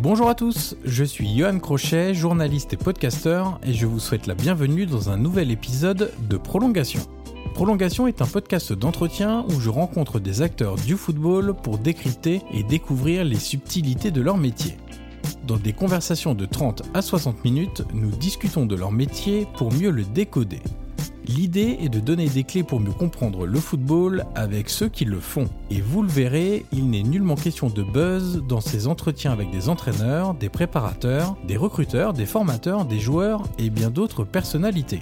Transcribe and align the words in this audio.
Bonjour 0.00 0.28
à 0.28 0.36
tous, 0.36 0.76
je 0.84 1.02
suis 1.02 1.36
Johan 1.36 1.58
Crochet, 1.58 2.14
journaliste 2.14 2.72
et 2.72 2.76
podcasteur, 2.76 3.58
et 3.64 3.72
je 3.72 3.84
vous 3.84 3.98
souhaite 3.98 4.28
la 4.28 4.36
bienvenue 4.36 4.86
dans 4.86 5.10
un 5.10 5.16
nouvel 5.16 5.50
épisode 5.50 6.12
de 6.30 6.36
Prolongation. 6.36 7.00
Prolongation 7.54 8.06
est 8.06 8.22
un 8.22 8.26
podcast 8.26 8.72
d'entretien 8.72 9.44
où 9.48 9.58
je 9.58 9.70
rencontre 9.70 10.20
des 10.20 10.40
acteurs 10.40 10.76
du 10.76 10.96
football 10.96 11.52
pour 11.52 11.78
décrypter 11.78 12.42
et 12.52 12.62
découvrir 12.62 13.24
les 13.24 13.40
subtilités 13.40 14.12
de 14.12 14.20
leur 14.20 14.36
métier. 14.36 14.76
Dans 15.48 15.56
des 15.56 15.72
conversations 15.72 16.36
de 16.36 16.46
30 16.46 16.84
à 16.94 17.02
60 17.02 17.44
minutes, 17.44 17.82
nous 17.92 18.12
discutons 18.12 18.66
de 18.66 18.76
leur 18.76 18.92
métier 18.92 19.48
pour 19.56 19.72
mieux 19.72 19.90
le 19.90 20.04
décoder. 20.04 20.60
L'idée 21.28 21.76
est 21.82 21.90
de 21.90 22.00
donner 22.00 22.26
des 22.26 22.42
clés 22.42 22.62
pour 22.62 22.80
mieux 22.80 22.92
comprendre 22.92 23.46
le 23.46 23.60
football 23.60 24.24
avec 24.34 24.70
ceux 24.70 24.88
qui 24.88 25.04
le 25.04 25.20
font. 25.20 25.46
Et 25.70 25.82
vous 25.82 26.02
le 26.02 26.08
verrez, 26.08 26.64
il 26.72 26.88
n'est 26.88 27.02
nullement 27.02 27.34
question 27.34 27.68
de 27.68 27.82
buzz 27.82 28.42
dans 28.48 28.62
ces 28.62 28.86
entretiens 28.86 29.32
avec 29.32 29.50
des 29.50 29.68
entraîneurs, 29.68 30.32
des 30.32 30.48
préparateurs, 30.48 31.36
des 31.46 31.58
recruteurs, 31.58 32.14
des 32.14 32.24
formateurs, 32.24 32.86
des 32.86 32.98
joueurs 32.98 33.42
et 33.58 33.68
bien 33.68 33.90
d'autres 33.90 34.24
personnalités. 34.24 35.00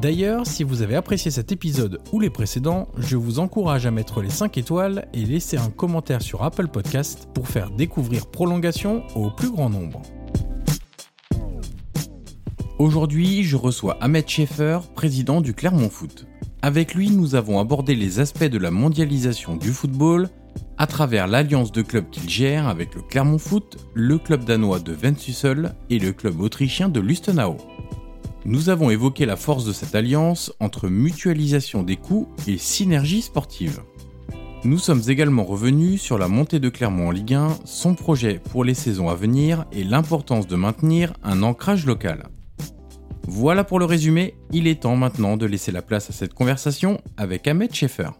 D'ailleurs, 0.00 0.46
si 0.46 0.64
vous 0.64 0.80
avez 0.80 0.96
apprécié 0.96 1.30
cet 1.30 1.52
épisode 1.52 2.00
ou 2.12 2.20
les 2.20 2.30
précédents, 2.30 2.88
je 2.96 3.16
vous 3.16 3.38
encourage 3.38 3.84
à 3.84 3.90
mettre 3.90 4.22
les 4.22 4.30
5 4.30 4.56
étoiles 4.56 5.06
et 5.12 5.24
laisser 5.26 5.58
un 5.58 5.70
commentaire 5.70 6.22
sur 6.22 6.42
Apple 6.42 6.68
Podcast 6.68 7.28
pour 7.34 7.48
faire 7.48 7.70
découvrir 7.70 8.26
Prolongation 8.26 9.02
au 9.14 9.30
plus 9.30 9.50
grand 9.50 9.68
nombre. 9.68 10.00
Aujourd'hui, 12.84 13.44
je 13.44 13.56
reçois 13.56 13.96
Ahmed 14.02 14.28
Schaeffer, 14.28 14.80
président 14.94 15.40
du 15.40 15.54
Clermont 15.54 15.88
Foot. 15.88 16.26
Avec 16.60 16.94
lui, 16.94 17.08
nous 17.08 17.34
avons 17.34 17.58
abordé 17.58 17.94
les 17.94 18.20
aspects 18.20 18.44
de 18.44 18.58
la 18.58 18.70
mondialisation 18.70 19.56
du 19.56 19.70
football 19.70 20.28
à 20.76 20.86
travers 20.86 21.26
l'alliance 21.26 21.72
de 21.72 21.80
clubs 21.80 22.10
qu'il 22.10 22.28
gère 22.28 22.68
avec 22.68 22.94
le 22.94 23.00
Clermont 23.00 23.38
Foot, 23.38 23.78
le 23.94 24.18
club 24.18 24.44
danois 24.44 24.80
de 24.80 24.92
Ventusel 24.92 25.74
et 25.88 25.98
le 25.98 26.12
club 26.12 26.42
autrichien 26.42 26.90
de 26.90 27.00
Lustenau. 27.00 27.56
Nous 28.44 28.68
avons 28.68 28.90
évoqué 28.90 29.24
la 29.24 29.36
force 29.36 29.64
de 29.64 29.72
cette 29.72 29.94
alliance 29.94 30.52
entre 30.60 30.88
mutualisation 30.88 31.84
des 31.84 31.96
coûts 31.96 32.28
et 32.46 32.58
synergie 32.58 33.22
sportive. 33.22 33.80
Nous 34.64 34.78
sommes 34.78 35.04
également 35.08 35.44
revenus 35.44 36.02
sur 36.02 36.18
la 36.18 36.28
montée 36.28 36.60
de 36.60 36.68
Clermont 36.68 37.08
en 37.08 37.12
Ligue 37.12 37.32
1, 37.32 37.48
son 37.64 37.94
projet 37.94 38.42
pour 38.50 38.62
les 38.62 38.74
saisons 38.74 39.08
à 39.08 39.14
venir 39.14 39.64
et 39.72 39.84
l'importance 39.84 40.46
de 40.46 40.56
maintenir 40.56 41.14
un 41.22 41.42
ancrage 41.42 41.86
local. 41.86 42.28
Voilà 43.26 43.64
pour 43.64 43.78
le 43.78 43.86
résumé, 43.86 44.34
il 44.52 44.66
est 44.66 44.82
temps 44.82 44.96
maintenant 44.96 45.36
de 45.36 45.46
laisser 45.46 45.72
la 45.72 45.80
place 45.80 46.10
à 46.10 46.12
cette 46.12 46.34
conversation 46.34 47.00
avec 47.16 47.46
Ahmed 47.48 47.74
Schaeffer. 47.74 48.10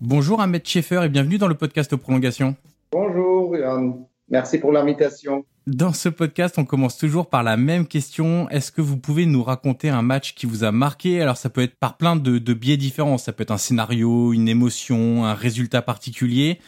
Bonjour 0.00 0.42
Ahmed 0.42 0.66
Schaeffer 0.66 1.02
et 1.04 1.08
bienvenue 1.08 1.38
dans 1.38 1.48
le 1.48 1.54
podcast 1.54 1.96
Prolongation. 1.96 2.54
Bonjour 2.92 3.56
Yann, 3.56 4.04
merci 4.28 4.58
pour 4.58 4.72
l'invitation. 4.72 5.46
Dans 5.66 5.92
ce 5.92 6.08
podcast, 6.08 6.56
on 6.58 6.64
commence 6.64 6.96
toujours 6.96 7.28
par 7.28 7.42
la 7.42 7.56
même 7.56 7.86
question. 7.86 8.48
Est-ce 8.50 8.72
que 8.72 8.80
vous 8.80 8.96
pouvez 8.96 9.26
nous 9.26 9.42
raconter 9.42 9.88
un 9.90 10.02
match 10.02 10.34
qui 10.34 10.46
vous 10.46 10.64
a 10.64 10.72
marqué? 10.72 11.20
Alors 11.20 11.36
ça 11.36 11.50
peut 11.50 11.62
être 11.62 11.76
par 11.76 11.96
plein 11.96 12.16
de, 12.16 12.38
de 12.38 12.54
biais 12.54 12.76
différents. 12.76 13.18
Ça 13.18 13.32
peut 13.32 13.42
être 13.42 13.50
un 13.50 13.58
scénario, 13.58 14.32
une 14.32 14.48
émotion, 14.48 15.24
un 15.24 15.34
résultat 15.34 15.82
particulier 15.82 16.58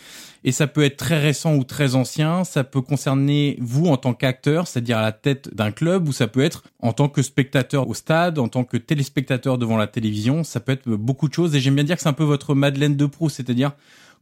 et 0.44 0.52
ça 0.52 0.66
peut 0.66 0.82
être 0.82 0.96
très 0.96 1.18
récent 1.18 1.54
ou 1.56 1.64
très 1.64 1.94
ancien. 1.94 2.44
Ça 2.44 2.64
peut 2.64 2.80
concerner 2.80 3.56
vous 3.60 3.86
en 3.86 3.96
tant 3.96 4.14
qu'acteur, 4.14 4.66
c'est-à-dire 4.66 4.98
à 4.98 5.02
la 5.02 5.12
tête 5.12 5.54
d'un 5.54 5.70
club, 5.70 6.08
ou 6.08 6.12
ça 6.12 6.26
peut 6.26 6.40
être 6.40 6.64
en 6.80 6.92
tant 6.92 7.08
que 7.08 7.22
spectateur 7.22 7.88
au 7.88 7.94
stade, 7.94 8.38
en 8.38 8.48
tant 8.48 8.64
que 8.64 8.76
téléspectateur 8.76 9.58
devant 9.58 9.76
la 9.76 9.86
télévision. 9.86 10.44
Ça 10.44 10.60
peut 10.60 10.72
être 10.72 10.88
beaucoup 10.88 11.28
de 11.28 11.34
choses. 11.34 11.54
Et 11.54 11.60
j'aime 11.60 11.74
bien 11.74 11.84
dire 11.84 11.96
que 11.96 12.02
c'est 12.02 12.08
un 12.08 12.14
peu 12.14 12.24
votre 12.24 12.54
Madeleine 12.54 12.96
de 12.96 13.06
Proust, 13.06 13.36
c'est-à-dire 13.36 13.72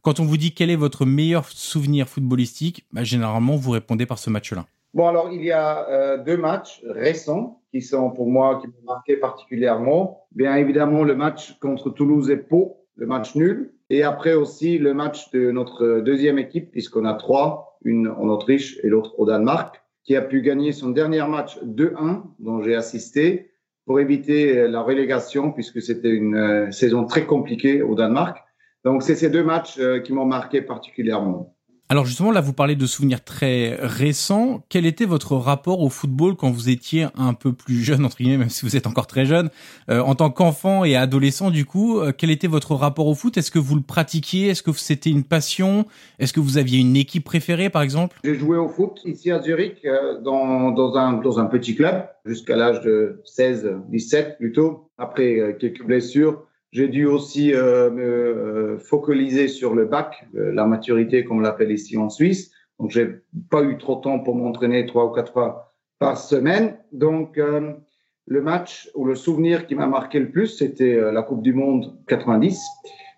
quand 0.01 0.19
on 0.19 0.25
vous 0.25 0.37
dit 0.37 0.53
quel 0.53 0.69
est 0.69 0.75
votre 0.75 1.05
meilleur 1.05 1.45
souvenir 1.49 2.07
footballistique, 2.07 2.85
bah, 2.91 3.03
généralement 3.03 3.55
vous 3.55 3.71
répondez 3.71 4.05
par 4.05 4.17
ce 4.17 4.29
match-là. 4.29 4.65
Bon, 4.93 5.07
alors 5.07 5.29
il 5.31 5.43
y 5.43 5.51
a 5.51 5.87
euh, 5.89 6.23
deux 6.23 6.37
matchs 6.37 6.81
récents 6.87 7.61
qui 7.71 7.81
sont 7.81 8.09
pour 8.09 8.27
moi 8.27 8.59
qui 8.59 8.67
m'ont 8.67 8.93
marqué 8.93 9.17
particulièrement. 9.17 10.25
Bien 10.31 10.55
évidemment 10.55 11.03
le 11.03 11.15
match 11.15 11.57
contre 11.59 11.89
Toulouse 11.89 12.29
et 12.29 12.37
Pau, 12.37 12.85
le 12.95 13.05
match 13.05 13.35
nul, 13.35 13.73
et 13.89 14.03
après 14.03 14.33
aussi 14.33 14.77
le 14.77 14.93
match 14.93 15.31
de 15.31 15.51
notre 15.51 15.99
deuxième 16.01 16.39
équipe, 16.39 16.71
puisqu'on 16.71 17.05
a 17.05 17.13
trois, 17.13 17.77
une 17.83 18.07
en 18.07 18.27
Autriche 18.29 18.79
et 18.83 18.87
l'autre 18.87 19.19
au 19.19 19.25
Danemark, 19.25 19.81
qui 20.03 20.15
a 20.15 20.21
pu 20.21 20.41
gagner 20.41 20.71
son 20.71 20.89
dernier 20.89 21.25
match 21.27 21.59
2-1, 21.63 22.23
dont 22.39 22.61
j'ai 22.61 22.75
assisté, 22.75 23.51
pour 23.85 23.99
éviter 23.99 24.67
la 24.67 24.81
relégation, 24.81 25.51
puisque 25.51 25.81
c'était 25.81 26.11
une 26.11 26.35
euh, 26.35 26.71
saison 26.71 27.05
très 27.05 27.25
compliquée 27.25 27.81
au 27.81 27.95
Danemark. 27.95 28.37
Donc 28.83 29.01
c'est 29.01 29.15
ces 29.15 29.29
deux 29.29 29.43
matchs 29.43 29.79
euh, 29.79 29.99
qui 29.99 30.13
m'ont 30.13 30.25
marqué 30.25 30.61
particulièrement. 30.61 31.55
Alors 31.91 32.05
justement, 32.05 32.29
là, 32.29 32.39
vous 32.39 32.53
parlez 32.53 32.75
de 32.75 32.85
souvenirs 32.85 33.23
très 33.23 33.75
récents. 33.81 34.63
Quel 34.69 34.85
était 34.85 35.05
votre 35.05 35.35
rapport 35.35 35.81
au 35.81 35.89
football 35.89 36.35
quand 36.35 36.51
vous 36.51 36.69
étiez 36.69 37.07
un 37.17 37.33
peu 37.33 37.51
plus 37.51 37.81
jeune, 37.81 38.05
entre 38.05 38.17
guillemets, 38.17 38.37
même 38.37 38.51
si 38.51 38.63
vous 38.63 38.75
êtes 38.75 38.85
encore 38.85 39.07
très 39.07 39.25
jeune, 39.25 39.49
euh, 39.89 39.99
en 40.01 40.13
tant 40.13 40.29
qu'enfant 40.29 40.85
et 40.85 40.95
adolescent, 40.95 41.49
du 41.49 41.65
coup, 41.65 41.97
euh, 41.97 42.11
quel 42.15 42.29
était 42.29 42.45
votre 42.45 42.75
rapport 42.75 43.07
au 43.07 43.15
foot? 43.15 43.39
Est-ce 43.39 43.49
que 43.49 43.57
vous 43.57 43.73
le 43.73 43.81
pratiquiez? 43.81 44.49
Est-ce 44.49 44.61
que 44.61 44.71
c'était 44.73 45.09
une 45.09 45.23
passion? 45.23 45.87
Est-ce 46.19 46.31
que 46.31 46.39
vous 46.39 46.59
aviez 46.59 46.77
une 46.77 46.95
équipe 46.95 47.23
préférée, 47.23 47.71
par 47.71 47.81
exemple? 47.81 48.17
J'ai 48.23 48.35
joué 48.35 48.59
au 48.59 48.69
foot 48.69 49.01
ici 49.05 49.31
à 49.31 49.41
Zurich, 49.41 49.83
euh, 49.83 50.21
dans, 50.21 50.69
dans, 50.69 50.93
un, 50.95 51.13
dans 51.13 51.39
un 51.39 51.45
petit 51.45 51.75
club, 51.75 52.05
jusqu'à 52.23 52.55
l'âge 52.55 52.81
de 52.81 53.19
16, 53.25 53.67
17 53.89 54.37
plutôt. 54.37 54.91
Après 54.99 55.57
quelques 55.59 55.83
blessures, 55.83 56.43
j'ai 56.71 56.87
dû 56.87 57.05
aussi 57.05 57.53
euh, 57.53 57.89
me 57.89 58.03
euh, 58.03 58.77
focaliser 58.77 59.47
sur 59.47 59.73
le 59.73 59.85
bac, 59.85 60.27
euh, 60.35 60.51
la 60.53 60.65
maturité 60.65 61.23
comme 61.23 61.37
on 61.37 61.41
l'appelle 61.41 61.71
ici 61.71 61.97
en 61.97 62.09
Suisse. 62.09 62.51
Donc 62.79 62.91
j'ai 62.91 63.21
pas 63.49 63.63
eu 63.63 63.77
trop 63.77 63.95
de 63.95 64.01
temps 64.01 64.19
pour 64.19 64.35
m'entraîner 64.35 64.85
trois 64.85 65.05
ou 65.05 65.09
quatre 65.09 65.33
fois 65.33 65.73
par 65.97 66.17
semaine. 66.17 66.77
Donc 66.93 67.37
le 67.37 68.41
match 68.41 68.89
ou 68.95 69.03
le 69.03 69.15
souvenir 69.15 69.67
qui 69.67 69.75
m'a 69.75 69.87
marqué 69.87 70.17
le 70.17 70.29
plus, 70.29 70.47
c'était 70.47 71.11
la 71.11 71.21
Coupe 71.21 71.41
du 71.41 71.51
Monde 71.51 71.97
90, 72.07 72.57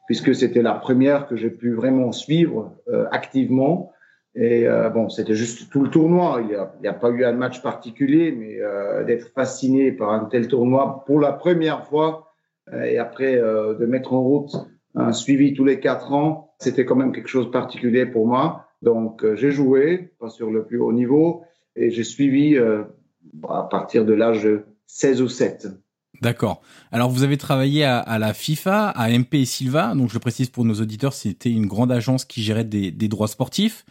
puisque 0.08 0.34
c'était 0.34 0.64
la 0.64 0.74
première 0.74 1.28
que 1.28 1.36
j'ai 1.36 1.52
pu 1.52 1.76
vraiment 1.76 2.12
suivre 2.12 2.76
activement. 3.12 3.92
Et 4.34 4.66
bon, 4.92 5.10
c'était 5.10 5.36
juste 5.36 5.72
tout 5.72 5.84
le 5.84 5.92
tournoi. 5.92 6.42
Il 6.42 6.58
n'y 6.82 6.88
a, 6.88 6.94
pas 6.94 7.12
eu 7.12 7.24
un 7.24 7.34
match 7.34 7.62
particulier, 7.62 8.32
mais 8.32 8.58
d'être 9.06 9.28
fasciné 9.28 9.92
par 9.92 10.10
un 10.10 10.26
tel 10.26 10.48
tournoi 10.48 11.04
pour 11.06 11.20
la 11.20 11.34
première 11.34 11.86
fois 11.86 12.31
et 12.86 12.98
après 12.98 13.36
euh, 13.36 13.76
de 13.76 13.86
mettre 13.86 14.14
en 14.14 14.22
route 14.22 14.56
un 14.96 15.14
suivi 15.14 15.54
tous 15.54 15.64
les 15.64 15.80
quatre 15.80 16.12
ans, 16.12 16.54
c'était 16.60 16.86
quand 16.86 16.96
même 16.96 17.14
quelque 17.14 17.30
chose 17.30 17.46
de 17.46 17.52
particulier 17.52 18.06
pour 18.06 18.28
moi. 18.28 18.68
Donc 18.82 19.24
euh, 19.24 19.36
j'ai 19.36 19.52
joué, 19.52 20.14
pas 20.20 20.30
sur 20.30 20.52
le 20.52 20.66
plus 20.66 20.80
haut 20.80 20.92
niveau, 20.92 21.44
et 21.76 21.92
j'ai 21.92 22.04
suivi 22.04 22.58
à 22.58 23.64
partir 23.64 24.04
de 24.04 24.14
l'âge 24.14 24.44
de 24.44 24.66
16 24.88 25.22
ou 25.22 25.30
7. 25.30 25.68
D'accord. 26.22 26.62
Alors 26.92 27.10
vous 27.10 27.24
avez 27.24 27.38
travaillé 27.38 27.84
à, 27.84 28.20
la 28.20 28.34
FIFA, 28.34 28.90
à 28.90 29.10
MP 29.10 29.44
Silva, 29.44 29.96
donc 29.96 30.10
je 30.10 30.14
le 30.14 30.20
précise 30.20 30.50
pour 30.50 30.66
nos 30.66 30.76
auditeurs, 30.76 31.14
c'était 31.14 31.50
une 31.50 31.66
grande 31.66 31.92
agence 31.92 32.26
qui 32.26 32.44
gérait 32.44 32.64
des, 32.64 32.92
droits 32.92 33.28
sportifs. 33.28 33.86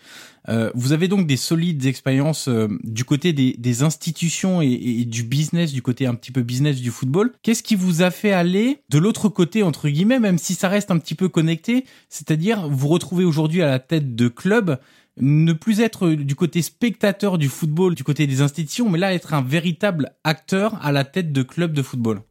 Euh, 0.48 0.70
vous 0.74 0.92
avez 0.92 1.08
donc 1.08 1.26
des 1.26 1.36
solides 1.36 1.84
expériences 1.86 2.48
euh, 2.48 2.68
du 2.82 3.04
côté 3.04 3.32
des, 3.32 3.82
institutions 3.82 4.60
et, 4.62 5.04
du 5.04 5.22
business, 5.22 5.72
du 5.72 5.82
côté 5.82 6.06
un 6.06 6.14
petit 6.14 6.32
peu 6.32 6.42
business 6.42 6.80
du 6.80 6.90
football. 6.90 7.32
Qu'est-ce 7.42 7.62
qui 7.62 7.76
vous 7.76 8.02
a 8.02 8.10
fait 8.10 8.32
aller 8.32 8.78
de 8.88 8.98
l'autre 8.98 9.28
côté, 9.28 9.62
entre 9.62 9.88
guillemets, 9.88 10.18
même 10.18 10.38
si 10.38 10.54
ça 10.54 10.68
reste 10.68 10.90
un 10.90 10.98
petit 10.98 11.14
peu 11.14 11.28
connecté, 11.28 11.84
c'est-à-dire 12.08 12.68
vous 12.68 12.88
retrouvez 12.88 13.24
aujourd'hui 13.24 13.62
à 13.62 13.66
la 13.66 13.78
tête 13.78 14.14
de 14.14 14.28
clubs 14.28 14.78
ne 15.18 15.52
plus 15.52 15.80
être 15.80 16.10
du 16.10 16.34
côté 16.34 16.62
spectateur 16.62 17.36
du 17.36 17.48
football, 17.48 17.94
du 17.94 18.04
côté 18.04 18.26
des 18.26 18.40
institutions, 18.40 18.88
mais 18.88 18.98
là 18.98 19.12
être 19.12 19.34
un 19.34 19.42
véritable 19.42 20.12
acteur 20.24 20.78
à 20.84 20.92
la 20.92 21.04
tête 21.04 21.32
de 21.32 21.42
clubs 21.42 21.72
de 21.72 21.82
football? 21.82 22.22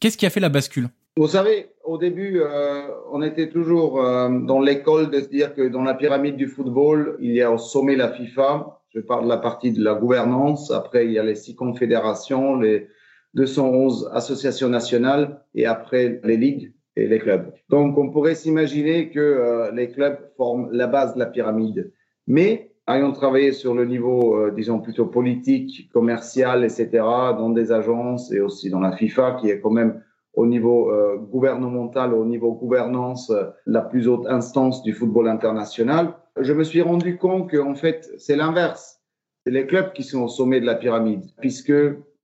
Qu'est-ce 0.00 0.16
qui 0.16 0.26
a 0.26 0.30
fait 0.30 0.40
la 0.40 0.48
bascule? 0.48 0.88
Vous 1.18 1.26
savez, 1.26 1.68
au 1.84 1.98
début, 1.98 2.40
euh, 2.40 2.88
on 3.12 3.20
était 3.20 3.50
toujours 3.50 4.02
euh, 4.02 4.30
dans 4.30 4.60
l'école 4.60 5.10
de 5.10 5.20
se 5.20 5.28
dire 5.28 5.54
que 5.54 5.68
dans 5.68 5.82
la 5.82 5.92
pyramide 5.92 6.36
du 6.36 6.48
football, 6.48 7.18
il 7.20 7.32
y 7.32 7.42
a 7.42 7.52
au 7.52 7.58
sommet 7.58 7.96
la 7.96 8.10
FIFA. 8.10 8.80
Je 8.94 9.00
parle 9.00 9.24
de 9.24 9.28
la 9.28 9.36
partie 9.36 9.72
de 9.72 9.84
la 9.84 9.92
gouvernance. 9.94 10.70
Après, 10.70 11.04
il 11.04 11.12
y 11.12 11.18
a 11.18 11.22
les 11.22 11.34
six 11.34 11.54
confédérations, 11.54 12.56
les 12.56 12.88
211 13.34 14.10
associations 14.14 14.70
nationales 14.70 15.42
et 15.54 15.66
après 15.66 16.18
les 16.24 16.38
ligues 16.38 16.72
et 16.96 17.06
les 17.06 17.18
clubs. 17.18 17.52
Donc, 17.68 17.98
on 17.98 18.08
pourrait 18.08 18.34
s'imaginer 18.34 19.10
que 19.10 19.20
euh, 19.20 19.70
les 19.72 19.90
clubs 19.90 20.18
forment 20.38 20.70
la 20.72 20.86
base 20.86 21.12
de 21.12 21.18
la 21.18 21.26
pyramide. 21.26 21.92
Mais 22.26 22.72
ayant 22.88 23.12
travaillé 23.12 23.52
sur 23.52 23.74
le 23.74 23.84
niveau, 23.84 24.36
euh, 24.36 24.50
disons, 24.50 24.80
plutôt 24.80 25.04
politique, 25.04 25.90
commercial, 25.92 26.64
etc., 26.64 26.88
dans 26.92 27.50
des 27.50 27.70
agences 27.70 28.32
et 28.32 28.40
aussi 28.40 28.70
dans 28.70 28.80
la 28.80 28.92
FIFA, 28.92 29.36
qui 29.40 29.50
est 29.50 29.60
quand 29.60 29.70
même 29.70 30.02
au 30.34 30.46
niveau 30.46 30.90
euh, 30.90 31.16
gouvernemental, 31.16 32.14
au 32.14 32.24
niveau 32.24 32.52
gouvernance, 32.52 33.30
euh, 33.30 33.44
la 33.66 33.82
plus 33.82 34.08
haute 34.08 34.26
instance 34.26 34.82
du 34.82 34.92
football 34.92 35.28
international, 35.28 36.14
je 36.40 36.52
me 36.52 36.64
suis 36.64 36.80
rendu 36.80 37.18
compte 37.18 37.50
qu'en 37.50 37.74
fait, 37.74 38.10
c'est 38.18 38.36
l'inverse. 38.36 39.00
C'est 39.44 39.52
les 39.52 39.66
clubs 39.66 39.92
qui 39.92 40.02
sont 40.02 40.22
au 40.22 40.28
sommet 40.28 40.60
de 40.60 40.66
la 40.66 40.76
pyramide, 40.76 41.24
puisque 41.40 41.74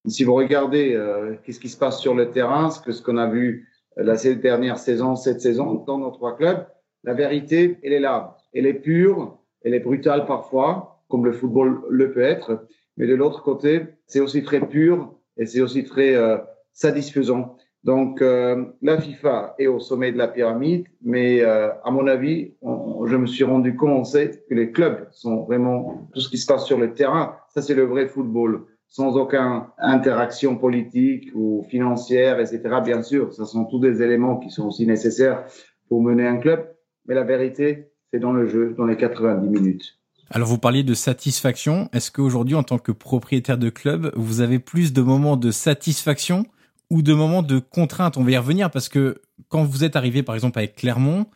si 0.06 0.24
vous 0.24 0.34
regardez 0.34 0.96
qu'est-ce 1.42 1.58
qui 1.58 1.68
se 1.68 1.76
passe 1.76 2.00
sur 2.00 2.14
le 2.14 2.30
terrain, 2.30 2.70
ce 2.70 2.80
que 2.80 2.92
ce 2.92 3.02
qu'on 3.02 3.18
a 3.18 3.28
vu 3.28 3.68
la 3.96 4.14
dernière 4.36 4.78
saison, 4.78 5.16
cette 5.16 5.40
saison, 5.40 5.82
dans 5.86 5.98
nos 5.98 6.10
trois 6.12 6.36
clubs, 6.36 6.64
la 7.04 7.14
vérité, 7.14 7.78
elle 7.82 7.92
est 7.92 8.00
là. 8.00 8.36
Elle 8.54 8.66
est 8.66 8.74
pure, 8.74 9.38
elle 9.62 9.74
est 9.74 9.80
brutale 9.80 10.24
parfois, 10.26 11.02
comme 11.08 11.24
le 11.24 11.32
football 11.32 11.82
le 11.90 12.12
peut 12.12 12.22
être, 12.22 12.66
mais 12.96 13.06
de 13.06 13.14
l'autre 13.14 13.42
côté, 13.42 13.86
c'est 14.06 14.20
aussi 14.20 14.42
très 14.42 14.60
pur 14.60 15.14
et 15.36 15.46
c'est 15.46 15.60
aussi 15.60 15.84
très 15.84 16.14
euh, 16.14 16.38
satisfaisant. 16.72 17.56
Donc, 17.88 18.20
euh, 18.20 18.66
la 18.82 19.00
FIFA 19.00 19.54
est 19.58 19.66
au 19.66 19.80
sommet 19.80 20.12
de 20.12 20.18
la 20.18 20.28
pyramide, 20.28 20.84
mais 21.02 21.40
euh, 21.40 21.70
à 21.82 21.90
mon 21.90 22.06
avis, 22.06 22.52
je 22.62 23.16
me 23.16 23.24
suis 23.24 23.44
rendu 23.44 23.76
compte 23.76 24.12
que 24.12 24.54
les 24.54 24.72
clubs 24.72 25.08
sont 25.10 25.44
vraiment 25.44 26.06
tout 26.12 26.20
ce 26.20 26.28
qui 26.28 26.36
se 26.36 26.44
passe 26.44 26.66
sur 26.66 26.76
le 26.76 26.92
terrain. 26.92 27.36
Ça, 27.48 27.62
c'est 27.62 27.72
le 27.72 27.84
vrai 27.84 28.06
football, 28.06 28.66
sans 28.88 29.16
aucune 29.16 29.62
interaction 29.78 30.58
politique 30.58 31.30
ou 31.34 31.64
financière, 31.70 32.38
etc. 32.40 32.60
Bien 32.84 33.02
sûr, 33.02 33.32
ce 33.32 33.46
sont 33.46 33.64
tous 33.64 33.78
des 33.78 34.02
éléments 34.02 34.36
qui 34.36 34.50
sont 34.50 34.66
aussi 34.66 34.86
nécessaires 34.86 35.46
pour 35.88 36.02
mener 36.02 36.26
un 36.26 36.36
club, 36.36 36.68
mais 37.06 37.14
la 37.14 37.24
vérité, 37.24 37.88
c'est 38.12 38.20
dans 38.20 38.32
le 38.32 38.46
jeu, 38.48 38.74
dans 38.76 38.84
les 38.84 38.98
90 38.98 39.48
minutes. 39.48 39.98
Alors 40.28 40.48
vous 40.48 40.58
parliez 40.58 40.82
de 40.82 40.92
satisfaction. 40.92 41.88
Est-ce 41.94 42.10
qu'aujourd'hui, 42.10 42.54
en 42.54 42.64
tant 42.64 42.76
que 42.76 42.92
propriétaire 42.92 43.56
de 43.56 43.70
club, 43.70 44.12
vous 44.14 44.42
avez 44.42 44.58
plus 44.58 44.92
de 44.92 45.00
moments 45.00 45.38
de 45.38 45.50
satisfaction 45.50 46.44
ou 46.90 47.02
de 47.02 47.14
moments 47.14 47.42
de 47.42 47.58
contrainte 47.58 48.16
On 48.16 48.24
va 48.24 48.30
y 48.30 48.36
revenir 48.36 48.70
parce 48.70 48.88
que 48.88 49.20
quand 49.48 49.64
vous 49.64 49.84
êtes 49.84 49.96
arrivé 49.96 50.22
par 50.22 50.34
exemple 50.34 50.58
avec 50.58 50.76
Clermont, 50.76 51.26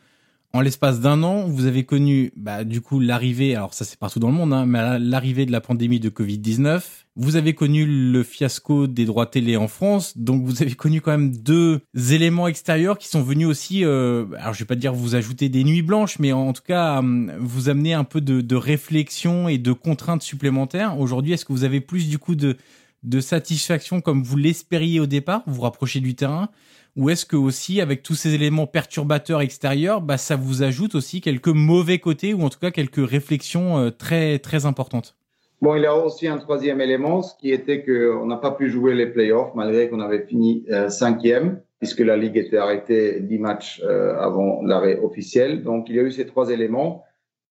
en 0.55 0.61
l'espace 0.61 0.99
d'un 0.99 1.23
an, 1.23 1.47
vous 1.47 1.65
avez 1.65 1.83
connu 1.83 2.31
bah, 2.35 2.63
du 2.63 2.79
coup 2.79 2.99
l'arrivée, 2.99 3.55
alors 3.55 3.73
ça 3.73 3.85
c'est 3.85 3.97
partout 3.97 4.19
dans 4.19 4.27
le 4.27 4.35
monde, 4.35 4.53
hein, 4.53 4.67
mais 4.67 4.99
l'arrivée 4.99 5.47
de 5.47 5.51
la 5.51 5.61
pandémie 5.61 5.99
de 5.99 6.11
Covid-19. 6.11 6.83
Vous 7.15 7.37
avez 7.37 7.55
connu 7.55 7.87
le 7.87 8.21
fiasco 8.21 8.85
des 8.85 9.05
droits 9.05 9.25
télé 9.25 9.57
en 9.57 9.67
France, 9.67 10.15
donc 10.15 10.43
vous 10.43 10.61
avez 10.61 10.75
connu 10.75 11.01
quand 11.01 11.09
même 11.09 11.35
deux 11.35 11.81
éléments 11.95 12.47
extérieurs 12.47 12.99
qui 12.99 13.07
sont 13.07 13.23
venus 13.23 13.47
aussi, 13.47 13.83
euh, 13.83 14.25
alors 14.37 14.53
je 14.53 14.59
vais 14.59 14.67
pas 14.67 14.75
dire 14.75 14.93
vous 14.93 15.15
ajouter 15.15 15.49
des 15.49 15.63
nuits 15.63 15.81
blanches, 15.81 16.19
mais 16.19 16.33
en 16.33 16.53
tout 16.53 16.61
cas 16.61 17.01
euh, 17.01 17.35
vous 17.39 17.69
amener 17.69 17.95
un 17.95 18.03
peu 18.03 18.21
de, 18.21 18.41
de 18.41 18.55
réflexion 18.55 19.49
et 19.49 19.57
de 19.57 19.71
contraintes 19.71 20.21
supplémentaires. 20.21 20.99
Aujourd'hui, 20.99 21.33
est-ce 21.33 21.45
que 21.45 21.53
vous 21.53 21.63
avez 21.63 21.81
plus 21.81 22.07
du 22.07 22.19
coup 22.19 22.35
de, 22.35 22.57
de 23.03 23.19
satisfaction 23.19 24.01
comme 24.01 24.23
vous 24.23 24.37
l'espériez 24.37 24.99
au 24.99 25.05
départ, 25.05 25.43
vous 25.45 25.55
vous 25.55 25.61
rapprochez 25.61 25.99
du 25.99 26.15
terrain? 26.15 26.49
Ou 26.95 27.09
est-ce 27.09 27.25
que 27.25 27.35
aussi, 27.35 27.81
avec 27.81 28.03
tous 28.03 28.13
ces 28.13 28.35
éléments 28.35 28.67
perturbateurs 28.67 29.41
extérieurs, 29.41 30.01
bah, 30.01 30.17
ça 30.17 30.35
vous 30.35 30.61
ajoute 30.61 30.93
aussi 30.93 31.21
quelques 31.21 31.47
mauvais 31.47 31.97
côtés 31.97 32.33
ou 32.33 32.43
en 32.43 32.49
tout 32.49 32.59
cas 32.59 32.69
quelques 32.69 33.07
réflexions 33.07 33.79
euh, 33.79 33.89
très, 33.89 34.37
très 34.37 34.65
importantes? 34.65 35.15
Bon, 35.61 35.75
il 35.75 35.81
y 35.81 35.85
a 35.85 35.95
aussi 35.95 36.27
un 36.27 36.37
troisième 36.37 36.81
élément, 36.81 37.23
ce 37.23 37.35
qui 37.37 37.51
était 37.51 37.83
qu'on 37.83 38.25
n'a 38.25 38.35
pas 38.35 38.51
pu 38.51 38.69
jouer 38.69 38.93
les 38.93 39.07
playoffs 39.07 39.55
malgré 39.55 39.89
qu'on 39.89 40.01
avait 40.01 40.25
fini 40.25 40.65
euh, 40.69 40.89
cinquième, 40.89 41.61
puisque 41.79 42.01
la 42.01 42.17
ligue 42.17 42.37
était 42.37 42.57
arrêtée 42.57 43.21
dix 43.21 43.39
matchs 43.39 43.81
euh, 43.83 44.15
avant 44.19 44.61
l'arrêt 44.61 44.99
officiel. 44.99 45.63
Donc, 45.63 45.89
il 45.89 45.95
y 45.95 45.99
a 45.99 46.03
eu 46.03 46.11
ces 46.11 46.27
trois 46.27 46.51
éléments. 46.51 47.05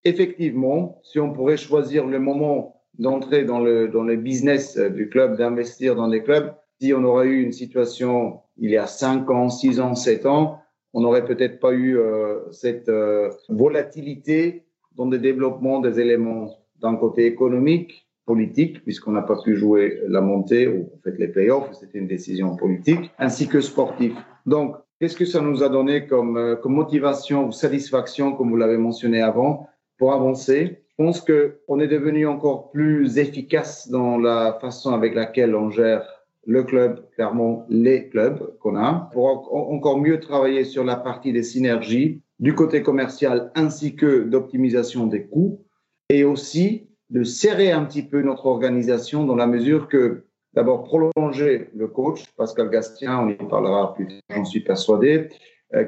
Effectivement, 0.05 1.01
si 1.03 1.19
on 1.21 1.33
pourrait 1.33 1.57
choisir 1.57 2.07
le 2.07 2.19
moment 2.19 2.81
d'entrer 2.99 3.44
dans 3.44 3.61
le, 3.61 3.89
dans 3.89 4.03
le 4.03 4.17
business 4.17 4.77
du 4.77 5.09
club, 5.09 5.37
d'investir 5.37 5.94
dans 5.94 6.09
des 6.09 6.23
clubs, 6.23 6.53
si 6.81 6.93
on 6.93 7.05
aurait 7.05 7.29
eu 7.29 7.43
une 7.43 7.53
situation 7.53 8.41
il 8.59 8.71
y 8.71 8.77
a 8.77 8.87
5 8.87 9.31
ans, 9.31 9.49
6 9.49 9.81
ans, 9.81 9.94
7 9.94 10.27
ans, 10.27 10.59
on 10.94 11.00
n'aurait 11.00 11.25
peut-être 11.25 11.59
pas 11.61 11.73
eu 11.73 11.97
euh, 11.97 12.41
cette 12.50 12.89
euh, 12.89 13.31
volatilité 13.49 14.65
dans 14.97 15.06
le 15.06 15.19
développement 15.19 15.81
des 15.81 16.00
éléments 16.00 16.50
d'un 16.81 16.97
côté 16.97 17.27
économique, 17.27 18.06
politique, 18.27 18.83
puisqu'on 18.85 19.12
n'a 19.12 19.23
pas 19.23 19.41
pu 19.43 19.56
jouer 19.56 20.00
la 20.09 20.21
montée 20.21 20.69
ou 20.69 20.91
en 20.94 20.99
fait 21.03 21.19
les 21.19 21.29
playoffs, 21.29 21.73
c'était 21.73 21.99
une 21.99 22.06
décision 22.06 22.56
politique, 22.56 23.11
ainsi 23.19 23.49
que 23.49 23.61
sportif. 23.61 24.12
Donc, 24.47 24.77
qu'est-ce 25.00 25.17
que 25.17 25.25
ça 25.25 25.41
nous 25.41 25.62
a 25.62 25.69
donné 25.69 26.06
comme, 26.06 26.37
euh, 26.37 26.56
comme 26.56 26.75
motivation 26.75 27.47
ou 27.47 27.53
satisfaction, 27.53 28.33
comme 28.33 28.50
vous 28.50 28.56
l'avez 28.56 28.77
mentionné 28.77 29.23
avant, 29.23 29.69
pour 29.99 30.12
avancer? 30.12 30.81
Pense 31.03 31.21
qu'on 31.21 31.81
est 31.81 31.89
devenu 31.89 32.29
encore 32.29 32.71
plus 32.71 33.19
efficace 33.19 33.89
dans 33.89 34.19
la 34.19 34.57
façon 34.61 34.95
avec 34.95 35.17
laquelle 35.17 35.57
on 35.57 35.69
gère 35.69 36.07
le 36.47 36.63
club, 36.63 37.05
clairement 37.17 37.67
les 37.69 38.09
clubs 38.09 38.57
qu'on 38.61 38.77
a, 38.77 39.11
pour 39.13 39.53
encore 39.53 39.99
mieux 39.99 40.21
travailler 40.21 40.63
sur 40.63 40.85
la 40.85 40.95
partie 40.95 41.33
des 41.33 41.43
synergies 41.43 42.23
du 42.39 42.55
côté 42.55 42.85
commercial 42.85 43.51
ainsi 43.57 43.97
que 43.97 44.23
d'optimisation 44.23 45.09
des 45.09 45.25
coûts 45.27 45.65
et 46.09 46.23
aussi 46.23 46.87
de 47.11 47.25
serrer 47.25 47.73
un 47.73 47.85
petit 47.85 48.03
peu 48.03 48.23
notre 48.23 48.47
organisation 48.47 49.25
dans 49.25 49.37
la 49.37 49.49
mesure 49.49 49.89
que 49.89 50.23
d'abord 50.55 50.85
prolonger 50.85 51.69
le 51.75 51.89
coach, 51.89 52.23
Pascal 52.37 52.71
Gastien, 52.71 53.25
on 53.25 53.29
y 53.29 53.35
parlera 53.35 53.93
plus 53.94 54.06
tard, 54.06 54.21
j'en 54.37 54.44
suis 54.44 54.61
persuadé, 54.61 55.31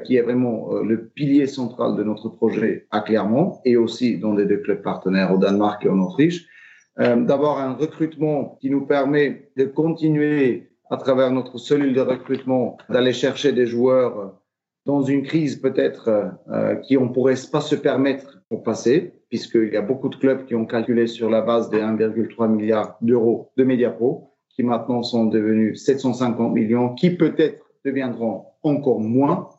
qui 0.03 0.15
est 0.15 0.21
vraiment 0.21 0.73
euh, 0.73 0.83
le 0.83 1.07
pilier 1.07 1.47
central 1.47 1.95
de 1.95 2.03
notre 2.03 2.29
projet 2.29 2.87
à 2.91 3.01
Clermont 3.01 3.59
et 3.65 3.77
aussi 3.77 4.17
dans 4.17 4.33
les 4.33 4.45
deux 4.45 4.57
clubs 4.57 4.81
partenaires 4.81 5.33
au 5.33 5.37
Danemark 5.37 5.85
et 5.85 5.89
en 5.89 5.99
Autriche. 5.99 6.47
Euh, 6.99 7.17
d'avoir 7.17 7.59
un 7.59 7.73
recrutement 7.73 8.57
qui 8.61 8.69
nous 8.69 8.85
permet 8.85 9.49
de 9.57 9.65
continuer 9.65 10.69
à 10.89 10.97
travers 10.97 11.29
notre 11.31 11.57
cellule 11.57 11.93
de 11.93 12.01
recrutement 12.01 12.77
d'aller 12.89 13.11
chercher 13.11 13.51
des 13.51 13.67
joueurs 13.67 14.33
dans 14.85 15.01
une 15.01 15.23
crise 15.23 15.57
peut-être 15.57 16.33
euh, 16.49 16.75
qui 16.75 16.97
on 16.97 17.09
pourrait 17.09 17.35
pas 17.51 17.61
se 17.61 17.75
permettre 17.75 18.41
pour 18.49 18.63
passer, 18.63 19.13
puisqu'il 19.29 19.73
y 19.73 19.77
a 19.77 19.81
beaucoup 19.81 20.09
de 20.09 20.15
clubs 20.15 20.45
qui 20.45 20.55
ont 20.55 20.65
calculé 20.65 21.07
sur 21.07 21.29
la 21.29 21.41
base 21.41 21.69
des 21.69 21.79
1,3 21.79 22.47
milliard 22.49 22.97
d'euros 23.01 23.51
de 23.57 23.63
Mediapro, 23.63 24.31
qui 24.49 24.63
maintenant 24.63 25.03
sont 25.03 25.25
devenus 25.25 25.83
750 25.83 26.53
millions, 26.53 26.93
qui 26.93 27.09
peut-être 27.09 27.65
deviendront 27.83 28.45
encore 28.63 28.99
moins 28.99 29.49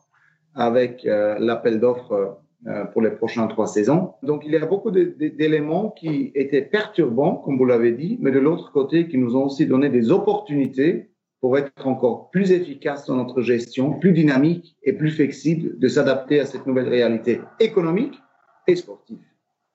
avec 0.57 1.05
euh, 1.05 1.37
l'appel 1.39 1.79
d'offres 1.79 2.37
euh, 2.65 2.83
pour 2.85 3.01
les 3.01 3.11
prochaines 3.11 3.47
trois 3.47 3.67
saisons. 3.67 4.13
Donc, 4.23 4.41
il 4.43 4.51
y 4.51 4.57
a 4.57 4.65
beaucoup 4.65 4.91
d'éléments 4.91 5.91
qui 5.91 6.31
étaient 6.33 6.63
perturbants, 6.63 7.35
comme 7.35 7.57
vous 7.57 7.65
l'avez 7.65 7.91
dit, 7.91 8.17
mais 8.19 8.31
de 8.31 8.39
l'autre 8.39 8.71
côté, 8.71 9.07
qui 9.07 9.17
nous 9.17 9.35
ont 9.35 9.45
aussi 9.45 9.67
donné 9.67 9.89
des 9.89 10.11
opportunités 10.11 11.11
pour 11.39 11.57
être 11.57 11.85
encore 11.85 12.31
plus 12.31 12.51
efficaces 12.51 13.05
dans 13.05 13.15
notre 13.15 13.43
gestion, 13.43 13.93
plus 13.99 14.11
dynamique 14.11 14.75
et 14.83 14.93
plus 14.93 15.11
flexible 15.11 15.77
de 15.77 15.87
s'adapter 15.87 16.39
à 16.39 16.45
cette 16.45 16.65
nouvelle 16.65 16.89
réalité 16.89 17.39
économique 17.59 18.19
et 18.67 18.75
sportive. 18.75 19.19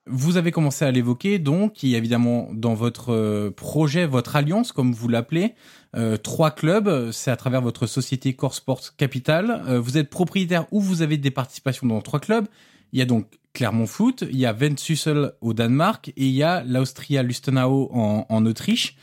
Vous 0.07 0.37
avez 0.37 0.51
commencé 0.51 0.85
à 0.85 0.91
l'évoquer, 0.91 1.39
donc 1.39 1.83
il 1.83 1.91
y 1.91 1.95
a 1.95 1.99
évidemment 1.99 2.49
dans 2.53 2.75
votre 2.75 3.13
euh, 3.13 3.51
projet, 3.51 4.05
votre 4.05 4.35
alliance, 4.35 4.73
comme 4.73 4.93
vous 4.93 5.09
l'appelez, 5.09 5.55
euh, 5.95 6.17
trois 6.17 6.51
clubs. 6.51 7.11
C'est 7.13 7.31
à 7.31 7.37
travers 7.37 7.63
votre 7.63 7.87
société 7.87 8.35
Core 8.35 8.55
Sports 8.55 8.97
Capital. 8.97 9.63
vous 9.79 9.99
êtes 9.99 10.11
propriétaire 10.11 10.67
ou 10.73 10.81
vous 10.81 11.03
avez 11.03 11.19
des 11.19 11.31
participations 11.31 11.87
dans 11.87 12.01
trois 12.01 12.21
clubs. 12.21 12.47
Il 12.93 12.99
y 12.99 13.03
a 13.03 13.07
donc 13.07 13.27
Clermont 13.53 13.87
Foot, 13.87 14.25
il 14.31 14.39
y 14.39 14.47
a 14.47 14.53
Vendsyssel 14.53 15.33
au 15.41 15.53
Danemark 15.53 16.09
et 16.11 16.27
il 16.27 16.33
y 16.33 16.43
a 16.43 16.65
l'Austria 16.65 17.23
Lustenau 17.23 17.91
en, 17.93 18.27
en 18.29 18.47
Autriche. 18.47 18.97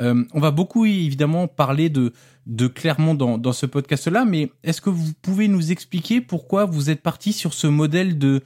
Euh, 0.00 0.24
on 0.32 0.40
va 0.40 0.50
beaucoup 0.50 0.84
évidemment 0.86 1.46
parler 1.46 1.88
de, 1.88 2.12
de 2.46 2.66
Clermont 2.66 3.14
dans, 3.14 3.38
dans 3.38 3.52
ce 3.52 3.66
podcast-là, 3.66 4.24
mais 4.24 4.50
est-ce 4.64 4.80
que 4.80 4.90
vous 4.90 5.12
pouvez 5.20 5.48
nous 5.48 5.70
expliquer 5.70 6.20
pourquoi 6.20 6.64
vous 6.64 6.90
êtes 6.90 7.02
parti 7.02 7.32
sur 7.32 7.54
ce 7.54 7.66
modèle 7.66 8.18
de, 8.18 8.42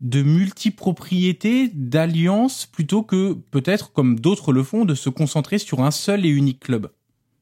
de 0.00 0.22
multipropriété, 0.22 1.70
d'alliance, 1.74 2.66
plutôt 2.66 3.02
que 3.02 3.34
peut-être, 3.50 3.92
comme 3.92 4.18
d'autres 4.18 4.52
le 4.52 4.62
font, 4.62 4.84
de 4.84 4.94
se 4.94 5.10
concentrer 5.10 5.58
sur 5.58 5.80
un 5.80 5.90
seul 5.90 6.24
et 6.24 6.30
unique 6.30 6.60
club? 6.60 6.88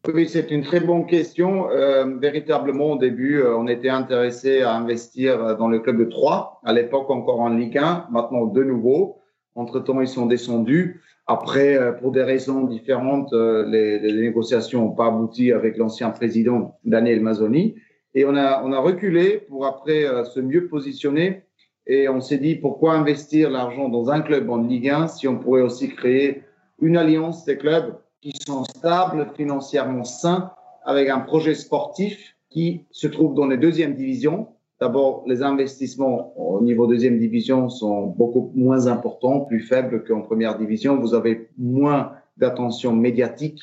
Oui, 0.07 0.27
c'est 0.29 0.50
une 0.50 0.62
très 0.62 0.81
bonne 0.81 1.07
question. 1.07 1.71
Euh, 1.71 2.17
véritablement, 2.19 2.93
au 2.93 2.99
début, 2.99 3.41
euh, 3.41 3.57
on 3.57 3.67
était 3.67 3.91
intéressé 3.91 4.62
à 4.62 4.75
investir 4.75 5.45
euh, 5.45 5.55
dans 5.55 5.69
le 5.69 5.81
club 5.81 5.99
de 5.99 6.05
Troyes, 6.05 6.61
à 6.65 6.73
l'époque 6.73 7.11
encore 7.11 7.41
en 7.41 7.50
Ligue 7.50 7.77
1, 7.77 8.07
maintenant 8.11 8.47
de 8.47 8.62
nouveau. 8.62 9.19
Entre-temps, 9.55 10.00
ils 10.00 10.09
sont 10.09 10.27
descendus. 10.27 11.03
Après, 11.27 11.77
pour 12.00 12.12
des 12.12 12.23
raisons 12.23 12.62
différentes, 12.65 13.35
les, 13.35 14.00
négociations 14.00 14.83
n'ont 14.85 14.93
pas 14.93 15.09
abouti 15.09 15.53
avec 15.53 15.77
l'ancien 15.77 16.09
président 16.09 16.79
Daniel 16.85 17.21
Mazzoni. 17.21 17.75
Et 18.15 18.25
on 18.25 18.35
a 18.35 18.79
reculé 18.79 19.45
pour 19.49 19.67
après 19.67 20.07
se 20.25 20.41
mieux 20.41 20.69
positionner. 20.69 21.43
Et 21.88 22.07
on 22.09 22.21
s'est 22.21 22.38
dit, 22.38 22.54
pourquoi 22.54 22.92
investir 22.92 23.50
l'argent 23.50 23.88
dans 23.88 24.11
un 24.11 24.21
club 24.21 24.50
en 24.50 24.59
Ligue 24.59 24.90
1 24.90 25.09
si 25.09 25.26
on 25.26 25.38
pourrait 25.38 25.62
aussi 25.62 25.88
créer 25.88 26.42
une 26.80 26.99
alliance 26.99 27.47
des 27.47 27.57
clubs 27.57 27.97
qui 28.21 28.33
sont 28.47 28.64
stables, 28.64 29.26
financièrement 29.35 30.04
sains, 30.04 30.52
avec 30.85 31.09
un 31.09 31.21
projet 31.21 31.54
sportif 31.54 32.37
qui 32.50 32.85
se 32.90 33.07
trouve 33.07 33.35
dans 33.35 33.47
les 33.47 33.57
deuxièmes 33.57 33.95
divisions. 33.95 34.49
D'abord, 34.80 35.25
les 35.26 35.42
investissements 35.42 36.35
au 36.37 36.61
niveau 36.62 36.87
deuxième 36.87 37.18
division 37.18 37.68
sont 37.68 38.07
beaucoup 38.07 38.52
moins 38.54 38.87
importants, 38.87 39.40
plus 39.40 39.61
faibles 39.61 40.04
qu'en 40.04 40.21
première 40.21 40.59
division. 40.59 41.00
Vous 41.00 41.14
avez 41.14 41.49
moins 41.59 42.12
d'attention 42.37 42.95
médiatique. 42.95 43.61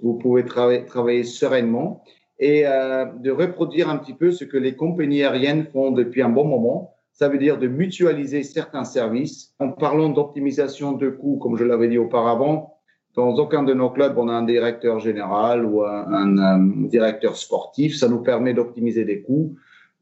Vous 0.00 0.14
pouvez 0.14 0.44
travailler 0.44 1.24
sereinement 1.24 2.04
et 2.38 2.66
euh, 2.66 3.06
de 3.06 3.30
reproduire 3.30 3.88
un 3.88 3.96
petit 3.96 4.14
peu 4.14 4.30
ce 4.30 4.44
que 4.44 4.56
les 4.56 4.76
compagnies 4.76 5.24
aériennes 5.24 5.66
font 5.72 5.90
depuis 5.90 6.22
un 6.22 6.28
bon 6.28 6.44
moment. 6.44 6.95
Ça 7.16 7.30
veut 7.30 7.38
dire 7.38 7.58
de 7.58 7.66
mutualiser 7.66 8.42
certains 8.42 8.84
services. 8.84 9.54
En 9.58 9.72
parlant 9.72 10.10
d'optimisation 10.10 10.92
de 10.92 11.08
coûts, 11.08 11.38
comme 11.38 11.56
je 11.56 11.64
l'avais 11.64 11.88
dit 11.88 11.96
auparavant, 11.96 12.74
dans 13.14 13.34
aucun 13.36 13.62
de 13.62 13.72
nos 13.72 13.88
clubs, 13.88 14.18
on 14.18 14.28
a 14.28 14.34
un 14.34 14.42
directeur 14.42 15.00
général 15.00 15.64
ou 15.64 15.82
un, 15.82 16.58
directeur 16.88 17.36
sportif. 17.36 17.96
Ça 17.96 18.10
nous 18.10 18.22
permet 18.22 18.52
d'optimiser 18.52 19.06
des 19.06 19.22
coûts. 19.22 19.56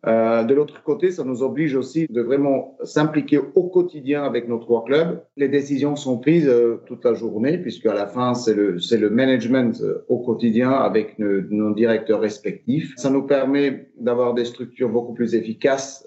Euh, 0.06 0.44
de 0.44 0.54
l'autre 0.54 0.82
côté, 0.82 1.10
ça 1.10 1.24
nous 1.24 1.42
oblige 1.42 1.74
aussi 1.74 2.06
de 2.10 2.20
vraiment 2.20 2.76
s'impliquer 2.82 3.38
au 3.38 3.64
quotidien 3.64 4.24
avec 4.24 4.48
nos 4.48 4.58
trois 4.58 4.84
clubs. 4.84 5.22
Les 5.36 5.48
décisions 5.48 5.96
sont 5.96 6.18
prises 6.18 6.48
euh, 6.48 6.76
toute 6.86 7.04
la 7.04 7.14
journée, 7.14 7.58
puisque 7.58 7.86
à 7.86 7.94
la 7.94 8.06
fin, 8.06 8.34
c'est 8.34 8.54
le, 8.54 8.78
c'est 8.78 8.98
le 8.98 9.08
management 9.08 9.80
euh, 9.80 10.04
au 10.08 10.18
quotidien 10.18 10.70
avec 10.72 11.18
nos, 11.18 11.74
directeurs 11.74 12.20
respectifs. 12.20 12.92
Ça 12.96 13.10
nous 13.10 13.22
permet 13.22 13.88
d'avoir 13.98 14.34
des 14.34 14.44
structures 14.44 14.90
beaucoup 14.90 15.14
plus 15.14 15.34
efficaces 15.34 16.06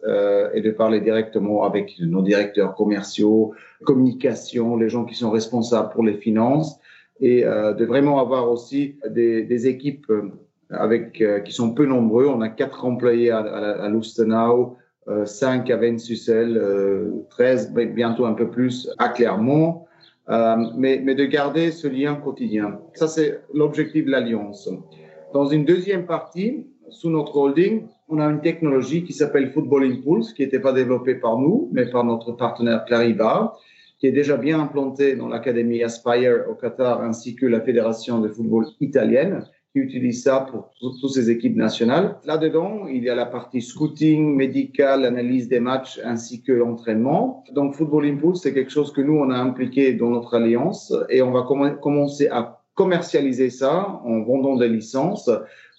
et 0.54 0.62
de 0.62 0.72
parler 0.72 1.02
directement 1.02 1.64
avec 1.64 1.96
nos 2.00 2.22
directeurs 2.22 2.76
commerciaux, 2.76 3.54
communication, 3.84 4.78
les 4.78 4.90
gens 4.90 5.04
qui 5.04 5.16
sont 5.16 5.32
responsables 5.32 5.90
pour 5.90 6.04
les 6.04 6.14
finances 6.14 6.80
et 7.20 7.42
de 7.42 7.86
vraiment 7.86 8.20
avoir 8.20 8.50
aussi 8.50 8.96
des, 9.10 9.68
équipes 9.68 10.06
avec 10.70 11.22
euh, 11.22 11.40
qui 11.40 11.54
sont 11.54 11.74
peu 11.74 11.86
nombreux. 11.86 12.28
On 12.28 12.42
a 12.42 12.50
quatre 12.50 12.86
employés 12.86 13.32
à, 13.32 13.40
à, 13.40 13.86
à 13.86 13.90
Lustenau, 13.90 14.78
euh, 15.08 15.26
cinq 15.26 15.70
à 15.70 15.78
Vensussel, 15.78 16.58
euh, 16.58 17.26
13, 17.30 17.74
bientôt 17.74 18.26
un 18.26 18.34
peu 18.34 18.50
plus 18.50 18.90
à 18.98 19.10
Clermont. 19.10 19.86
mais, 20.28 21.02
mais 21.04 21.16
de 21.16 21.26
garder 21.26 21.72
ce 21.72 21.88
lien 21.88 22.16
quotidien. 22.16 22.80
Ça, 22.94 23.08
c'est 23.08 23.40
l'objectif 23.54 24.06
de 24.06 24.12
l'Alliance. 24.12 24.70
Dans 25.34 25.46
une 25.46 25.64
deuxième 25.64 26.06
partie, 26.06 26.68
sous 26.90 27.10
notre 27.10 27.36
holding, 27.38 27.88
on 28.10 28.20
a 28.20 28.26
une 28.26 28.42
technologie 28.42 29.04
qui 29.04 29.14
s'appelle 29.14 29.52
Football 29.52 29.86
Impulse, 29.86 30.34
qui 30.34 30.42
n'était 30.42 30.60
pas 30.60 30.74
développée 30.74 31.16
par 31.16 31.38
nous, 31.38 31.70
mais 31.72 31.86
par 31.90 32.04
notre 32.04 32.32
partenaire 32.34 32.86
Clariva, 32.86 33.54
qui 34.00 34.08
est 34.08 34.12
déjà 34.12 34.38
bien 34.38 34.60
implanté 34.60 35.16
dans 35.16 35.28
l'académie 35.28 35.84
Aspire 35.84 36.46
au 36.50 36.56
Qatar 36.56 37.02
ainsi 37.02 37.36
que 37.36 37.46
la 37.46 37.62
fédération 37.62 38.20
de 38.20 38.30
football 38.30 38.66
italienne 38.80 39.44
qui 39.78 39.84
utilise 39.84 40.24
ça 40.24 40.48
pour 40.50 40.72
toutes 40.80 41.12
ces 41.12 41.30
équipes 41.30 41.56
nationales. 41.56 42.18
Là-dedans, 42.26 42.88
il 42.88 43.04
y 43.04 43.10
a 43.10 43.16
la 43.16 43.26
partie 43.26 43.62
scouting, 43.62 44.36
médical, 44.36 45.06
analyse 45.06 45.48
des 45.48 45.60
matchs 45.60 46.00
ainsi 46.04 46.42
que 46.42 46.52
l'entraînement. 46.52 47.44
Donc 47.54 47.76
Football 47.76 48.06
Impulse, 48.06 48.42
c'est 48.42 48.54
quelque 48.54 48.72
chose 48.72 48.92
que 48.92 49.02
nous, 49.02 49.18
on 49.18 49.30
a 49.30 49.38
impliqué 49.38 49.94
dans 49.94 50.10
notre 50.10 50.36
alliance 50.36 50.94
et 51.10 51.22
on 51.22 51.32
va 51.32 51.44
commencer 51.82 52.28
à 52.28 52.62
commercialiser 52.76 53.50
ça 53.50 54.02
en 54.04 54.22
vendant 54.22 54.56
des 54.56 54.70
licences 54.70 55.30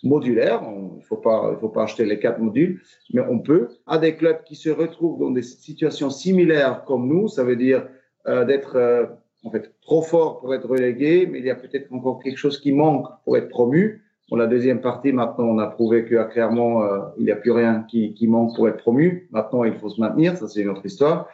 modulaires. 0.03 0.63
Il 0.65 0.99
ne 0.99 1.03
faut 1.03 1.17
pas, 1.17 1.53
il 1.53 1.61
faut 1.61 1.69
pas 1.69 1.85
acheter 1.85 2.05
les 2.05 2.19
quatre 2.19 2.41
modules, 2.41 2.81
mais 3.13 3.23
on 3.29 3.39
peut. 3.39 3.69
À 3.87 3.99
des 3.99 4.17
clubs 4.17 4.43
qui 4.45 4.57
se 4.57 4.71
retrouvent 4.71 5.19
dans 5.19 5.31
des 5.31 5.43
situations 5.43 6.11
similaires 6.11 6.85
comme 6.85 7.09
nous, 7.09 7.29
ça 7.29 7.45
veut 7.45 7.57
dire 7.57 7.87
euh, 8.27 8.45
d'être 8.45 8.77
euh, 8.77 9.07
en 9.45 9.51
fait 9.51 9.73
trop 9.83 10.03
fort 10.03 10.41
pour 10.41 10.55
être 10.55 10.69
relégué, 10.69 11.27
mais 11.27 11.39
il 11.39 11.45
y 11.45 11.51
a 11.51 11.55
peut-être 11.55 11.93
encore 11.93 12.21
quelque 12.23 12.37
chose 12.37 12.61
qui 12.61 12.73
manque 12.73 13.07
pour 13.25 13.37
être 13.37 13.49
promu. 13.49 14.05
Pour 14.29 14.37
la 14.37 14.47
deuxième 14.47 14.83
partie, 14.83 15.11
maintenant, 15.13 15.47
on 15.47 15.59
a 15.59 15.69
prouvé 15.69 16.05
qu'à 16.05 16.25
clairement, 16.25 16.83
euh, 16.83 16.99
il 17.17 17.25
n'y 17.25 17.31
a 17.31 17.37
plus 17.37 17.51
rien 17.51 17.87
qui, 17.89 18.13
qui, 18.13 18.27
manque 18.27 18.55
pour 18.55 18.69
être 18.69 18.77
promu. 18.77 19.27
Maintenant, 19.31 19.65
il 19.65 19.75
faut 19.75 19.89
se 19.89 19.99
maintenir. 20.01 20.37
Ça, 20.37 20.49
c'est 20.49 20.61
une 20.61 20.69
autre 20.69 20.85
histoire. 20.85 21.29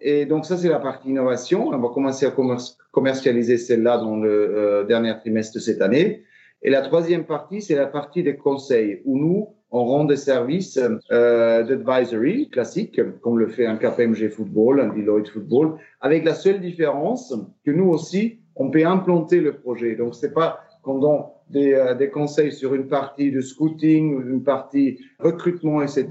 Et 0.00 0.26
donc, 0.26 0.46
ça, 0.46 0.56
c'est 0.56 0.68
la 0.68 0.80
partie 0.80 1.10
innovation. 1.10 1.68
On 1.68 1.78
va 1.78 1.88
commencer 1.90 2.26
à 2.26 2.32
commercialiser 2.90 3.56
celle-là 3.56 3.98
dans 3.98 4.16
le 4.16 4.30
euh, 4.30 4.84
dernier 4.84 5.16
trimestre 5.16 5.54
de 5.54 5.60
cette 5.60 5.80
année. 5.80 6.24
Et 6.62 6.70
la 6.70 6.82
troisième 6.82 7.24
partie, 7.24 7.62
c'est 7.62 7.76
la 7.76 7.86
partie 7.86 8.24
des 8.24 8.36
conseils, 8.36 9.00
où 9.04 9.16
nous, 9.16 9.54
on 9.70 9.84
rend 9.84 10.04
des 10.04 10.16
services 10.16 10.78
euh, 11.12 11.62
d'advisory 11.62 12.48
classiques, 12.50 13.00
comme 13.20 13.38
le 13.38 13.48
fait 13.48 13.66
un 13.66 13.76
KPMG 13.76 14.28
Football, 14.30 14.80
un 14.80 14.88
Deloitte 14.88 15.28
Football, 15.28 15.78
avec 16.00 16.24
la 16.24 16.34
seule 16.34 16.60
différence 16.60 17.34
que 17.64 17.70
nous 17.70 17.88
aussi, 17.88 18.40
on 18.56 18.70
peut 18.70 18.84
implanter 18.84 19.40
le 19.40 19.54
projet. 19.54 19.94
Donc, 19.94 20.14
c'est 20.14 20.34
pas 20.34 20.60
qu'on 20.82 20.98
donne 20.98 21.22
des, 21.50 21.74
euh, 21.74 21.94
des, 21.94 22.10
conseils 22.10 22.52
sur 22.52 22.74
une 22.74 22.88
partie 22.88 23.30
de 23.30 23.40
scouting, 23.40 24.20
une 24.26 24.42
partie 24.42 24.98
recrutement, 25.18 25.82
etc. 25.82 26.08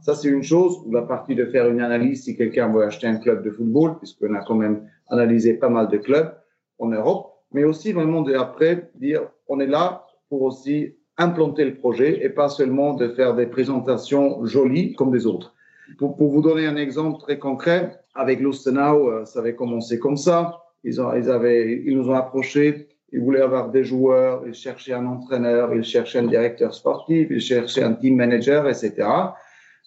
Ça, 0.00 0.14
c'est 0.14 0.28
une 0.28 0.42
chose, 0.42 0.82
ou 0.86 0.92
la 0.92 1.02
partie 1.02 1.34
de 1.34 1.44
faire 1.46 1.68
une 1.68 1.80
analyse 1.80 2.24
si 2.24 2.36
quelqu'un 2.36 2.72
veut 2.72 2.84
acheter 2.84 3.06
un 3.06 3.16
club 3.16 3.42
de 3.42 3.50
football, 3.50 3.98
puisqu'on 3.98 4.34
a 4.34 4.44
quand 4.44 4.54
même 4.54 4.88
analysé 5.08 5.54
pas 5.54 5.68
mal 5.68 5.88
de 5.88 5.98
clubs 5.98 6.34
en 6.78 6.88
Europe, 6.88 7.32
mais 7.52 7.64
aussi 7.64 7.92
vraiment 7.92 8.22
de 8.22 8.34
après 8.34 8.90
dire, 8.94 9.22
on 9.48 9.60
est 9.60 9.66
là 9.66 10.06
pour 10.28 10.42
aussi 10.42 10.96
implanter 11.18 11.64
le 11.64 11.74
projet 11.74 12.24
et 12.24 12.28
pas 12.28 12.48
seulement 12.48 12.94
de 12.94 13.08
faire 13.08 13.34
des 13.34 13.46
présentations 13.46 14.44
jolies 14.44 14.94
comme 14.94 15.12
des 15.12 15.26
autres. 15.26 15.54
Pour, 15.98 16.16
vous 16.16 16.40
donner 16.40 16.66
un 16.66 16.76
exemple 16.76 17.20
très 17.20 17.38
concret, 17.38 18.00
avec 18.14 18.40
Lustenau, 18.40 19.10
euh, 19.10 19.24
ça 19.24 19.40
avait 19.40 19.54
commencé 19.54 19.98
comme 19.98 20.16
ça. 20.16 20.62
Ils, 20.82 21.00
ont, 21.00 21.14
ils, 21.14 21.30
avaient, 21.30 21.82
ils 21.84 21.96
nous 21.96 22.08
ont 22.08 22.14
approchés, 22.14 22.88
ils 23.12 23.20
voulaient 23.20 23.42
avoir 23.42 23.70
des 23.70 23.84
joueurs, 23.84 24.42
ils 24.46 24.54
cherchaient 24.54 24.92
un 24.92 25.06
entraîneur, 25.06 25.74
ils 25.74 25.84
cherchaient 25.84 26.18
un 26.18 26.26
directeur 26.26 26.74
sportif, 26.74 27.28
ils 27.30 27.40
cherchaient 27.40 27.82
un 27.82 27.92
team 27.92 28.16
manager, 28.16 28.68
etc. 28.68 28.92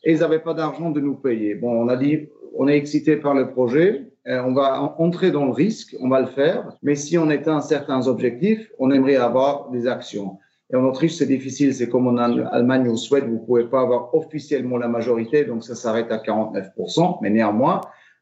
Et 0.03 0.13
ils 0.13 0.19
n'avaient 0.19 0.39
pas 0.39 0.53
d'argent 0.53 0.91
de 0.91 1.01
nous 1.01 1.15
payer. 1.15 1.55
Bon, 1.55 1.71
on 1.71 1.87
a 1.89 1.97
dit, 1.97 2.29
on 2.55 2.67
est 2.67 2.77
excité 2.77 3.17
par 3.17 3.33
le 3.33 3.51
projet, 3.51 4.03
euh, 4.27 4.41
on 4.45 4.53
va 4.53 4.95
entrer 4.97 5.31
dans 5.31 5.45
le 5.45 5.51
risque, 5.51 5.95
on 5.99 6.09
va 6.09 6.21
le 6.21 6.27
faire, 6.27 6.77
mais 6.83 6.95
si 6.95 7.17
on 7.17 7.29
éteint 7.29 7.61
certains 7.61 8.07
objectifs, 8.07 8.71
on 8.79 8.91
aimerait 8.91 9.15
avoir 9.15 9.69
des 9.71 9.87
actions. 9.87 10.37
Et 10.71 10.75
en 10.75 10.83
Autriche, 10.83 11.15
c'est 11.15 11.27
difficile. 11.27 11.73
C'est 11.73 11.87
comme 11.87 12.07
en 12.07 12.17
Allemagne 12.17 12.87
ou 12.87 12.93
en 12.93 12.97
Suède, 12.97 13.25
vous 13.27 13.39
pouvez 13.39 13.65
pas 13.65 13.81
avoir 13.81 14.13
officiellement 14.13 14.77
la 14.77 14.87
majorité, 14.87 15.45
donc 15.45 15.63
ça 15.63 15.75
s'arrête 15.75 16.11
à 16.11 16.17
49%. 16.17 17.19
Mais 17.21 17.29
néanmoins, 17.29 17.81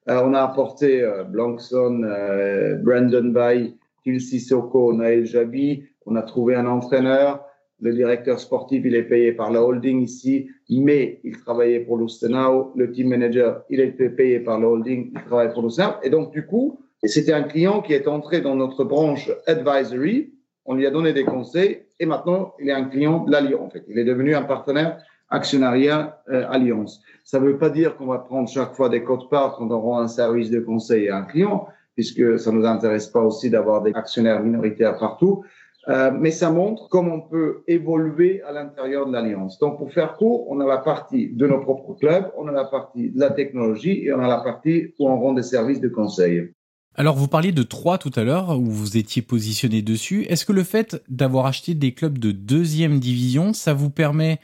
euh, 0.09 0.21
on 0.23 0.33
a 0.33 0.41
apporté 0.41 1.01
euh, 1.01 1.23
Blankson, 1.23 2.03
euh, 2.03 2.75
Brandon 2.75 3.29
Bay, 3.29 3.73
Phil 4.03 4.21
Sissoko, 4.21 4.93
Naël 4.93 5.25
Jabi. 5.25 5.83
On 6.05 6.15
a 6.15 6.21
trouvé 6.21 6.55
un 6.55 6.67
entraîneur. 6.67 7.43
Le 7.81 7.93
directeur 7.93 8.39
sportif, 8.39 8.83
il 8.85 8.95
est 8.95 9.03
payé 9.03 9.33
par 9.33 9.51
la 9.51 9.61
holding 9.61 10.01
ici, 10.01 10.47
mais 10.69 11.19
il 11.23 11.37
travaillait 11.37 11.81
pour 11.81 11.97
Lustenau. 11.97 12.71
Le 12.75 12.91
team 12.91 13.09
manager, 13.09 13.63
il 13.69 13.81
est 13.81 13.91
payé 13.91 14.39
par 14.39 14.59
la 14.59 14.69
holding, 14.69 15.11
il 15.13 15.21
travaille 15.23 15.51
pour 15.51 15.63
Lustenau. 15.63 15.93
Et 16.01 16.09
donc, 16.09 16.31
du 16.31 16.45
coup, 16.45 16.79
c'était 17.03 17.33
un 17.33 17.43
client 17.43 17.81
qui 17.81 17.93
est 17.93 18.07
entré 18.07 18.39
dans 18.39 18.55
notre 18.55 18.85
branche 18.85 19.29
advisory. 19.45 20.31
On 20.63 20.75
lui 20.75 20.85
a 20.85 20.91
donné 20.91 21.11
des 21.11 21.25
conseils 21.25 21.84
et 21.99 22.05
maintenant, 22.05 22.53
il 22.59 22.69
est 22.69 22.73
un 22.73 22.85
client 22.85 23.23
de 23.23 23.31
l'Alliance. 23.31 23.61
En 23.61 23.69
fait, 23.69 23.83
il 23.87 23.97
est 23.97 24.03
devenu 24.03 24.35
un 24.35 24.43
partenaire 24.43 24.97
actionnariat 25.29 26.21
euh, 26.29 26.45
Alliance. 26.49 27.01
Ça 27.23 27.39
ne 27.39 27.45
veut 27.45 27.57
pas 27.57 27.69
dire 27.69 27.97
qu'on 27.97 28.07
va 28.07 28.19
prendre 28.19 28.47
chaque 28.47 28.73
fois 28.73 28.89
des 28.89 29.03
codes-parts 29.03 29.55
quand 29.57 29.71
on 29.71 29.79
rend 29.79 29.99
un 29.99 30.07
service 30.07 30.49
de 30.49 30.59
conseil 30.59 31.09
à 31.09 31.17
un 31.17 31.23
client, 31.23 31.67
puisque 31.95 32.39
ça 32.39 32.51
nous 32.51 32.65
intéresse 32.65 33.07
pas 33.07 33.21
aussi 33.21 33.49
d'avoir 33.49 33.81
des 33.81 33.93
actionnaires 33.93 34.41
minoritaires 34.41 34.97
partout. 34.97 35.43
Euh, 35.87 36.11
mais 36.11 36.31
ça 36.31 36.49
montre 36.49 36.87
comment 36.89 37.15
on 37.15 37.21
peut 37.21 37.63
évoluer 37.67 38.41
à 38.41 38.51
l'intérieur 38.51 39.05
de 39.05 39.13
l'alliance. 39.13 39.59
Donc, 39.59 39.77
pour 39.77 39.91
faire 39.93 40.15
court, 40.15 40.49
on 40.49 40.59
a 40.59 40.65
la 40.65 40.79
partie 40.79 41.29
de 41.29 41.45
nos 41.45 41.59
propres 41.59 41.93
clubs, 41.93 42.31
on 42.37 42.47
a 42.47 42.51
la 42.51 42.65
partie 42.65 43.11
de 43.11 43.19
la 43.19 43.29
technologie 43.29 44.03
et 44.03 44.11
on 44.11 44.19
a 44.19 44.27
la 44.27 44.39
partie 44.39 44.93
où 44.97 45.07
on 45.07 45.19
rend 45.19 45.33
des 45.33 45.43
services 45.43 45.79
de 45.79 45.89
conseil. 45.89 46.54
Alors, 46.97 47.17
vous 47.17 47.27
parliez 47.27 47.51
de 47.51 47.63
trois 47.63 47.97
tout 47.97 48.11
à 48.15 48.23
l'heure, 48.23 48.57
où 48.57 48.65
vous 48.65 48.95
étiez 48.95 49.21
positionné 49.21 49.81
dessus. 49.81 50.25
Est-ce 50.29 50.45
que 50.45 50.53
le 50.53 50.63
fait 50.63 51.01
d'avoir 51.09 51.45
acheté 51.45 51.73
des 51.73 51.93
clubs 51.93 52.17
de 52.17 52.31
deuxième 52.31 52.99
division, 52.99 53.51
ça 53.51 53.73
vous 53.73 53.89
permet, 53.89 54.39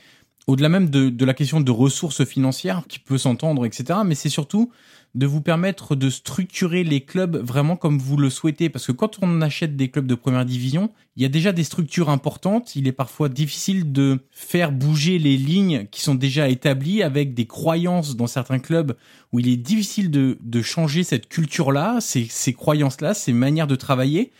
au-delà 0.47 0.67
même 0.67 0.89
de, 0.89 1.09
de 1.09 1.25
la 1.25 1.33
question 1.33 1.61
de 1.61 1.71
ressources 1.71 2.25
financières 2.25 2.83
qui 2.89 2.99
peut 2.99 3.17
s'entendre, 3.17 3.65
etc., 3.65 3.99
mais 4.05 4.15
c'est 4.15 4.29
surtout 4.29 4.69
de 5.13 5.25
vous 5.25 5.41
permettre 5.41 5.95
de 5.95 6.09
structurer 6.09 6.83
les 6.83 7.01
clubs 7.01 7.35
vraiment 7.37 7.75
comme 7.75 7.99
vous 7.99 8.17
le 8.17 8.29
souhaitez. 8.29 8.69
Parce 8.69 8.87
que 8.87 8.91
quand 8.91 9.17
on 9.21 9.41
achète 9.41 9.75
des 9.75 9.89
clubs 9.89 10.07
de 10.07 10.15
première 10.15 10.45
division, 10.45 10.89
il 11.15 11.23
y 11.23 11.25
a 11.25 11.29
déjà 11.29 11.51
des 11.51 11.63
structures 11.63 12.09
importantes. 12.09 12.75
Il 12.75 12.87
est 12.87 12.93
parfois 12.93 13.27
difficile 13.27 13.91
de 13.91 14.19
faire 14.31 14.71
bouger 14.71 15.19
les 15.19 15.35
lignes 15.37 15.87
qui 15.91 16.01
sont 16.01 16.15
déjà 16.15 16.47
établies 16.47 17.03
avec 17.03 17.33
des 17.33 17.45
croyances 17.45 18.15
dans 18.15 18.27
certains 18.27 18.59
clubs 18.59 18.95
où 19.33 19.39
il 19.39 19.49
est 19.49 19.57
difficile 19.57 20.11
de, 20.11 20.37
de 20.41 20.61
changer 20.61 21.03
cette 21.03 21.27
culture-là, 21.27 21.97
ces, 21.99 22.25
ces 22.29 22.53
croyances-là, 22.53 23.13
ces 23.13 23.33
manières 23.33 23.67
de 23.67 23.75
travailler. 23.75 24.31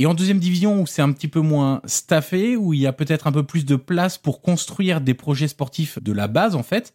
Et 0.00 0.06
en 0.06 0.14
deuxième 0.14 0.38
division, 0.38 0.82
où 0.82 0.86
c'est 0.86 1.02
un 1.02 1.10
petit 1.10 1.26
peu 1.26 1.40
moins 1.40 1.80
staffé, 1.84 2.56
où 2.56 2.72
il 2.72 2.78
y 2.78 2.86
a 2.86 2.92
peut-être 2.92 3.26
un 3.26 3.32
peu 3.32 3.42
plus 3.42 3.64
de 3.64 3.74
place 3.74 4.16
pour 4.16 4.42
construire 4.42 5.00
des 5.00 5.12
projets 5.12 5.48
sportifs 5.48 6.00
de 6.00 6.12
la 6.12 6.28
base, 6.28 6.54
en 6.54 6.62
fait, 6.62 6.94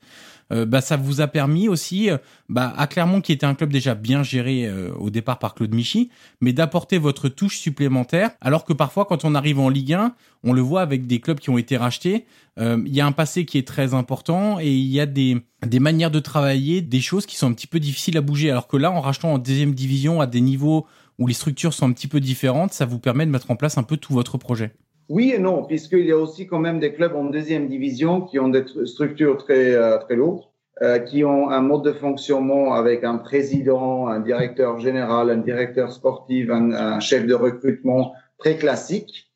euh, 0.51 0.65
bah, 0.65 0.81
ça 0.81 0.97
vous 0.97 1.21
a 1.21 1.27
permis 1.27 1.67
aussi, 1.67 2.09
euh, 2.09 2.17
bah, 2.49 2.73
à 2.77 2.87
Clermont, 2.87 3.21
qui 3.21 3.31
était 3.31 3.45
un 3.45 3.55
club 3.55 3.71
déjà 3.71 3.95
bien 3.95 4.23
géré 4.23 4.65
euh, 4.65 4.91
au 4.95 5.09
départ 5.09 5.39
par 5.39 5.55
Claude 5.55 5.73
Michy, 5.73 6.09
mais 6.41 6.53
d'apporter 6.53 6.97
votre 6.97 7.29
touche 7.29 7.57
supplémentaire, 7.57 8.31
alors 8.41 8.65
que 8.65 8.73
parfois, 8.73 9.05
quand 9.05 9.25
on 9.25 9.35
arrive 9.35 9.59
en 9.59 9.69
Ligue 9.69 9.93
1, 9.93 10.15
on 10.43 10.53
le 10.53 10.61
voit 10.61 10.81
avec 10.81 11.07
des 11.07 11.19
clubs 11.19 11.39
qui 11.39 11.49
ont 11.49 11.57
été 11.57 11.77
rachetés, 11.77 12.25
il 12.59 12.93
y 12.93 13.01
a 13.01 13.05
un 13.07 13.11
passé 13.11 13.45
qui 13.45 13.57
est 13.57 13.67
très 13.67 13.95
important 13.95 14.59
et 14.59 14.71
il 14.71 14.85
y 14.85 14.99
a 14.99 15.07
des, 15.07 15.37
des 15.65 15.79
manières 15.79 16.11
de 16.11 16.19
travailler, 16.19 16.81
des 16.81 17.01
choses 17.01 17.25
qui 17.25 17.35
sont 17.35 17.47
un 17.47 17.53
petit 17.53 17.65
peu 17.65 17.79
difficiles 17.79 18.15
à 18.15 18.21
bouger, 18.21 18.51
alors 18.51 18.67
que 18.67 18.77
là, 18.77 18.91
en 18.91 19.01
rachetant 19.01 19.33
en 19.33 19.37
deuxième 19.39 19.73
division 19.73 20.21
à 20.21 20.27
des 20.27 20.41
niveaux 20.41 20.85
où 21.17 21.25
les 21.25 21.33
structures 21.33 21.73
sont 21.73 21.87
un 21.87 21.93
petit 21.93 22.07
peu 22.07 22.19
différentes, 22.19 22.73
ça 22.73 22.85
vous 22.85 22.99
permet 22.99 23.25
de 23.25 23.31
mettre 23.31 23.49
en 23.49 23.55
place 23.55 23.77
un 23.77 23.83
peu 23.83 23.97
tout 23.97 24.13
votre 24.13 24.37
projet. 24.37 24.75
Oui 25.09 25.33
et 25.35 25.39
non, 25.39 25.63
puisqu'il 25.63 26.05
y 26.05 26.11
a 26.11 26.17
aussi 26.17 26.47
quand 26.47 26.59
même 26.59 26.79
des 26.79 26.93
clubs 26.93 27.15
en 27.15 27.25
deuxième 27.25 27.67
division 27.67 28.21
qui 28.21 28.39
ont 28.39 28.49
des 28.49 28.63
structures 28.85 29.37
très, 29.37 29.73
euh, 29.73 29.97
très 29.97 30.15
lourdes, 30.15 30.43
euh, 30.81 30.99
qui 30.99 31.23
ont 31.25 31.49
un 31.49 31.61
mode 31.61 31.83
de 31.83 31.91
fonctionnement 31.91 32.73
avec 32.73 33.03
un 33.03 33.17
président, 33.17 34.07
un 34.07 34.21
directeur 34.21 34.79
général, 34.79 35.29
un 35.29 35.37
directeur 35.37 35.91
sportif, 35.91 36.49
un, 36.49 36.71
un 36.71 36.99
chef 36.99 37.25
de 37.25 37.33
recrutement 37.33 38.13
très 38.37 38.55
classique. 38.55 39.29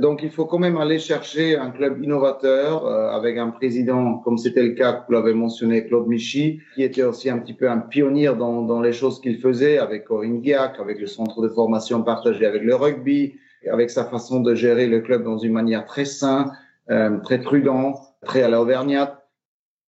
Donc, 0.00 0.24
il 0.24 0.30
faut 0.30 0.44
quand 0.44 0.58
même 0.58 0.76
aller 0.76 0.98
chercher 0.98 1.56
un 1.56 1.70
club 1.70 2.02
innovateur 2.02 2.84
euh, 2.84 3.10
avec 3.10 3.38
un 3.38 3.50
président, 3.50 4.18
comme 4.18 4.36
c'était 4.36 4.64
le 4.64 4.70
cas 4.70 4.92
que 4.94 5.06
vous 5.06 5.12
l'avez 5.12 5.34
mentionné, 5.34 5.86
Claude 5.86 6.08
Michy, 6.08 6.60
qui 6.74 6.82
était 6.82 7.04
aussi 7.04 7.30
un 7.30 7.38
petit 7.38 7.54
peu 7.54 7.70
un 7.70 7.78
pionnier 7.78 8.32
dans, 8.36 8.62
dans 8.62 8.80
les 8.80 8.92
choses 8.92 9.20
qu'il 9.20 9.38
faisait 9.38 9.78
avec 9.78 10.04
Corinne 10.04 10.40
Guiac, 10.40 10.80
avec 10.80 10.98
le 10.98 11.06
centre 11.06 11.40
de 11.40 11.48
formation 11.48 12.02
partagé 12.02 12.44
avec 12.44 12.62
le 12.64 12.74
rugby, 12.74 13.36
avec 13.70 13.90
sa 13.90 14.04
façon 14.04 14.40
de 14.40 14.54
gérer 14.54 14.86
le 14.86 15.00
club 15.00 15.24
dans 15.24 15.38
une 15.38 15.52
manière 15.52 15.84
très 15.84 16.04
saine, 16.04 16.50
euh, 16.90 17.18
très 17.18 17.40
prudent, 17.40 17.94
très 18.22 18.42
à 18.42 18.48
l'auvergnate. 18.48 19.26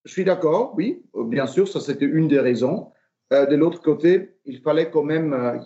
Je 0.05 0.13
suis 0.13 0.25
d'accord, 0.25 0.75
oui, 0.77 1.03
bien 1.27 1.47
sûr, 1.47 1.69
ça 1.69 1.81
c'était 1.81 2.07
une 2.07 2.29
des 2.29 2.41
raisons. 2.41 2.89
Euh, 3.33 3.47
de 3.47 3.57
l'autre 3.57 3.83
côté, 3.83 4.37
il 4.45 4.61
fallait 4.61 4.91
quand 4.91 5.03
même, 5.03 5.33
euh, 5.33 5.59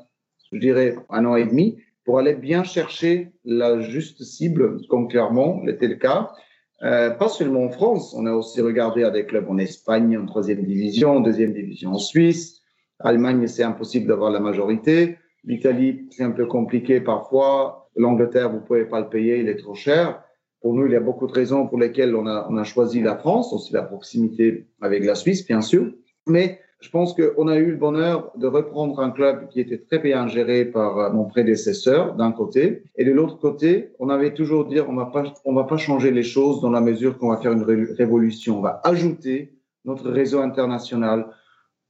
je 0.52 0.58
dirais, 0.58 0.96
un 1.08 1.24
an 1.26 1.36
et 1.36 1.44
demi 1.44 1.78
pour 2.04 2.18
aller 2.18 2.34
bien 2.34 2.64
chercher 2.64 3.32
la 3.44 3.80
juste 3.80 4.22
cible, 4.22 4.84
comme 4.88 5.08
clairement 5.08 5.60
l'était 5.64 5.88
le 5.88 5.96
cas. 5.96 6.32
Pas 6.80 7.28
seulement 7.28 7.64
en 7.64 7.68
France, 7.68 8.14
on 8.16 8.24
a 8.24 8.32
aussi 8.32 8.62
regardé 8.62 9.04
à 9.04 9.10
des 9.10 9.26
clubs 9.26 9.50
en 9.50 9.58
Espagne, 9.58 10.16
en 10.16 10.24
troisième 10.24 10.64
division, 10.64 11.18
en 11.18 11.20
deuxième 11.20 11.52
division 11.52 11.90
en 11.90 11.98
Suisse. 11.98 12.62
Allemagne, 13.00 13.46
c'est 13.46 13.62
impossible 13.62 14.06
d'avoir 14.06 14.30
la 14.30 14.40
majorité. 14.40 15.18
L'Italie, 15.44 16.06
c'est 16.10 16.22
un 16.22 16.30
peu 16.30 16.46
compliqué 16.46 17.00
parfois. 17.00 17.89
L'Angleterre, 18.00 18.50
vous 18.50 18.60
pouvez 18.60 18.84
pas 18.84 19.00
le 19.00 19.08
payer, 19.08 19.40
il 19.40 19.48
est 19.48 19.56
trop 19.56 19.74
cher. 19.74 20.22
Pour 20.62 20.74
nous, 20.74 20.86
il 20.86 20.92
y 20.92 20.96
a 20.96 21.00
beaucoup 21.00 21.26
de 21.26 21.32
raisons 21.32 21.66
pour 21.66 21.78
lesquelles 21.78 22.14
on 22.14 22.26
a, 22.26 22.64
choisi 22.64 23.00
la 23.00 23.16
France, 23.16 23.52
aussi 23.52 23.72
la 23.72 23.82
proximité 23.82 24.66
avec 24.80 25.04
la 25.04 25.14
Suisse, 25.14 25.46
bien 25.46 25.60
sûr. 25.60 25.92
Mais 26.26 26.60
je 26.80 26.90
pense 26.90 27.14
qu'on 27.14 27.48
a 27.48 27.56
eu 27.56 27.70
le 27.72 27.76
bonheur 27.76 28.30
de 28.36 28.46
reprendre 28.46 29.00
un 29.00 29.10
club 29.10 29.48
qui 29.48 29.60
était 29.60 29.78
très 29.78 29.98
bien 29.98 30.26
géré 30.28 30.64
par 30.64 30.98
euh, 30.98 31.10
mon 31.10 31.24
prédécesseur 31.24 32.14
d'un 32.14 32.32
côté, 32.32 32.84
et 32.96 33.04
de 33.04 33.12
l'autre 33.12 33.38
côté, 33.38 33.90
on 33.98 34.08
avait 34.08 34.32
toujours 34.32 34.64
dit 34.66 34.80
on 34.80 34.96
on 35.44 35.54
va 35.54 35.64
pas 35.64 35.76
changer 35.76 36.10
les 36.10 36.22
choses 36.22 36.60
dans 36.60 36.70
la 36.70 36.80
mesure 36.80 37.18
qu'on 37.18 37.28
va 37.28 37.36
faire 37.36 37.52
une 37.52 37.64
révolution, 37.64 38.58
on 38.58 38.62
va 38.62 38.80
ajouter 38.84 39.52
notre 39.84 40.10
réseau 40.10 40.40
international. 40.40 41.26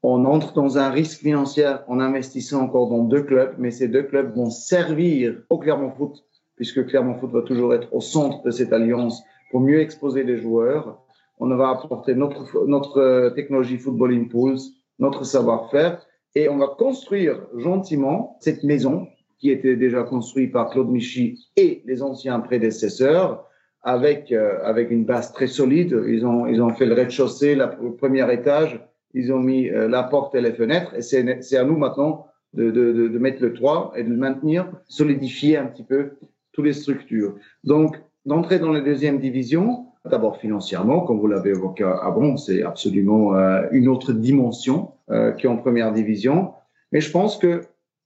On 0.03 0.25
entre 0.25 0.55
dans 0.55 0.79
un 0.79 0.89
risque 0.89 1.21
financier 1.21 1.75
en 1.87 2.01
investissant 2.01 2.63
encore 2.63 2.89
dans 2.89 3.05
deux 3.05 3.23
clubs, 3.23 3.55
mais 3.59 3.71
ces 3.71 3.87
deux 3.87 4.03
clubs 4.03 4.35
vont 4.35 4.49
servir 4.49 5.37
au 5.51 5.59
Clermont 5.59 5.91
Foot, 5.91 6.25
puisque 6.57 6.87
Clermont 6.87 7.19
Foot 7.19 7.33
va 7.33 7.43
toujours 7.43 7.75
être 7.75 7.89
au 7.93 8.01
centre 8.01 8.43
de 8.43 8.51
cette 8.51 8.73
alliance 8.73 9.23
pour 9.51 9.61
mieux 9.61 9.81
exposer 9.81 10.23
les 10.23 10.39
joueurs. 10.39 11.03
On 11.39 11.55
va 11.55 11.71
apporter 11.71 12.15
notre, 12.15 12.67
notre 12.67 12.99
euh, 12.99 13.31
technologie 13.31 13.79
Football 13.79 14.15
Impulse, 14.15 14.73
notre 14.99 15.25
savoir-faire, 15.25 16.07
et 16.35 16.49
on 16.49 16.57
va 16.57 16.69
construire 16.79 17.47
gentiment 17.57 18.37
cette 18.41 18.63
maison 18.63 19.09
qui 19.39 19.51
était 19.51 19.77
déjà 19.77 20.03
construite 20.03 20.53
par 20.53 20.71
Claude 20.71 20.91
Michy 20.91 21.39
et 21.57 21.83
les 21.87 22.03
anciens 22.03 22.41
prédécesseurs, 22.41 23.47
avec 23.83 24.33
euh, 24.33 24.59
avec 24.63 24.91
une 24.91 25.05
base 25.05 25.33
très 25.33 25.47
solide. 25.47 25.99
Ils 26.07 26.27
ont 26.27 26.47
ils 26.47 26.63
ont 26.63 26.71
fait 26.71 26.87
le 26.87 26.95
rez-de-chaussée, 26.95 27.55
le 27.55 27.95
premier 27.97 28.31
étage, 28.33 28.79
ils 29.15 29.33
ont 29.33 29.39
mis 29.39 29.69
euh, 29.69 29.89
la 29.89 30.03
porte 30.03 30.35
et 30.35 30.41
les 30.41 30.53
fenêtres, 30.53 30.95
et 30.95 31.03
c'est 31.03 31.57
à 31.57 31.65
nous 31.65 31.77
maintenant 31.77 32.27
de, 32.55 33.19
mettre 33.19 33.43
le 33.43 33.53
toit 33.53 33.93
et 33.97 34.03
de 34.03 34.15
maintenir, 34.15 34.71
solidifier 34.89 35.57
un 35.57 35.67
petit 35.67 35.85
peu 35.85 36.13
toutes 36.53 36.65
les 36.65 36.73
structures. 36.73 37.37
Donc 37.65 37.97
d'entrer 38.27 38.59
dans 38.59 38.73
la 38.73 38.81
deuxième 38.81 39.19
division, 39.19 39.87
D'abord 40.09 40.39
financièrement, 40.39 41.01
comme 41.01 41.21
vous 41.21 41.27
l'avez 41.27 41.51
évoqué 41.51 41.85
avant, 41.85 42.39
c'est 42.39 42.63
absolument 42.63 43.35
euh, 43.35 43.67
une 43.71 43.87
autre 43.87 44.15
dimension 44.15 44.93
euh, 45.11 45.33
qu'en 45.33 45.59
première 45.59 45.93
division. 45.93 46.55
Mais 46.91 47.03
je 47.03 47.11
pense 47.11 47.37
que 47.37 47.61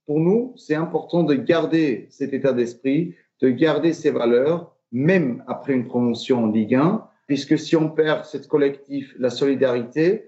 pour 0.05 0.19
nous, 0.19 0.53
c'est 0.57 0.75
important 0.75 1.23
de 1.23 1.35
garder 1.35 2.07
cet 2.09 2.33
état 2.33 2.51
d'esprit, 2.51 3.15
de 3.41 3.49
garder 3.49 3.93
ces 3.93 4.11
valeurs, 4.11 4.75
même 4.91 5.41
après 5.47 5.71
une 5.71 5.87
promotion 5.87 6.43
en 6.43 6.47
Ligue 6.47 6.75
1, 6.75 7.01
puisque 7.27 7.57
si 7.57 7.77
on 7.77 7.89
perd 7.89 8.25
cette 8.25 8.49
collectif, 8.49 9.15
la 9.17 9.29
solidarité, 9.29 10.25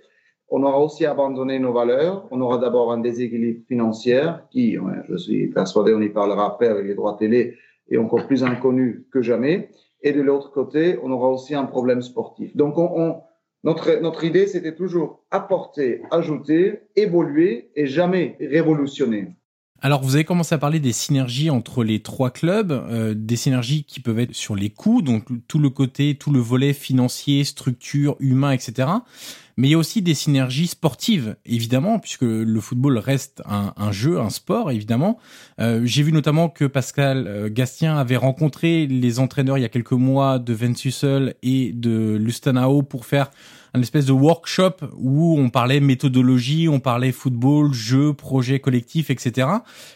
on 0.50 0.64
aura 0.64 0.80
aussi 0.80 1.06
abandonné 1.06 1.60
nos 1.60 1.74
valeurs. 1.74 2.28
On 2.32 2.42
aura 2.42 2.58
d'abord 2.58 2.92
un 2.92 3.00
déséquilibre 3.00 3.66
financier 3.68 4.24
qui, 4.50 4.78
je 5.10 5.18
suis 5.18 5.48
persuadé, 5.48 5.94
on 5.94 6.02
y 6.02 6.10
parlera 6.10 6.48
après 6.48 6.68
avec 6.68 6.86
les 6.86 6.96
droits 6.96 7.18
télé, 7.18 7.56
est 7.90 7.98
encore 7.98 8.28
plus 8.28 8.44
inconnu 8.44 9.06
que 9.12 9.22
jamais. 9.22 9.70
Et 10.04 10.12
de 10.12 10.22
l'autre 10.22 10.52
côté, 10.52 10.98
on 11.04 11.12
aura 11.12 11.30
aussi 11.30 11.56
un 11.56 11.66
problème 11.66 12.02
sportif. 12.02 12.56
Donc, 12.56 12.78
on, 12.78 13.18
notre, 13.64 14.00
notre 14.02 14.24
idée, 14.24 14.48
c'était 14.48 14.76
toujours 14.76 15.24
apporter, 15.32 16.02
ajouter, 16.12 16.80
évoluer 16.96 17.72
et 17.76 17.88
jamais 17.88 18.38
révolutionner. 18.40 19.36
Alors 19.80 20.02
vous 20.02 20.16
avez 20.16 20.24
commencé 20.24 20.56
à 20.56 20.58
parler 20.58 20.80
des 20.80 20.92
synergies 20.92 21.52
entre 21.52 21.84
les 21.84 22.00
trois 22.00 22.32
clubs, 22.32 22.72
euh, 22.72 23.14
des 23.16 23.36
synergies 23.36 23.84
qui 23.84 24.00
peuvent 24.00 24.18
être 24.18 24.34
sur 24.34 24.56
les 24.56 24.72
coûts, 24.72 25.04
donc 25.04 25.26
tout 25.48 25.60
le 25.60 25.70
côté, 25.70 26.16
tout 26.16 26.32
le 26.32 26.40
volet 26.40 26.74
financier, 26.74 27.44
structure, 27.44 28.16
humain, 28.20 28.54
etc 28.54 28.88
mais 29.58 29.70
il 29.70 29.72
y 29.72 29.74
a 29.74 29.78
aussi 29.78 30.04
des 30.04 30.14
synergies 30.14 30.68
sportives, 30.68 31.36
évidemment, 31.46 31.98
puisque 31.98 32.22
le 32.22 32.62
football 32.62 33.00
reste 33.00 33.42
un, 33.46 33.92
jeu, 33.92 34.20
un 34.20 34.30
sport, 34.30 34.70
évidemment. 34.70 35.18
Euh, 35.60 35.82
J'ai 35.84 36.04
vu 36.04 36.12
notamment 36.12 36.48
que 36.48 36.66
Pascal 36.66 37.26
euh, 37.28 37.50
Gastien 37.52 37.98
avait 37.98 38.18
rencontré 38.18 38.86
les 38.86 39.20
entraîneurs 39.20 39.58
il 39.58 39.62
y 39.62 39.66
a 39.66 39.70
quelques 39.70 39.94
mois 39.94 40.38
de 40.38 40.54
Ventusel 40.54 41.36
et 41.42 41.72
de 41.74 42.16
Lustanao 42.18 42.84
pour 42.84 43.08
faire 43.08 43.32
un 43.74 43.82
espèce 43.82 44.06
de 44.06 44.12
workshop 44.12 44.78
où 44.98 45.38
on 45.38 45.50
parlait 45.50 45.80
méthodologie, 45.80 46.68
on 46.68 46.80
parlait 46.80 47.12
football, 47.12 47.74
jeu, 47.74 48.14
projet 48.14 48.60
collectif, 48.60 49.10
etc. 49.10 49.48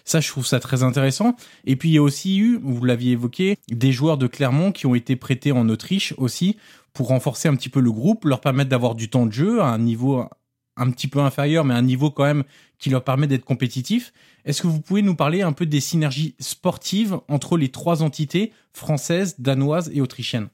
Ça, 0.06 0.20
je 0.20 0.28
trouve 0.30 0.46
ça 0.46 0.60
très 0.60 0.84
intéressant. 0.84 1.36
Et 1.66 1.76
puis, 1.76 1.90
il 1.90 1.94
y 1.94 1.98
a 1.98 2.02
aussi 2.02 2.38
eu, 2.38 2.60
vous 2.62 2.84
l'aviez 2.84 3.14
évoqué, 3.14 3.58
des 3.70 3.92
joueurs 3.92 4.18
de 4.18 4.28
Clermont 4.28 4.72
qui 4.72 4.86
ont 4.86 4.96
été 4.96 5.16
prêtés 5.16 5.52
en 5.52 5.68
Autriche 5.70 6.14
aussi 6.18 6.58
pour 6.94 7.08
renforcer 7.08 7.48
un 7.48 7.56
petit 7.56 7.70
peu 7.70 7.80
le 7.80 7.92
groupe, 7.92 8.26
leur 8.26 8.42
permettre 8.42 8.70
d'avoir 8.70 8.96
du 8.96 9.10
temps 9.10 9.26
de 9.26 9.32
jeu 9.32 9.62
à 9.62 9.68
un 9.68 9.80
niveau 9.80 10.26
un 10.78 10.90
petit 10.90 11.08
peu 11.08 11.20
inférieur, 11.20 11.66
mais 11.66 11.74
un 11.74 11.82
niveau 11.82 12.12
quand 12.12 12.24
même 12.24 12.44
qui 12.80 12.90
leur 12.90 13.04
permet 13.04 13.28
d'être 13.28 13.46
compétitifs. 13.46 14.14
Est-ce 14.46 14.62
que 14.62 14.68
vous 14.68 14.82
pouvez 14.82 15.02
nous 15.02 15.16
parler 15.16 15.42
un 15.42 15.52
peu 15.52 15.66
des 15.66 15.80
synergies 15.80 16.36
sportives 16.40 17.20
entre 17.28 17.58
les 17.58 17.70
trois 17.70 18.02
entités 18.02 18.52
françaises, 18.74 19.40
danoises 19.40 19.92
et 19.94 20.02
autrichiennes? 20.02 20.48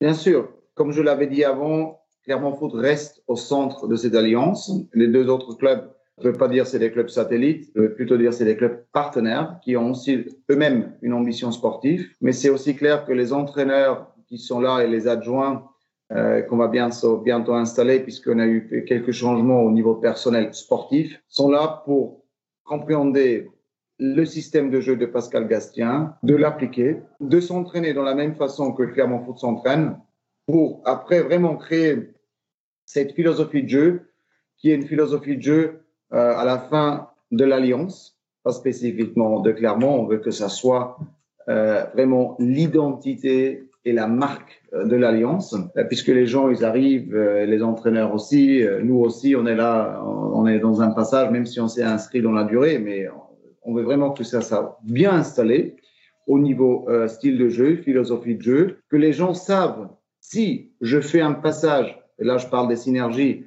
Bien 0.00 0.14
sûr. 0.14 0.50
Comme 0.74 0.92
je 0.92 1.00
l'avais 1.00 1.28
dit 1.28 1.44
avant, 1.44 2.00
Clermont 2.24 2.54
Foot 2.54 2.72
reste 2.74 3.22
au 3.26 3.36
centre 3.36 3.86
de 3.86 3.96
cette 3.96 4.14
alliance. 4.14 4.72
Les 4.92 5.08
deux 5.08 5.28
autres 5.28 5.54
clubs 5.54 5.90
Je 6.20 6.28
ne 6.28 6.32
veux 6.32 6.38
pas 6.38 6.48
dire 6.48 6.66
c'est 6.66 6.78
des 6.78 6.90
clubs 6.90 7.08
satellites, 7.08 7.70
je 7.74 7.82
veux 7.82 7.94
plutôt 7.94 8.16
dire 8.16 8.32
c'est 8.32 8.44
des 8.44 8.56
clubs 8.56 8.84
partenaires 8.92 9.58
qui 9.62 9.76
ont 9.76 9.90
aussi 9.90 10.26
eux-mêmes 10.50 10.92
une 11.02 11.12
ambition 11.12 11.52
sportive. 11.52 12.08
Mais 12.20 12.32
c'est 12.32 12.50
aussi 12.50 12.76
clair 12.76 13.04
que 13.04 13.12
les 13.12 13.32
entraîneurs 13.32 14.13
qui 14.34 14.42
sont 14.44 14.60
là 14.60 14.80
et 14.80 14.88
les 14.88 15.06
adjoints 15.06 15.64
euh, 16.12 16.42
qu'on 16.42 16.56
va 16.56 16.68
bientôt, 16.68 17.54
installer 17.54 18.00
puisqu'on 18.00 18.38
a 18.40 18.46
eu 18.46 18.84
quelques 18.86 19.12
changements 19.12 19.62
au 19.62 19.70
niveau 19.70 19.94
personnel 19.94 20.52
sportif, 20.52 21.22
sont 21.28 21.50
là 21.50 21.82
pour 21.84 22.24
compréhender 22.64 23.48
le 24.00 24.24
système 24.24 24.70
de 24.70 24.80
jeu 24.80 24.96
de 24.96 25.06
Pascal 25.06 25.46
Gastien, 25.46 26.16
de 26.24 26.34
l'appliquer, 26.34 26.96
de 27.20 27.40
s'entraîner 27.40 27.94
dans 27.94 28.02
la 28.02 28.14
même 28.14 28.34
façon 28.34 28.72
que 28.72 28.82
Clermont 28.82 29.24
Foot 29.24 29.38
s'entraîne, 29.38 29.96
pour 30.46 30.82
après 30.84 31.22
vraiment 31.22 31.56
créer 31.56 32.10
cette 32.86 33.12
philosophie 33.12 33.62
de 33.62 33.68
jeu 33.68 34.10
qui 34.58 34.70
est 34.70 34.74
une 34.74 34.86
philosophie 34.86 35.36
de 35.36 35.42
jeu 35.42 35.84
euh, 36.12 36.36
à 36.36 36.44
la 36.44 36.58
fin 36.58 37.10
de 37.30 37.44
l'alliance, 37.44 38.18
pas 38.42 38.52
spécifiquement 38.52 39.40
de 39.40 39.52
Clermont, 39.52 40.00
on 40.00 40.06
veut 40.06 40.18
que 40.18 40.32
ça 40.32 40.48
soit 40.48 40.98
euh, 41.48 41.84
vraiment 41.94 42.36
l'identité 42.40 43.70
et 43.84 43.92
la 43.92 44.06
marque 44.06 44.62
euh, 44.72 44.84
de 44.84 44.96
l'alliance, 44.96 45.54
euh, 45.76 45.84
puisque 45.84 46.08
les 46.08 46.26
gens 46.26 46.48
ils 46.48 46.64
arrivent, 46.64 47.14
euh, 47.14 47.44
les 47.44 47.62
entraîneurs 47.62 48.14
aussi, 48.14 48.64
nous 48.82 48.98
aussi, 48.98 49.36
on 49.36 49.46
est 49.46 49.54
là, 49.54 50.02
on 50.04 50.46
est 50.46 50.58
dans 50.58 50.80
un 50.80 50.90
passage, 50.90 51.30
même 51.30 51.46
si 51.46 51.60
on 51.60 51.68
s'est 51.68 51.82
inscrit 51.82 52.22
dans 52.22 52.32
la 52.32 52.44
durée, 52.44 52.78
mais 52.78 53.06
on 53.62 53.74
veut 53.74 53.82
vraiment 53.82 54.10
que 54.10 54.24
ça 54.24 54.40
soit 54.40 54.78
bien 54.82 55.12
installé 55.12 55.76
au 56.26 56.38
niveau 56.38 56.88
style 57.06 57.38
de 57.38 57.48
jeu, 57.48 57.76
philosophie 57.76 58.34
de 58.34 58.42
jeu, 58.42 58.78
que 58.88 58.96
les 58.96 59.12
gens 59.12 59.34
savent 59.34 59.90
si 60.20 60.72
je 60.80 61.00
fais 61.00 61.20
un 61.20 61.34
passage, 61.34 61.98
et 62.18 62.24
là 62.24 62.38
je 62.38 62.46
parle 62.46 62.68
des 62.68 62.76
synergies, 62.76 63.44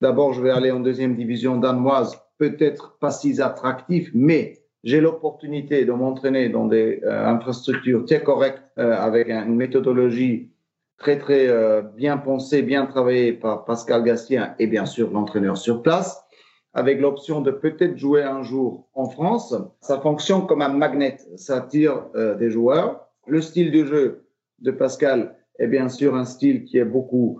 d'abord 0.00 0.34
je 0.34 0.42
vais 0.42 0.50
aller 0.50 0.70
en 0.70 0.80
deuxième 0.80 1.16
division 1.16 1.56
danoise, 1.56 2.20
peut-être 2.36 2.98
pas 3.00 3.10
si 3.10 3.40
attractif, 3.40 4.10
mais 4.14 4.58
j'ai 4.84 5.00
l'opportunité 5.00 5.84
de 5.84 5.92
m'entraîner 5.92 6.48
dans 6.48 6.66
des 6.66 7.00
euh, 7.04 7.26
infrastructures 7.26 8.04
très 8.04 8.22
correctes, 8.22 8.62
euh, 8.78 8.94
avec 8.96 9.28
une 9.28 9.56
méthodologie 9.56 10.50
très 10.98 11.18
très 11.18 11.48
bien 11.94 12.16
pensée, 12.18 12.62
bien 12.62 12.84
travaillée 12.84 13.32
par 13.32 13.64
Pascal 13.64 14.02
Gastien 14.02 14.56
et 14.58 14.66
bien 14.66 14.84
sûr 14.84 15.12
l'entraîneur 15.12 15.56
sur 15.56 15.80
place 15.80 16.28
avec 16.74 17.00
l'option 17.00 17.40
de 17.40 17.50
peut-être 17.50 17.96
jouer 17.96 18.22
un 18.22 18.42
jour 18.42 18.88
en 18.94 19.08
France. 19.08 19.54
Ça 19.80 20.00
fonctionne 20.00 20.46
comme 20.46 20.62
un 20.62 20.68
magnet, 20.68 21.16
ça 21.36 21.56
attire 21.56 22.06
euh, 22.14 22.36
des 22.36 22.50
joueurs. 22.50 23.08
Le 23.26 23.40
style 23.40 23.72
de 23.72 23.84
jeu 23.84 24.26
de 24.60 24.70
Pascal 24.70 25.36
est 25.58 25.66
bien 25.66 25.88
sûr 25.88 26.14
un 26.14 26.24
style 26.24 26.64
qui, 26.64 26.78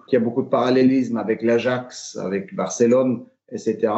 qui 0.09 0.17
a 0.17 0.21
beaucoup 0.21 0.43
de 0.43 0.49
parallélisme 0.49 1.17
avec 1.19 1.43
l'Ajax, 1.43 2.17
avec 2.17 2.55
Barcelone, 2.55 3.25
etc. 3.51 3.93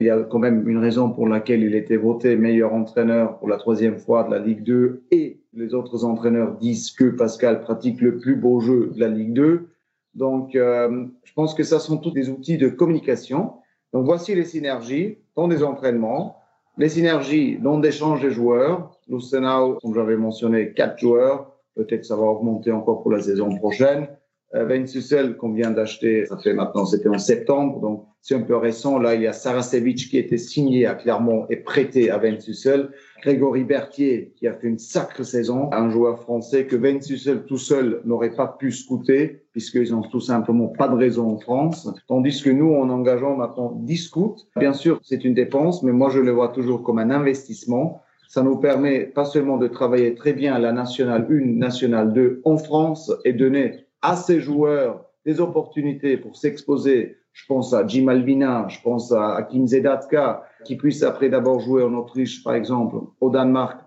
Il 0.00 0.06
y 0.06 0.10
a 0.10 0.22
quand 0.22 0.38
même 0.38 0.68
une 0.68 0.78
raison 0.78 1.10
pour 1.10 1.28
laquelle 1.28 1.62
il 1.62 1.74
était 1.74 1.96
voté 1.96 2.36
meilleur 2.36 2.72
entraîneur 2.72 3.38
pour 3.38 3.48
la 3.48 3.56
troisième 3.56 3.98
fois 3.98 4.24
de 4.24 4.30
la 4.30 4.38
Ligue 4.38 4.62
2 4.62 5.04
et 5.10 5.40
les 5.52 5.74
autres 5.74 6.04
entraîneurs 6.04 6.56
disent 6.56 6.90
que 6.90 7.04
Pascal 7.04 7.60
pratique 7.60 8.00
le 8.00 8.18
plus 8.18 8.36
beau 8.36 8.60
jeu 8.60 8.90
de 8.94 9.00
la 9.00 9.08
Ligue 9.08 9.34
2. 9.34 9.68
Donc, 10.14 10.54
euh, 10.54 11.06
je 11.24 11.32
pense 11.34 11.54
que 11.54 11.64
ça 11.64 11.78
sont 11.78 11.98
tous 11.98 12.12
des 12.12 12.30
outils 12.30 12.56
de 12.56 12.68
communication 12.68 13.54
donc 13.94 14.06
voici 14.06 14.34
les 14.34 14.44
synergies 14.44 15.18
dans 15.36 15.46
des 15.46 15.62
entraînements, 15.62 16.38
les 16.76 16.88
synergies 16.88 17.58
dans 17.58 17.78
l'échange 17.78 18.20
des 18.20 18.32
joueurs. 18.32 18.98
Lustenau, 19.08 19.78
comme 19.80 19.94
j'avais 19.94 20.16
mentionné, 20.16 20.72
quatre 20.72 20.98
joueurs. 20.98 21.52
Peut-être 21.76 22.04
ça 22.04 22.16
va 22.16 22.22
augmenter 22.22 22.72
encore 22.72 23.02
pour 23.02 23.12
la 23.12 23.20
saison 23.20 23.54
prochaine. 23.54 24.08
Euh, 24.54 24.86
Sussel 24.86 25.36
qu'on 25.36 25.52
vient 25.52 25.70
d'acheter, 25.70 26.26
ça 26.26 26.36
fait 26.38 26.52
maintenant, 26.52 26.86
c'était 26.86 27.08
en 27.08 27.18
septembre, 27.18 27.80
donc 27.80 28.06
c'est 28.20 28.36
un 28.36 28.42
peu 28.42 28.56
récent. 28.56 28.98
Là, 28.98 29.14
il 29.14 29.22
y 29.22 29.26
a 29.26 29.32
Sarasevic 29.32 30.08
qui 30.08 30.16
était 30.16 30.38
signé 30.38 30.86
à 30.86 30.94
Clermont 30.94 31.46
et 31.50 31.56
prêté 31.56 32.10
à 32.10 32.20
Sussel. 32.40 32.90
Grégory 33.22 33.64
Berthier 33.64 34.32
qui 34.36 34.46
a 34.46 34.54
fait 34.54 34.68
une 34.68 34.78
sacrée 34.78 35.24
saison, 35.24 35.70
un 35.72 35.90
joueur 35.90 36.20
français 36.20 36.66
que 36.66 36.76
Sussel 37.00 37.44
tout 37.46 37.58
seul 37.58 38.00
n'aurait 38.04 38.34
pas 38.34 38.46
pu 38.58 38.70
scouter 38.70 39.42
puisqu'ils 39.52 39.94
ont 39.94 40.02
tout 40.02 40.20
simplement 40.20 40.68
pas 40.68 40.88
de 40.88 40.94
raison 40.94 41.30
en 41.30 41.38
France. 41.38 41.92
Tandis 42.08 42.42
que 42.42 42.50
nous, 42.50 42.74
en 42.74 42.90
engageant 42.90 43.36
maintenant 43.36 43.72
10 43.82 43.96
scouts, 43.96 44.36
bien 44.56 44.72
sûr, 44.72 45.00
c'est 45.02 45.24
une 45.24 45.34
dépense, 45.34 45.82
mais 45.82 45.92
moi, 45.92 46.10
je 46.10 46.20
le 46.20 46.32
vois 46.32 46.48
toujours 46.48 46.82
comme 46.82 46.98
un 46.98 47.10
investissement. 47.10 48.02
Ça 48.28 48.42
nous 48.42 48.56
permet 48.56 49.00
pas 49.00 49.24
seulement 49.24 49.58
de 49.58 49.68
travailler 49.68 50.14
très 50.14 50.32
bien 50.32 50.54
à 50.54 50.58
la 50.58 50.72
nationale 50.72 51.26
1, 51.30 51.58
nationale 51.58 52.12
2 52.12 52.40
en 52.44 52.56
France 52.56 53.12
et 53.24 53.32
donner 53.32 53.84
à 54.04 54.16
ces 54.16 54.40
joueurs 54.40 55.06
des 55.24 55.40
opportunités 55.40 56.18
pour 56.18 56.36
s'exposer. 56.36 57.16
Je 57.32 57.46
pense 57.46 57.72
à 57.72 57.86
Jim 57.86 58.06
Alvina, 58.08 58.66
je 58.68 58.78
pense 58.82 59.10
à 59.10 59.48
Kim 59.50 59.66
Zedatka, 59.66 60.44
qui 60.64 60.76
puisse 60.76 61.02
après 61.02 61.30
d'abord 61.30 61.58
jouer 61.60 61.82
en 61.82 61.94
Autriche, 61.94 62.44
par 62.44 62.54
exemple, 62.54 62.96
au 63.20 63.30
Danemark, 63.30 63.80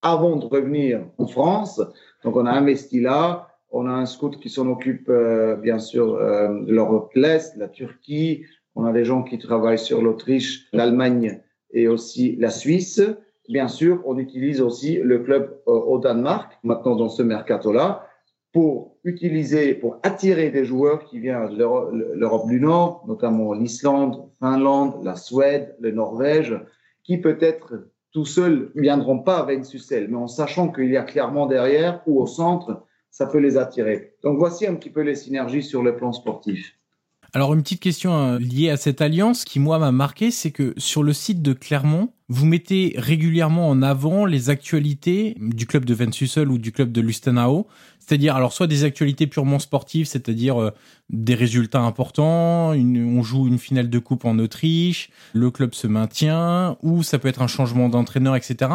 avant 0.00 0.36
de 0.36 0.46
revenir 0.46 1.04
en 1.18 1.26
France. 1.26 1.82
Donc 2.24 2.34
on 2.36 2.46
a 2.46 2.50
investi 2.50 3.00
là. 3.00 3.48
On 3.70 3.86
a 3.86 3.92
un 3.92 4.06
scout 4.06 4.40
qui 4.40 4.48
s'en 4.48 4.66
occupe, 4.68 5.10
euh, 5.10 5.56
bien 5.56 5.78
sûr, 5.78 6.14
euh, 6.14 6.48
de 6.64 6.72
l'Europe 6.72 7.10
de 7.14 7.20
l'Est, 7.20 7.54
la 7.58 7.68
Turquie. 7.68 8.44
On 8.74 8.86
a 8.86 8.92
des 8.92 9.04
gens 9.04 9.22
qui 9.22 9.36
travaillent 9.36 9.78
sur 9.78 10.00
l'Autriche, 10.00 10.66
l'Allemagne 10.72 11.42
et 11.72 11.86
aussi 11.86 12.36
la 12.36 12.48
Suisse. 12.48 13.02
Bien 13.50 13.68
sûr, 13.68 14.00
on 14.06 14.16
utilise 14.16 14.62
aussi 14.62 14.96
le 14.96 15.18
club 15.18 15.60
euh, 15.68 15.72
au 15.72 15.98
Danemark, 15.98 16.58
maintenant 16.62 16.96
dans 16.96 17.10
ce 17.10 17.22
mercato-là 17.22 18.07
pour 18.52 18.96
utiliser, 19.04 19.74
pour 19.74 19.98
attirer 20.02 20.50
des 20.50 20.64
joueurs 20.64 21.04
qui 21.04 21.18
viennent 21.18 21.50
de 21.50 22.14
l'Europe 22.14 22.48
du 22.48 22.60
Nord, 22.60 23.04
notamment 23.06 23.52
l'Islande, 23.52 24.28
Finlande, 24.40 25.04
la 25.04 25.16
Suède, 25.16 25.76
le 25.80 25.90
Norvège, 25.90 26.58
qui 27.04 27.18
peut-être 27.18 27.90
tout 28.12 28.24
seuls 28.24 28.70
ne 28.74 28.80
viendront 28.80 29.18
pas 29.18 29.38
avec 29.38 29.64
Sussel, 29.64 30.08
mais 30.08 30.16
en 30.16 30.28
sachant 30.28 30.68
qu'il 30.72 30.90
y 30.90 30.96
a 30.96 31.02
clairement 31.02 31.46
derrière 31.46 32.02
ou 32.06 32.20
au 32.20 32.26
centre, 32.26 32.84
ça 33.10 33.26
peut 33.26 33.38
les 33.38 33.56
attirer. 33.56 34.14
Donc 34.22 34.38
voici 34.38 34.66
un 34.66 34.74
petit 34.74 34.90
peu 34.90 35.02
les 35.02 35.14
synergies 35.14 35.62
sur 35.62 35.82
le 35.82 35.96
plan 35.96 36.12
sportif. 36.12 36.74
Alors 37.34 37.52
une 37.52 37.62
petite 37.62 37.80
question 37.80 38.14
euh, 38.14 38.38
liée 38.38 38.70
à 38.70 38.78
cette 38.78 39.02
alliance 39.02 39.44
qui 39.44 39.60
moi 39.60 39.78
m'a 39.78 39.92
marqué, 39.92 40.30
c'est 40.30 40.50
que 40.50 40.72
sur 40.78 41.02
le 41.02 41.12
site 41.12 41.42
de 41.42 41.52
Clermont, 41.52 42.08
vous 42.28 42.46
mettez 42.46 42.94
régulièrement 42.96 43.68
en 43.68 43.82
avant 43.82 44.24
les 44.24 44.48
actualités 44.48 45.36
du 45.38 45.66
club 45.66 45.84
de 45.84 45.92
Vensussel 45.92 46.48
ou 46.50 46.56
du 46.56 46.72
club 46.72 46.90
de 46.90 47.02
Lustenau, 47.02 47.66
c'est-à-dire 48.08 48.34
alors 48.34 48.54
soit 48.54 48.66
des 48.66 48.84
actualités 48.84 49.26
purement 49.26 49.58
sportives, 49.58 50.06
c'est-à-dire 50.06 50.60
euh, 50.60 50.70
des 51.10 51.34
résultats 51.34 51.80
importants, 51.80 52.70
on 52.70 53.22
joue 53.22 53.46
une 53.46 53.58
finale 53.58 53.90
de 53.90 53.98
coupe 53.98 54.24
en 54.24 54.38
Autriche, 54.38 55.10
le 55.34 55.50
club 55.50 55.74
se 55.74 55.86
maintient, 55.86 56.78
ou 56.82 57.02
ça 57.02 57.18
peut 57.18 57.28
être 57.28 57.42
un 57.42 57.46
changement 57.46 57.90
d'entraîneur, 57.90 58.34
etc. 58.34 58.70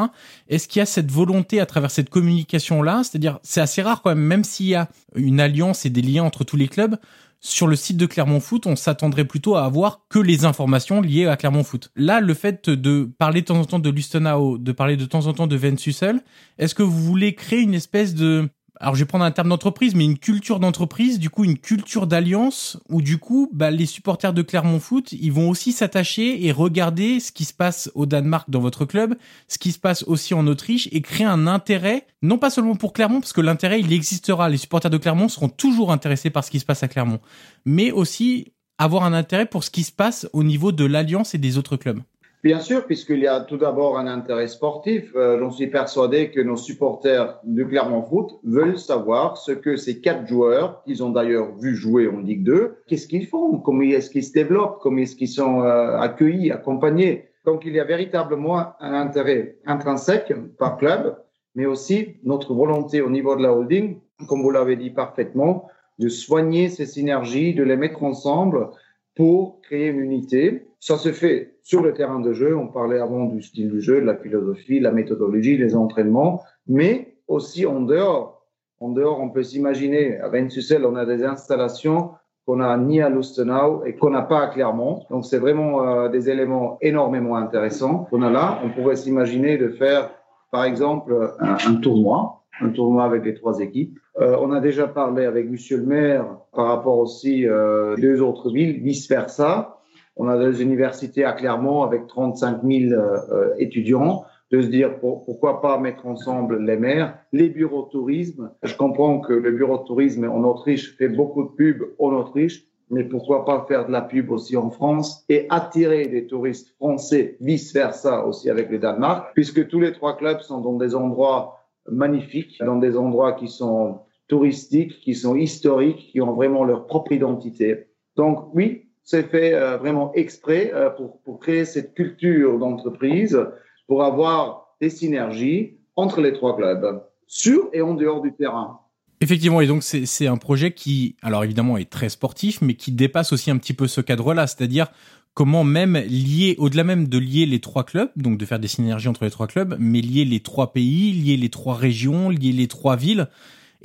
Est-ce 0.49 0.67
qu'il 0.67 0.79
y 0.79 0.83
a 0.83 0.85
cette 0.85 1.09
volonté 1.09 1.59
à 1.59 1.65
travers 1.65 1.89
cette 1.89 2.11
communication-là, 2.11 3.01
c'est-à-dire 3.03 3.39
c'est 3.41 3.61
assez 3.61 3.81
rare 3.81 4.03
quand 4.03 4.11
même, 4.11 4.23
même 4.23 4.43
s'il 4.43 4.67
y 4.67 4.75
a 4.75 4.89
une 5.15 5.39
alliance 5.39 5.85
et 5.85 5.89
des 5.89 6.03
liens 6.03 6.23
entre 6.23 6.43
tous 6.43 6.57
les 6.57 6.67
clubs, 6.67 6.97
sur 7.39 7.67
le 7.67 7.75
site 7.75 7.97
de 7.97 8.05
Clermont 8.05 8.39
Foot, 8.39 8.67
on 8.67 8.75
s'attendrait 8.75 9.25
plutôt 9.25 9.55
à 9.55 9.65
avoir 9.65 10.01
que 10.09 10.19
les 10.19 10.45
informations 10.45 11.01
liées 11.01 11.25
à 11.25 11.35
Clermont 11.35 11.63
Foot. 11.63 11.91
Là, 11.95 12.21
le 12.21 12.33
fait 12.33 12.69
de 12.69 13.11
parler 13.17 13.41
de 13.41 13.47
temps 13.47 13.59
en 13.59 13.65
temps 13.65 13.79
de 13.79 13.89
Lustenau, 13.89 14.57
de 14.57 14.71
parler 14.71 14.95
de 14.95 15.05
temps 15.05 15.25
en 15.25 15.33
temps 15.33 15.47
de 15.47 15.57
Vensussel, 15.57 16.21
est-ce 16.57 16.73
que 16.73 16.83
vous 16.83 17.03
voulez 17.03 17.35
créer 17.35 17.59
une 17.59 17.73
espèce 17.73 18.15
de 18.15 18.47
alors 18.83 18.95
je 18.95 18.99
vais 18.99 19.07
prendre 19.07 19.23
un 19.23 19.31
terme 19.31 19.47
d'entreprise, 19.47 19.95
mais 19.95 20.03
une 20.03 20.17
culture 20.17 20.59
d'entreprise, 20.59 21.17
du 21.17 21.29
coup 21.29 21.45
une 21.45 21.57
culture 21.57 22.05
d'alliance, 22.05 22.77
où 22.89 23.01
du 23.01 23.17
coup 23.17 23.49
bah, 23.53 23.71
les 23.71 23.85
supporters 23.85 24.33
de 24.33 24.41
Clermont 24.41 24.81
Foot, 24.81 25.13
ils 25.13 25.31
vont 25.31 25.49
aussi 25.49 25.71
s'attacher 25.71 26.45
et 26.45 26.51
regarder 26.51 27.21
ce 27.21 27.31
qui 27.31 27.45
se 27.45 27.53
passe 27.53 27.89
au 27.95 28.05
Danemark 28.05 28.49
dans 28.49 28.59
votre 28.59 28.83
club, 28.83 29.15
ce 29.47 29.57
qui 29.57 29.71
se 29.71 29.79
passe 29.79 30.03
aussi 30.03 30.33
en 30.33 30.45
Autriche, 30.47 30.89
et 30.91 31.01
créer 31.01 31.25
un 31.25 31.47
intérêt, 31.47 32.07
non 32.21 32.37
pas 32.37 32.49
seulement 32.49 32.75
pour 32.75 32.91
Clermont, 32.91 33.21
parce 33.21 33.31
que 33.31 33.39
l'intérêt 33.39 33.79
il 33.79 33.93
existera, 33.93 34.49
les 34.49 34.57
supporters 34.57 34.91
de 34.91 34.97
Clermont 34.97 35.29
seront 35.29 35.49
toujours 35.49 35.93
intéressés 35.93 36.29
par 36.29 36.43
ce 36.43 36.51
qui 36.51 36.59
se 36.59 36.65
passe 36.65 36.83
à 36.83 36.89
Clermont, 36.89 37.21
mais 37.63 37.91
aussi 37.91 38.51
avoir 38.79 39.05
un 39.05 39.13
intérêt 39.13 39.45
pour 39.45 39.63
ce 39.63 39.69
qui 39.69 39.83
se 39.83 39.93
passe 39.93 40.27
au 40.33 40.43
niveau 40.43 40.73
de 40.73 40.83
l'alliance 40.83 41.33
et 41.33 41.37
des 41.37 41.57
autres 41.57 41.77
clubs. 41.77 42.01
Bien 42.43 42.59
sûr, 42.59 42.85
puisqu'il 42.85 43.19
y 43.19 43.27
a 43.27 43.39
tout 43.39 43.55
d'abord 43.55 43.97
un 43.97 44.05
intérêt 44.05 44.49
sportif. 44.49 45.13
Euh, 45.15 45.39
j'en 45.39 45.49
suis 45.49 45.67
persuadé 45.67 46.29
que 46.29 46.41
nos 46.41 46.57
supporters 46.57 47.39
du 47.45 47.65
Clermont 47.65 48.03
Foot 48.03 48.37
veulent 48.43 48.77
savoir 48.77 49.37
ce 49.37 49.53
que 49.53 49.77
ces 49.77 50.01
quatre 50.01 50.27
joueurs, 50.27 50.83
qu'ils 50.83 51.05
ont 51.05 51.11
d'ailleurs 51.11 51.55
vu 51.57 51.73
jouer 51.73 52.09
en 52.09 52.19
Ligue 52.19 52.43
2, 52.43 52.83
qu'est-ce 52.87 53.07
qu'ils 53.07 53.27
font, 53.27 53.59
comment 53.59 53.83
est-ce 53.83 54.09
qu'ils 54.09 54.25
se 54.25 54.33
développent, 54.33 54.79
comment 54.81 54.97
est-ce 54.97 55.15
qu'ils 55.15 55.29
sont 55.29 55.61
euh, 55.61 55.97
accueillis, 55.97 56.51
accompagnés. 56.51 57.29
Donc 57.45 57.63
il 57.65 57.75
y 57.75 57.79
a 57.79 57.85
véritablement 57.85 58.73
un 58.81 58.93
intérêt 58.93 59.55
intrinsèque 59.65 60.33
par 60.59 60.75
club, 60.75 61.17
mais 61.55 61.65
aussi 61.65 62.15
notre 62.25 62.53
volonté 62.53 62.99
au 62.99 63.09
niveau 63.09 63.37
de 63.37 63.43
la 63.43 63.53
holding, 63.53 64.01
comme 64.27 64.41
vous 64.41 64.51
l'avez 64.51 64.75
dit 64.75 64.89
parfaitement, 64.89 65.69
de 65.97 66.09
soigner 66.09 66.67
ces 66.67 66.87
synergies, 66.87 67.53
de 67.53 67.63
les 67.63 67.77
mettre 67.77 68.03
ensemble 68.03 68.69
pour 69.15 69.61
créer 69.61 69.87
une 69.87 69.99
unité. 69.99 70.67
Ça 70.85 70.97
se 70.97 71.13
fait 71.13 71.55
sur 71.63 71.81
le 71.81 71.93
terrain 71.93 72.19
de 72.19 72.33
jeu. 72.33 72.57
On 72.57 72.67
parlait 72.67 72.99
avant 72.99 73.23
du 73.23 73.41
style 73.41 73.71
du 73.71 73.79
jeu, 73.79 74.01
de 74.01 74.05
la 74.05 74.17
philosophie, 74.17 74.81
la 74.81 74.91
méthodologie, 74.91 75.57
les 75.57 75.77
entraînements, 75.77 76.43
mais 76.67 77.15
aussi 77.29 77.65
en 77.65 77.79
dehors. 77.79 78.45
En 78.81 78.89
dehors, 78.89 79.21
on 79.21 79.29
peut 79.29 79.43
s'imaginer, 79.43 80.19
à 80.19 80.27
Ventusel, 80.27 80.85
on 80.85 80.97
a 80.97 81.05
des 81.05 81.23
installations 81.23 82.09
qu'on 82.45 82.59
a 82.59 82.75
ni 82.75 83.01
à 83.01 83.07
Lustenau 83.09 83.85
et 83.85 83.95
qu'on 83.95 84.09
n'a 84.09 84.23
pas 84.23 84.41
à 84.41 84.47
Clermont. 84.47 85.05
Donc 85.09 85.23
c'est 85.23 85.37
vraiment 85.37 85.87
euh, 85.87 86.09
des 86.09 86.29
éléments 86.29 86.77
énormément 86.81 87.37
intéressants 87.37 88.05
qu'on 88.09 88.21
a 88.21 88.29
là. 88.29 88.59
On 88.65 88.69
pourrait 88.69 88.97
s'imaginer 88.97 89.57
de 89.57 89.69
faire, 89.69 90.09
par 90.51 90.65
exemple, 90.65 91.33
un, 91.39 91.75
tournoi, 91.75 92.43
un 92.59 92.71
tournoi 92.71 93.05
avec 93.05 93.23
les 93.23 93.35
trois 93.35 93.61
équipes. 93.61 93.97
Euh, 94.19 94.35
on 94.41 94.51
a 94.51 94.59
déjà 94.59 94.89
parlé 94.89 95.23
avec 95.23 95.49
Monsieur 95.49 95.77
le 95.77 95.85
maire 95.85 96.25
par 96.51 96.65
rapport 96.65 96.97
aussi 96.97 97.47
euh, 97.47 97.95
deux 97.95 98.21
autres 98.21 98.51
villes, 98.51 98.81
vice 98.81 99.07
versa. 99.07 99.79
On 100.15 100.27
a 100.27 100.37
des 100.37 100.61
universités 100.61 101.25
à 101.25 101.33
Clermont 101.33 101.83
avec 101.83 102.07
35 102.07 102.61
000 102.63 102.93
euh, 102.93 103.53
étudiants 103.57 104.25
de 104.51 104.61
se 104.61 104.67
dire 104.67 104.99
pourquoi 104.99 105.61
pas 105.61 105.79
mettre 105.79 106.05
ensemble 106.05 106.63
les 106.63 106.77
maires, 106.77 107.17
les 107.31 107.49
bureaux 107.49 107.85
de 107.85 107.89
tourisme. 107.89 108.51
Je 108.61 108.75
comprends 108.75 109.19
que 109.19 109.33
le 109.33 109.51
bureau 109.51 109.79
de 109.79 109.83
tourisme 109.83 110.25
en 110.25 110.43
Autriche 110.43 110.95
fait 110.95 111.09
beaucoup 111.09 111.43
de 111.43 111.49
pubs 111.49 111.83
en 111.97 112.13
Autriche, 112.13 112.63
mais 112.91 113.03
pourquoi 113.03 113.45
pas 113.45 113.65
faire 113.67 113.87
de 113.87 113.91
la 113.91 114.01
pub 114.03 114.29
aussi 114.29 114.55
en 114.55 114.69
France 114.69 115.25
et 115.27 115.47
attirer 115.49 116.05
des 116.05 116.27
touristes 116.27 116.75
français, 116.75 117.35
vice 117.41 117.73
versa 117.73 118.27
aussi 118.27 118.47
avec 118.47 118.69
le 118.69 118.77
Danemark, 118.77 119.31
puisque 119.33 119.67
tous 119.67 119.79
les 119.79 119.91
trois 119.91 120.15
clubs 120.17 120.41
sont 120.41 120.61
dans 120.61 120.77
des 120.77 120.93
endroits 120.93 121.57
magnifiques, 121.89 122.59
dans 122.59 122.77
des 122.77 122.95
endroits 122.95 123.33
qui 123.33 123.47
sont 123.47 124.01
touristiques, 124.27 124.99
qui 125.01 125.15
sont 125.15 125.35
historiques, 125.35 126.09
qui 126.11 126.21
ont 126.21 126.33
vraiment 126.33 126.63
leur 126.63 126.85
propre 126.85 127.11
identité. 127.11 127.87
Donc 128.15 128.53
oui, 128.53 128.85
c'est 129.03 129.29
fait 129.29 129.53
euh, 129.53 129.77
vraiment 129.77 130.13
exprès 130.13 130.71
euh, 130.73 130.89
pour, 130.89 131.21
pour 131.21 131.39
créer 131.39 131.65
cette 131.65 131.93
culture 131.93 132.57
d'entreprise 132.57 133.39
pour 133.87 134.03
avoir 134.03 134.75
des 134.81 134.89
synergies 134.89 135.77
entre 135.95 136.21
les 136.21 136.33
trois 136.33 136.55
clubs, 136.55 137.03
sur 137.27 137.69
et 137.73 137.81
en 137.81 137.93
dehors 137.93 138.21
du 138.21 138.33
terrain. 138.33 138.79
Effectivement, 139.21 139.61
et 139.61 139.67
donc 139.67 139.83
c'est 139.83 140.27
un 140.27 140.37
projet 140.37 140.71
qui, 140.71 141.15
alors 141.21 141.43
évidemment, 141.43 141.77
est 141.77 141.89
très 141.89 142.09
sportif, 142.09 142.61
mais 142.61 142.73
qui 142.73 142.91
dépasse 142.91 143.31
aussi 143.31 143.51
un 143.51 143.57
petit 143.57 143.73
peu 143.73 143.87
ce 143.87 144.01
cadre-là, 144.01 144.47
c'est-à-dire 144.47 144.87
comment 145.33 145.63
même 145.63 145.95
lier, 145.95 146.55
au-delà 146.57 146.83
même 146.83 147.07
de 147.07 147.17
lier 147.17 147.45
les 147.45 147.59
trois 147.59 147.83
clubs, 147.83 148.09
donc 148.15 148.37
de 148.37 148.45
faire 148.45 148.59
des 148.59 148.67
synergies 148.67 149.07
entre 149.07 149.23
les 149.23 149.31
trois 149.31 149.47
clubs, 149.47 149.77
mais 149.79 150.01
lier 150.01 150.25
les 150.25 150.41
trois 150.41 150.73
pays, 150.73 151.13
lier 151.13 151.37
les 151.37 151.49
trois 151.49 151.75
régions, 151.75 152.29
lier 152.29 152.51
les 152.51 152.67
trois 152.67 152.95
villes. 152.95 153.29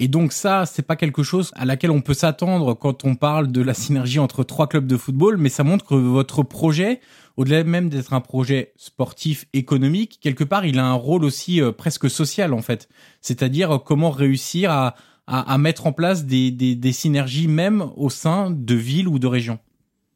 Et 0.00 0.06
donc 0.06 0.32
ça, 0.32 0.64
c'est 0.64 0.82
pas 0.82 0.94
quelque 0.94 1.24
chose 1.24 1.50
à 1.56 1.64
laquelle 1.64 1.90
on 1.90 2.00
peut 2.00 2.14
s'attendre 2.14 2.74
quand 2.74 3.04
on 3.04 3.16
parle 3.16 3.50
de 3.50 3.60
la 3.60 3.74
synergie 3.74 4.20
entre 4.20 4.44
trois 4.44 4.68
clubs 4.68 4.86
de 4.86 4.96
football, 4.96 5.36
mais 5.38 5.48
ça 5.48 5.64
montre 5.64 5.84
que 5.84 5.94
votre 5.96 6.44
projet, 6.44 7.00
au-delà 7.36 7.64
même 7.64 7.88
d'être 7.88 8.12
un 8.12 8.20
projet 8.20 8.72
sportif 8.76 9.46
économique, 9.52 10.20
quelque 10.22 10.44
part, 10.44 10.64
il 10.64 10.78
a 10.78 10.86
un 10.86 10.94
rôle 10.94 11.24
aussi 11.24 11.60
euh, 11.60 11.72
presque 11.72 12.08
social 12.08 12.54
en 12.54 12.62
fait. 12.62 12.88
C'est-à-dire 13.20 13.72
euh, 13.72 13.78
comment 13.78 14.10
réussir 14.10 14.70
à, 14.70 14.94
à, 15.26 15.58
mettre 15.58 15.86
en 15.86 15.92
place 15.92 16.24
des, 16.24 16.52
des, 16.52 16.76
des, 16.76 16.92
synergies 16.92 17.48
même 17.48 17.90
au 17.96 18.08
sein 18.08 18.50
de 18.50 18.74
villes 18.74 19.08
ou 19.08 19.18
de 19.18 19.26
régions. 19.26 19.58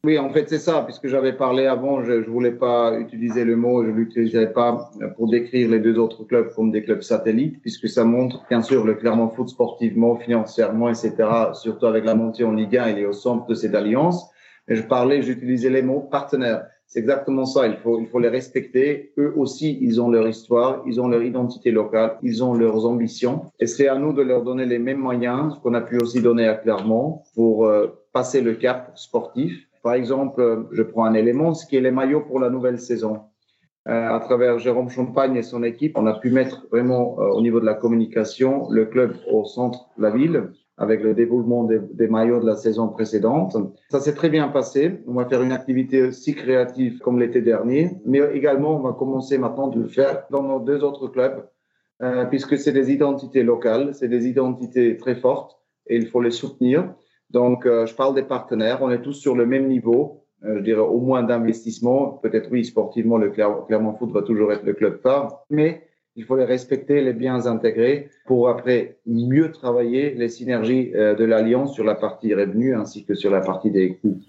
Oui, 0.05 0.19
en 0.19 0.29
fait, 0.31 0.49
c'est 0.49 0.59
ça, 0.59 0.81
puisque 0.81 1.07
j'avais 1.07 1.31
parlé 1.31 1.65
avant, 1.65 2.03
je 2.03 2.11
ne 2.11 2.25
voulais 2.25 2.51
pas 2.51 2.99
utiliser 2.99 3.45
le 3.45 3.55
mot, 3.55 3.85
je 3.85 3.89
ne 3.89 3.95
l'utiliserai 3.95 4.51
pas 4.51 4.91
pour 5.15 5.29
décrire 5.29 5.69
les 5.69 5.79
deux 5.79 5.97
autres 5.97 6.25
clubs 6.25 6.53
comme 6.53 6.71
des 6.71 6.83
clubs 6.83 7.01
satellites, 7.01 7.61
puisque 7.61 7.87
ça 7.87 8.03
montre, 8.03 8.43
bien 8.49 8.61
sûr, 8.61 8.83
le 8.83 8.95
Clermont 8.95 9.29
Foot 9.29 9.47
sportivement, 9.47 10.17
financièrement, 10.17 10.89
etc., 10.89 11.13
surtout 11.53 11.85
avec 11.85 12.03
la 12.03 12.15
montée 12.15 12.43
en 12.43 12.51
Ligue 12.51 12.75
1, 12.75 12.89
il 12.89 12.99
est 12.99 13.05
au 13.05 13.13
centre 13.13 13.45
de 13.45 13.53
cette 13.53 13.75
alliance. 13.75 14.29
Mais 14.67 14.75
je 14.75 14.83
parlais, 14.83 15.21
j'utilisais 15.21 15.69
les 15.69 15.81
mots 15.81 16.01
partenaires. 16.01 16.65
C'est 16.85 16.99
exactement 16.99 17.45
ça. 17.45 17.65
Il 17.67 17.77
faut, 17.77 17.97
il 18.01 18.07
faut 18.07 18.19
les 18.19 18.27
respecter. 18.27 19.13
Eux 19.17 19.33
aussi, 19.37 19.77
ils 19.81 20.01
ont 20.01 20.09
leur 20.09 20.27
histoire, 20.27 20.83
ils 20.85 20.99
ont 20.99 21.07
leur 21.07 21.23
identité 21.23 21.71
locale, 21.71 22.17
ils 22.21 22.43
ont 22.43 22.53
leurs 22.53 22.85
ambitions. 22.85 23.45
Et 23.61 23.67
c'est 23.67 23.87
à 23.87 23.97
nous 23.97 24.11
de 24.11 24.21
leur 24.21 24.43
donner 24.43 24.65
les 24.65 24.79
mêmes 24.79 24.99
moyens 24.99 25.57
qu'on 25.63 25.73
a 25.73 25.81
pu 25.81 25.97
aussi 25.97 26.21
donner 26.21 26.45
à 26.45 26.55
Clermont 26.55 27.21
pour 27.35 27.67
euh, 27.67 27.87
passer 28.11 28.41
le 28.41 28.55
cap 28.55 28.91
sportif. 28.95 29.65
Par 29.83 29.93
exemple, 29.93 30.41
euh, 30.41 30.63
je 30.71 30.81
prends 30.81 31.05
un 31.05 31.13
élément, 31.13 31.53
ce 31.53 31.67
qui 31.67 31.75
est 31.75 31.81
les 31.81 31.91
maillots 31.91 32.21
pour 32.21 32.39
la 32.39 32.49
nouvelle 32.49 32.79
saison. 32.79 33.19
Euh, 33.87 34.09
à 34.09 34.19
travers 34.19 34.57
Jérôme 34.57 34.89
Champagne 34.89 35.35
et 35.35 35.43
son 35.43 35.61
équipe, 35.61 35.97
on 35.97 36.07
a 36.07 36.17
pu 36.17 36.31
mettre 36.31 36.65
vraiment 36.71 37.15
au 37.17 37.41
niveau 37.41 37.59
de 37.59 37.65
la 37.65 37.73
communication 37.73 38.69
le 38.69 38.85
club 38.85 39.15
au 39.29 39.43
centre 39.43 39.89
de 39.97 40.03
la 40.03 40.09
ville 40.09 40.49
avec 40.77 41.03
le 41.03 41.13
déroulement 41.13 41.65
des, 41.65 42.07
maillots 42.07 42.39
de 42.39 42.45
la 42.45 42.55
saison 42.55 42.87
précédente. 42.87 43.55
Ça 43.89 43.99
s'est 43.99 44.15
très 44.15 44.29
bien 44.29 44.47
passé. 44.47 45.03
On 45.07 45.13
va 45.13 45.25
faire 45.25 45.41
une 45.41 45.51
activité 45.51 46.01
aussi 46.01 46.33
créative 46.33 46.99
comme 46.99 47.19
l'été 47.19 47.41
dernier, 47.41 47.91
mais 48.05 48.21
également 48.33 48.75
on 48.77 48.81
va 48.81 48.93
commencer 48.93 49.37
maintenant 49.37 49.67
de 49.67 49.81
le 49.81 49.87
faire 49.87 50.23
dans 50.31 50.43
nos 50.43 50.59
deux 50.59 50.83
autres 50.83 51.07
clubs, 51.07 51.47
euh, 52.01 52.25
puisque 52.25 52.57
c'est 52.57 52.71
des 52.71 52.91
identités 52.91 53.43
locales, 53.43 53.93
c'est 53.93 54.07
des 54.07 54.27
identités 54.27 54.97
très 54.97 55.15
fortes 55.15 55.59
et 55.87 55.95
il 55.95 56.07
faut 56.07 56.21
les 56.21 56.31
soutenir. 56.31 56.95
Donc, 57.33 57.65
euh, 57.65 57.85
je 57.87 57.95
parle 57.95 58.13
des 58.15 58.23
partenaires. 58.23 58.79
On 58.81 58.91
est 58.91 59.01
tous 59.01 59.13
sur 59.13 59.35
le 59.35 59.45
même 59.45 59.67
niveau. 59.67 60.23
Euh, 60.45 60.57
je 60.57 60.63
dirais 60.63 60.81
au 60.81 60.99
moins 60.99 61.23
d'investissement. 61.23 62.19
Peut-être 62.21 62.49
oui, 62.51 62.63
sportivement, 62.63 63.17
le 63.17 63.31
Clermont 63.31 63.93
Foot 63.93 64.11
va 64.11 64.21
toujours 64.21 64.53
être 64.53 64.63
le 64.63 64.73
club 64.73 65.01
phare, 65.01 65.43
mais 65.49 65.87
il 66.15 66.25
faut 66.25 66.35
les 66.35 66.45
respecter, 66.45 67.01
les 67.01 67.13
bien 67.13 67.47
intégrer 67.47 68.09
pour 68.27 68.49
après 68.49 68.97
mieux 69.07 69.51
travailler 69.51 70.13
les 70.13 70.29
synergies 70.29 70.91
euh, 70.93 71.15
de 71.15 71.25
l'alliance 71.25 71.73
sur 71.73 71.83
la 71.83 71.95
partie 71.95 72.35
revenu 72.35 72.75
ainsi 72.75 73.03
que 73.03 73.15
sur 73.15 73.31
la 73.31 73.41
partie 73.41 73.71
des 73.71 73.95
coûts. 73.95 74.19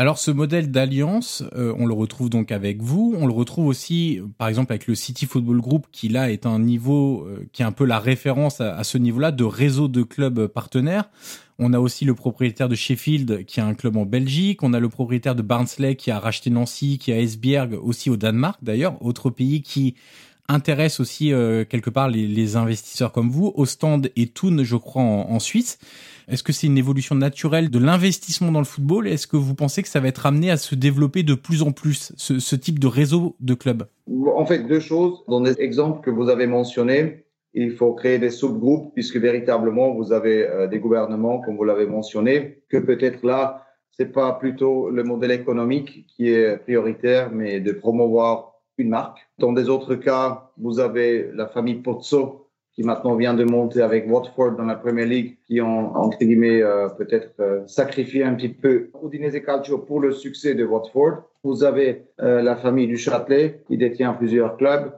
Alors 0.00 0.18
ce 0.18 0.30
modèle 0.30 0.70
d'alliance, 0.70 1.42
euh, 1.56 1.74
on 1.76 1.84
le 1.84 1.92
retrouve 1.92 2.30
donc 2.30 2.52
avec 2.52 2.80
vous, 2.80 3.16
on 3.18 3.26
le 3.26 3.32
retrouve 3.32 3.66
aussi 3.66 4.20
par 4.38 4.46
exemple 4.46 4.72
avec 4.72 4.86
le 4.86 4.94
City 4.94 5.26
Football 5.26 5.60
Group 5.60 5.88
qui 5.90 6.08
là 6.08 6.30
est 6.30 6.46
un 6.46 6.60
niveau 6.60 7.26
euh, 7.26 7.48
qui 7.52 7.62
est 7.62 7.64
un 7.64 7.72
peu 7.72 7.84
la 7.84 7.98
référence 7.98 8.60
à, 8.60 8.84
ce 8.84 8.96
niveau-là 8.96 9.32
de 9.32 9.42
réseau 9.42 9.88
de 9.88 10.04
clubs 10.04 10.46
partenaires. 10.46 11.10
On 11.58 11.72
a 11.72 11.80
aussi 11.80 12.04
le 12.04 12.14
propriétaire 12.14 12.68
de 12.68 12.76
Sheffield 12.76 13.44
qui 13.44 13.58
a 13.58 13.66
un 13.66 13.74
club 13.74 13.96
en 13.96 14.06
Belgique, 14.06 14.62
on 14.62 14.72
a 14.72 14.78
le 14.78 14.88
propriétaire 14.88 15.34
de 15.34 15.42
Barnsley 15.42 15.96
qui 15.96 16.12
a 16.12 16.20
racheté 16.20 16.50
Nancy, 16.50 16.98
qui 16.98 17.10
a 17.10 17.18
Esbjerg 17.18 17.76
aussi 17.82 18.08
au 18.08 18.16
Danemark 18.16 18.60
d'ailleurs, 18.62 19.04
autre 19.04 19.30
pays 19.30 19.62
qui 19.62 19.96
intéresse 20.48 20.98
aussi 20.98 21.32
euh, 21.32 21.64
quelque 21.64 21.90
part 21.90 22.08
les, 22.08 22.56
investisseurs 22.56 23.12
comme 23.12 23.30
vous, 23.30 23.52
Ostend 23.56 24.02
et 24.16 24.28
Thun, 24.28 24.62
je 24.64 24.76
crois, 24.76 25.02
en, 25.02 25.38
Suisse. 25.38 25.78
Est-ce 26.28 26.42
que 26.42 26.52
c'est 26.52 26.66
une 26.66 26.76
évolution 26.76 27.14
naturelle 27.14 27.70
de 27.70 27.78
l'investissement 27.78 28.52
dans 28.52 28.58
le 28.58 28.66
football? 28.66 29.08
Est-ce 29.08 29.26
que 29.26 29.38
vous 29.38 29.54
pensez 29.54 29.82
que 29.82 29.88
ça 29.88 29.98
va 29.98 30.08
être 30.08 30.26
amené 30.26 30.50
à 30.50 30.58
se 30.58 30.74
développer 30.74 31.22
de 31.22 31.34
plus 31.34 31.62
en 31.62 31.72
plus, 31.72 32.12
ce, 32.16 32.54
type 32.54 32.78
de 32.78 32.86
réseau 32.86 33.34
de 33.40 33.54
clubs? 33.54 33.84
En 34.36 34.44
fait, 34.44 34.64
deux 34.64 34.80
choses. 34.80 35.24
Dans 35.26 35.40
les 35.40 35.58
exemples 35.58 36.02
que 36.02 36.10
vous 36.10 36.28
avez 36.28 36.46
mentionnés, 36.46 37.24
il 37.54 37.72
faut 37.72 37.94
créer 37.94 38.18
des 38.18 38.28
sous-groupes 38.28 38.92
puisque 38.92 39.16
véritablement, 39.16 39.94
vous 39.94 40.12
avez 40.12 40.46
euh, 40.46 40.66
des 40.66 40.78
gouvernements, 40.78 41.40
comme 41.40 41.56
vous 41.56 41.64
l'avez 41.64 41.86
mentionné, 41.86 42.62
que 42.68 42.76
peut-être 42.76 43.24
là, 43.24 43.66
c'est 43.90 44.12
pas 44.12 44.32
plutôt 44.32 44.90
le 44.90 45.04
modèle 45.04 45.30
économique 45.30 46.06
qui 46.08 46.28
est 46.28 46.58
prioritaire, 46.58 47.30
mais 47.32 47.58
de 47.60 47.72
promouvoir 47.72 48.52
une 48.76 48.90
marque. 48.90 49.18
Dans 49.38 49.54
des 49.54 49.70
autres 49.70 49.94
cas, 49.94 50.50
vous 50.58 50.78
avez 50.78 51.30
la 51.34 51.46
famille 51.46 51.76
Pozzo 51.76 52.47
qui 52.78 52.84
maintenant 52.84 53.16
vient 53.16 53.34
de 53.34 53.42
monter 53.42 53.82
avec 53.82 54.08
Watford 54.08 54.52
dans 54.52 54.62
la 54.62 54.76
Premier 54.76 55.04
League, 55.04 55.36
qui 55.48 55.60
ont, 55.60 55.96
entre 55.96 56.18
guillemets, 56.18 56.62
euh, 56.62 56.88
peut-être 56.88 57.32
euh, 57.40 57.66
sacrifié 57.66 58.22
un 58.22 58.34
petit 58.34 58.50
peu 58.50 58.90
Udinese 59.04 59.42
Calcio 59.44 59.78
pour 59.78 59.98
le 59.98 60.12
succès 60.12 60.54
de 60.54 60.64
Watford. 60.64 61.24
Vous 61.42 61.64
avez 61.64 62.04
euh, 62.20 62.40
la 62.40 62.54
famille 62.54 62.86
du 62.86 62.96
Châtelet, 62.96 63.62
qui 63.66 63.78
détient 63.78 64.12
plusieurs 64.12 64.56
clubs. 64.56 64.92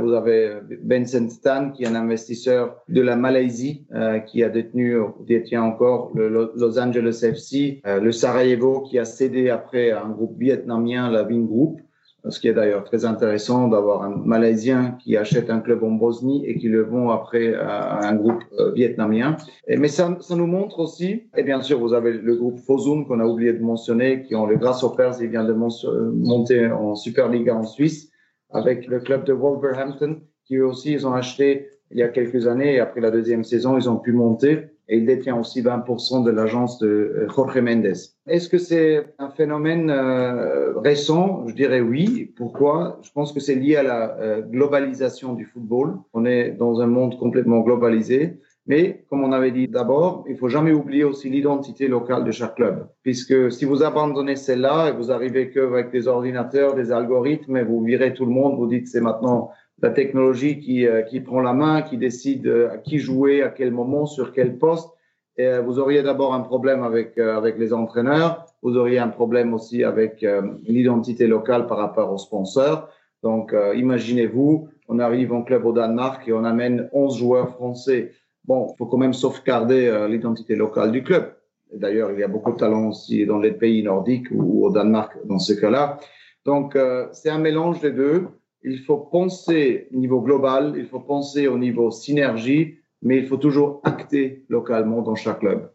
vous 0.00 0.12
avez 0.12 0.60
Vincent 0.84 1.28
Stan, 1.28 1.70
qui 1.72 1.82
est 1.82 1.88
un 1.88 1.96
investisseur 1.96 2.76
de 2.88 3.02
la 3.02 3.16
Malaisie, 3.16 3.86
qui 4.26 4.42
a 4.42 4.48
détenu, 4.48 4.96
détient 5.26 5.62
encore 5.62 6.10
le 6.14 6.28
Los 6.28 6.78
Angeles 6.78 7.20
FC, 7.22 7.80
le 7.84 8.12
Sarajevo, 8.12 8.80
qui 8.86 8.98
a 8.98 9.04
cédé 9.04 9.50
après 9.50 9.90
à 9.90 10.02
un 10.04 10.10
groupe 10.10 10.36
vietnamien, 10.38 11.10
la 11.10 11.22
Ving 11.22 11.46
Group 11.46 11.80
ce 12.28 12.40
qui 12.40 12.48
est 12.48 12.52
d'ailleurs 12.52 12.84
très 12.84 13.04
intéressant 13.04 13.68
d'avoir 13.68 14.02
un 14.02 14.16
Malaisien 14.24 14.96
qui 15.02 15.16
achète 15.16 15.50
un 15.50 15.60
club 15.60 15.82
en 15.82 15.92
Bosnie 15.92 16.44
et 16.46 16.56
qui 16.58 16.68
le 16.68 16.82
vend 16.82 17.10
après 17.10 17.54
à 17.54 18.06
un 18.06 18.14
groupe 18.14 18.42
euh, 18.58 18.72
vietnamien. 18.72 19.36
Et, 19.66 19.76
mais 19.76 19.88
ça, 19.88 20.16
ça, 20.20 20.36
nous 20.36 20.46
montre 20.46 20.80
aussi, 20.80 21.28
et 21.36 21.42
bien 21.42 21.60
sûr, 21.60 21.78
vous 21.78 21.94
avez 21.94 22.12
le 22.12 22.36
groupe 22.36 22.58
Fosun 22.60 23.06
qu'on 23.06 23.20
a 23.20 23.26
oublié 23.26 23.52
de 23.52 23.62
mentionner, 23.62 24.22
qui 24.22 24.34
ont 24.34 24.46
le 24.46 24.56
Grasshoppers, 24.56 25.20
il 25.20 25.28
vient 25.28 25.44
de 25.44 25.52
monter 25.52 26.70
en 26.70 26.94
Superliga 26.94 27.54
en 27.54 27.64
Suisse, 27.64 28.10
avec 28.50 28.86
le 28.86 29.00
club 29.00 29.24
de 29.24 29.32
Wolverhampton, 29.32 30.20
qui 30.44 30.56
eux 30.56 30.66
aussi, 30.66 30.92
ils 30.92 31.06
ont 31.06 31.12
acheté 31.12 31.68
il 31.90 31.98
y 31.98 32.02
a 32.02 32.08
quelques 32.08 32.46
années 32.46 32.74
et 32.74 32.80
après 32.80 33.00
la 33.00 33.10
deuxième 33.10 33.44
saison, 33.44 33.78
ils 33.78 33.88
ont 33.88 33.96
pu 33.96 34.12
monter 34.12 34.68
et 34.88 34.96
il 34.96 35.06
détient 35.06 35.38
aussi 35.38 35.62
20% 35.62 36.24
de 36.24 36.30
l'agence 36.30 36.78
de 36.78 36.88
euh, 36.88 37.28
Jorge 37.28 37.58
Mendes. 37.58 37.94
Est-ce 38.26 38.48
que 38.48 38.58
c'est 38.58 39.14
un 39.18 39.28
phénomène 39.28 39.90
euh, 39.90 40.78
récent? 40.78 41.44
Je 41.46 41.54
dirais 41.54 41.80
oui. 41.80 42.32
Pourquoi? 42.36 42.98
Je 43.02 43.10
pense 43.12 43.32
que 43.32 43.40
c'est 43.40 43.54
lié 43.54 43.76
à 43.76 43.82
la 43.82 44.16
euh, 44.18 44.40
globalisation 44.40 45.34
du 45.34 45.44
football. 45.44 45.98
On 46.14 46.24
est 46.24 46.52
dans 46.52 46.80
un 46.80 46.86
monde 46.86 47.18
complètement 47.18 47.60
globalisé. 47.60 48.38
Mais 48.66 49.06
comme 49.08 49.24
on 49.24 49.32
avait 49.32 49.50
dit 49.50 49.66
d'abord, 49.66 50.24
il 50.28 50.36
faut 50.36 50.50
jamais 50.50 50.72
oublier 50.72 51.02
aussi 51.02 51.30
l'identité 51.30 51.88
locale 51.88 52.24
de 52.24 52.30
chaque 52.30 52.54
club. 52.54 52.86
Puisque 53.02 53.50
si 53.50 53.64
vous 53.64 53.82
abandonnez 53.82 54.36
celle-là 54.36 54.90
et 54.90 54.92
vous 54.92 55.10
arrivez 55.10 55.50
que 55.50 55.60
avec 55.60 55.90
des 55.90 56.06
ordinateurs, 56.06 56.74
des 56.74 56.92
algorithmes, 56.92 57.56
et 57.56 57.64
vous 57.64 57.82
virez 57.82 58.12
tout 58.12 58.26
le 58.26 58.30
monde, 58.30 58.58
vous 58.58 58.66
dites 58.66 58.86
c'est 58.86 59.00
maintenant 59.00 59.50
la 59.80 59.90
technologie 59.90 60.58
qui, 60.60 60.86
euh, 60.86 61.02
qui 61.02 61.20
prend 61.20 61.40
la 61.40 61.52
main, 61.52 61.82
qui 61.82 61.96
décide 61.96 62.46
euh, 62.46 62.72
à 62.72 62.78
qui 62.78 62.98
jouer, 62.98 63.42
à 63.42 63.48
quel 63.48 63.70
moment, 63.70 64.06
sur 64.06 64.32
quel 64.32 64.58
poste. 64.58 64.90
Et 65.36 65.58
vous 65.60 65.78
auriez 65.78 66.02
d'abord 66.02 66.34
un 66.34 66.40
problème 66.40 66.82
avec, 66.82 67.16
avec 67.16 67.58
les 67.58 67.72
entraîneurs, 67.72 68.44
vous 68.60 68.76
auriez 68.76 68.98
un 68.98 69.06
problème 69.06 69.54
aussi 69.54 69.84
avec 69.84 70.26
l'identité 70.66 71.28
locale 71.28 71.68
par 71.68 71.78
rapport 71.78 72.12
aux 72.12 72.18
sponsors. 72.18 72.88
Donc, 73.22 73.54
imaginez-vous, 73.76 74.68
on 74.88 74.98
arrive 74.98 75.32
en 75.32 75.42
club 75.42 75.64
au 75.64 75.72
Danemark 75.72 76.26
et 76.26 76.32
on 76.32 76.42
amène 76.42 76.88
11 76.92 77.18
joueurs 77.18 77.50
français. 77.50 78.10
Bon, 78.46 78.66
il 78.74 78.76
faut 78.78 78.86
quand 78.86 78.96
même 78.96 79.12
sauvegarder 79.12 80.08
l'identité 80.10 80.56
locale 80.56 80.90
du 80.90 81.04
club. 81.04 81.32
D'ailleurs, 81.72 82.10
il 82.12 82.18
y 82.18 82.24
a 82.24 82.28
beaucoup 82.28 82.52
de 82.52 82.56
talents 82.56 82.88
aussi 82.88 83.26
dans 83.26 83.38
les 83.38 83.52
pays 83.52 83.82
nordiques 83.82 84.30
ou, 84.32 84.66
au 84.66 84.70
Danemark 84.70 85.16
dans 85.24 85.38
ce 85.38 85.52
cas-là. 85.52 85.98
Donc, 86.44 86.76
euh, 86.76 87.08
c'est 87.12 87.28
un 87.28 87.38
mélange 87.38 87.80
des 87.80 87.90
deux. 87.90 88.26
Il 88.62 88.80
faut 88.80 88.98
penser 88.98 89.88
au 89.92 89.98
niveau 89.98 90.20
global, 90.20 90.74
il 90.76 90.86
faut 90.86 91.00
penser 91.00 91.46
au 91.46 91.58
niveau 91.58 91.90
synergie, 91.90 92.78
mais 93.02 93.18
il 93.18 93.26
faut 93.26 93.36
toujours 93.36 93.80
acter 93.84 94.44
localement 94.48 95.02
dans 95.02 95.14
chaque 95.14 95.40
club. 95.40 95.70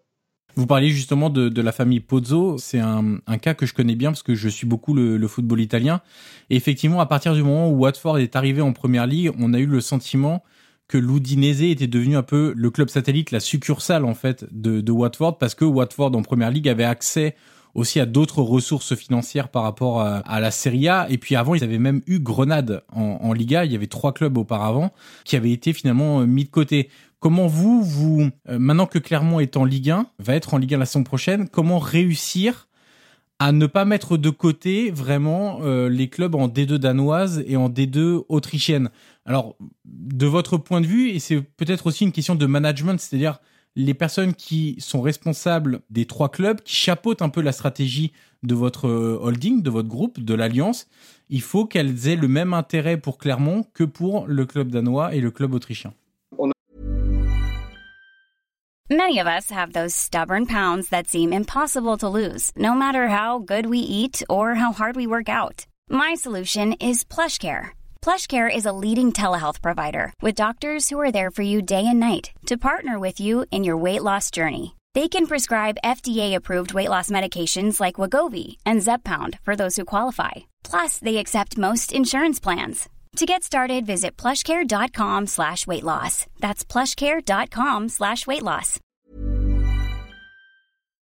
Vous 0.56 0.68
parliez 0.68 0.90
justement 0.90 1.30
de, 1.30 1.62
la 1.62 1.72
famille 1.72 2.00
Pozzo. 2.00 2.58
C'est 2.60 2.80
un, 2.80 3.20
cas 3.42 3.56
que 3.56 3.66
je 3.66 3.74
connais 3.74 3.96
bien 3.96 4.12
parce 4.12 4.22
que 4.22 4.36
je 4.36 4.50
suis 4.50 4.68
beaucoup 4.68 4.94
le, 4.94 5.28
football 5.28 5.60
italien. 5.62 6.02
Et 6.50 6.56
effectivement, 6.56 7.00
à 7.00 7.08
partir 7.08 7.34
du 7.34 7.42
moment 7.42 7.70
où 7.70 7.80
Watford 7.80 8.20
est 8.20 8.36
arrivé 8.36 8.62
en 8.62 8.72
première 8.72 9.08
ligue, 9.08 9.32
on 9.40 9.54
a 9.54 9.60
eu 9.60 9.66
le 9.66 9.82
sentiment 9.82 10.44
que 10.88 10.98
l'Udinese 10.98 11.64
était 11.64 11.88
devenu 11.88 12.18
un 12.18 12.24
peu 12.24 12.54
le 12.56 12.70
club 12.70 12.90
satellite, 12.90 13.32
la 13.32 13.40
succursale 13.40 14.06
en 14.06 14.14
fait 14.14 14.46
de, 14.52 14.92
Watford, 14.92 15.40
parce 15.40 15.56
que 15.56 15.66
Watford 15.66 16.16
en 16.16 16.22
première 16.22 16.52
ligue 16.52 16.70
avait 16.70 16.84
accès 16.84 17.36
aussi 17.76 18.00
à 18.00 18.06
d'autres 18.06 18.42
ressources 18.42 18.96
financières 18.96 19.50
par 19.50 19.64
rapport 19.64 20.02
à, 20.02 20.40
la 20.40 20.52
Serie 20.52 20.88
A. 20.88 21.08
Et 21.10 21.18
puis 21.18 21.36
avant, 21.36 21.56
ils 21.56 21.64
avaient 21.64 21.80
même 21.80 22.02
eu 22.08 22.20
Grenade 22.20 22.84
en, 22.92 23.34
Liga. 23.34 23.66
Il 23.66 23.72
y 23.72 23.76
avait 23.76 23.88
trois 23.88 24.14
clubs 24.14 24.38
auparavant 24.38 24.92
qui 25.24 25.36
avaient 25.36 25.52
été 25.52 25.74
finalement 25.74 26.22
euh, 26.22 26.26
mis 26.26 26.44
de 26.44 26.50
côté. 26.50 26.90
Comment 27.20 27.48
vous, 27.48 27.82
vous, 27.82 28.30
euh, 28.50 28.60
maintenant 28.60 28.86
que 28.86 29.00
Clermont 29.00 29.40
est 29.40 29.58
en 29.58 29.66
Ligue 29.66 29.90
1, 29.90 30.08
va 30.20 30.36
être 30.36 30.54
en 30.54 30.58
Ligue 30.58 30.76
1 30.76 30.78
la 30.78 30.86
saison 30.86 31.04
prochaine, 31.04 31.48
comment 31.50 31.80
réussir 31.80 32.68
à 33.40 33.52
ne 33.52 33.66
pas 33.66 33.86
mettre 33.86 34.18
de 34.18 34.30
côté 34.30 34.92
vraiment 34.92 35.60
euh, 35.64 35.90
les 35.90 36.08
clubs 36.08 36.36
en 36.36 36.48
D2 36.48 36.76
danoise 36.76 37.44
et 37.48 37.58
en 37.58 37.70
D2 37.70 38.24
autrichienne. 38.30 38.90
Alors, 39.26 39.56
de 39.86 40.26
votre 40.28 40.58
point 40.58 40.80
de 40.80 40.86
vue, 40.86 41.10
et 41.10 41.20
c'est 41.20 41.42
peut-être 41.42 41.88
aussi 41.88 42.04
une 42.04 42.12
question 42.12 42.36
de 42.36 42.46
management, 42.46 43.00
c'est-à-dire 43.00 43.40
les 43.76 43.94
personnes 43.94 44.34
qui 44.34 44.76
sont 44.80 45.02
responsables 45.02 45.82
des 45.90 46.06
trois 46.06 46.30
clubs, 46.30 46.62
qui 46.62 46.76
chapeautent 46.76 47.22
un 47.22 47.30
peu 47.30 47.42
la 47.42 47.52
stratégie 47.52 48.12
de 48.44 48.56
votre 48.56 48.88
euh, 48.88 49.20
holding, 49.22 49.62
de 49.62 49.70
votre 49.70 49.88
groupe, 49.88 50.20
de 50.20 50.34
l'alliance, 50.34 50.88
il 51.30 51.42
faut 51.42 51.66
qu'elles 51.66 52.08
aient 52.08 52.16
le 52.16 52.28
même 52.28 52.54
intérêt 52.54 52.98
pour 52.98 53.18
Clermont 53.18 53.66
que 53.74 53.84
pour 53.84 54.28
le 54.28 54.46
club 54.46 54.70
danois 54.70 55.16
et 55.16 55.22
le 55.22 55.32
club 55.32 55.54
autrichien. 55.54 55.94
Many 58.90 59.20
of 59.20 59.28
us 59.28 59.50
have 59.50 59.72
those 59.72 59.96
stubborn 59.96 60.46
pounds 60.46 60.90
that 60.90 61.08
seem 61.08 61.34
impossible 61.34 61.98
to 61.98 62.08
lose, 62.08 62.52
no 62.56 62.76
matter 62.76 63.08
how 63.08 63.40
good 63.40 63.66
we 63.66 63.80
eat 63.80 64.24
or 64.30 64.56
how 64.56 64.72
hard 64.72 64.96
we 64.96 65.08
work 65.08 65.30
out. 65.30 65.66
My 65.90 66.16
solution 66.16 66.74
is 66.74 67.04
PlushCare. 67.04 67.72
PlushCare 68.04 68.54
is 68.54 68.66
a 68.66 68.74
leading 68.74 69.14
telehealth 69.14 69.62
provider 69.62 70.12
with 70.22 70.36
doctors 70.36 70.90
who 70.90 71.00
are 71.00 71.10
there 71.10 71.32
for 71.32 71.42
you 71.42 71.62
day 71.62 71.86
and 71.88 72.02
night 72.02 72.32
to 72.48 72.58
partner 72.58 73.00
with 73.00 73.22
you 73.22 73.46
in 73.50 73.64
your 73.64 73.78
weight 73.78 74.04
loss 74.04 74.30
journey. 74.30 74.76
They 74.94 75.08
can 75.08 75.26
prescribe 75.26 75.86
FDA-approved 75.86 76.74
weight 76.74 76.90
loss 76.90 77.10
medications 77.10 77.80
like 77.80 77.96
Wagovi 77.96 78.58
and 78.66 78.82
Zepbound 78.82 79.40
for 79.40 79.56
those 79.56 79.78
who 79.78 79.86
qualify. 79.86 80.32
Plus, 80.66 80.98
they 80.98 81.16
accept 81.16 81.58
most 81.58 81.94
insurance 81.94 82.42
plans. 82.42 82.90
To 83.16 83.26
get 83.26 83.42
started, 83.42 83.86
visit 83.86 84.18
plushcare.com 84.18 85.28
slash 85.28 85.66
weight 85.66 85.84
loss. 85.84 86.26
That's 86.42 86.66
plushcare.com 86.66 87.88
slash 87.88 88.28
weight 88.28 88.44
loss. 88.44 88.82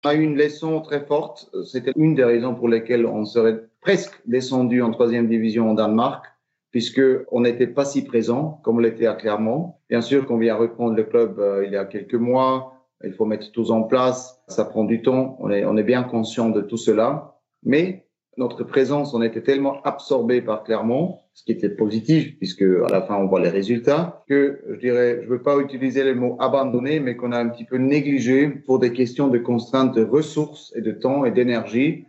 A 0.03 0.13
une 0.13 0.35
leçon 0.35 0.81
très 0.81 1.07
forte. 1.07 1.47
C'était 1.63 1.93
une 1.95 2.15
des 2.15 2.25
raisons 2.25 2.55
pour 2.55 2.67
lesquelles 2.67 3.05
on 3.05 3.23
serait 3.23 3.61
presque 3.81 4.19
descendu 4.25 4.81
en 4.81 4.91
troisième 4.91 5.27
division 5.27 5.69
en 5.69 5.73
Danemark, 5.75 6.30
puisque 6.71 7.01
on 7.31 7.41
n'était 7.41 7.67
pas 7.67 7.85
si 7.85 8.03
présent 8.03 8.59
comme 8.63 8.77
on 8.77 8.79
l'était 8.79 9.07
à 9.07 9.13
Clermont. 9.13 9.75
Bien 9.89 10.01
sûr 10.01 10.25
qu'on 10.25 10.37
vient 10.37 10.55
reprendre 10.55 10.95
le 10.95 11.03
club 11.03 11.39
euh, 11.39 11.65
il 11.65 11.71
y 11.71 11.77
a 11.77 11.85
quelques 11.85 12.15
mois. 12.15 12.73
Il 13.03 13.13
faut 13.13 13.25
mettre 13.25 13.51
tout 13.51 13.71
en 13.71 13.83
place. 13.83 14.41
Ça 14.47 14.65
prend 14.65 14.83
du 14.83 15.01
temps. 15.01 15.35
On 15.39 15.49
est, 15.49 15.65
on 15.65 15.75
est 15.75 15.83
bien 15.83 16.03
conscient 16.03 16.49
de 16.49 16.61
tout 16.61 16.77
cela. 16.77 17.35
Mais 17.63 18.05
notre 18.37 18.63
présence, 18.63 19.13
on 19.13 19.21
était 19.21 19.41
tellement 19.41 19.81
absorbé 19.83 20.41
par 20.41 20.63
Clermont, 20.63 21.19
ce 21.33 21.43
qui 21.43 21.51
était 21.51 21.69
positif 21.69 22.37
puisque 22.37 22.61
à 22.61 22.87
la 22.89 23.01
fin 23.01 23.17
on 23.17 23.27
voit 23.27 23.41
les 23.41 23.49
résultats, 23.49 24.23
que 24.29 24.61
je 24.69 24.75
dirais, 24.79 25.19
je 25.23 25.27
veux 25.27 25.41
pas 25.41 25.59
utiliser 25.59 26.03
le 26.03 26.15
mot 26.15 26.37
abandonné, 26.39 26.99
mais 26.99 27.17
qu'on 27.17 27.33
a 27.33 27.37
un 27.37 27.49
petit 27.49 27.65
peu 27.65 27.77
négligé 27.77 28.47
pour 28.47 28.79
des 28.79 28.93
questions 28.93 29.27
de 29.27 29.37
contraintes 29.37 29.93
de 29.95 30.05
ressources 30.05 30.73
et 30.75 30.81
de 30.81 30.91
temps 30.91 31.25
et 31.25 31.31
d'énergie. 31.31 32.05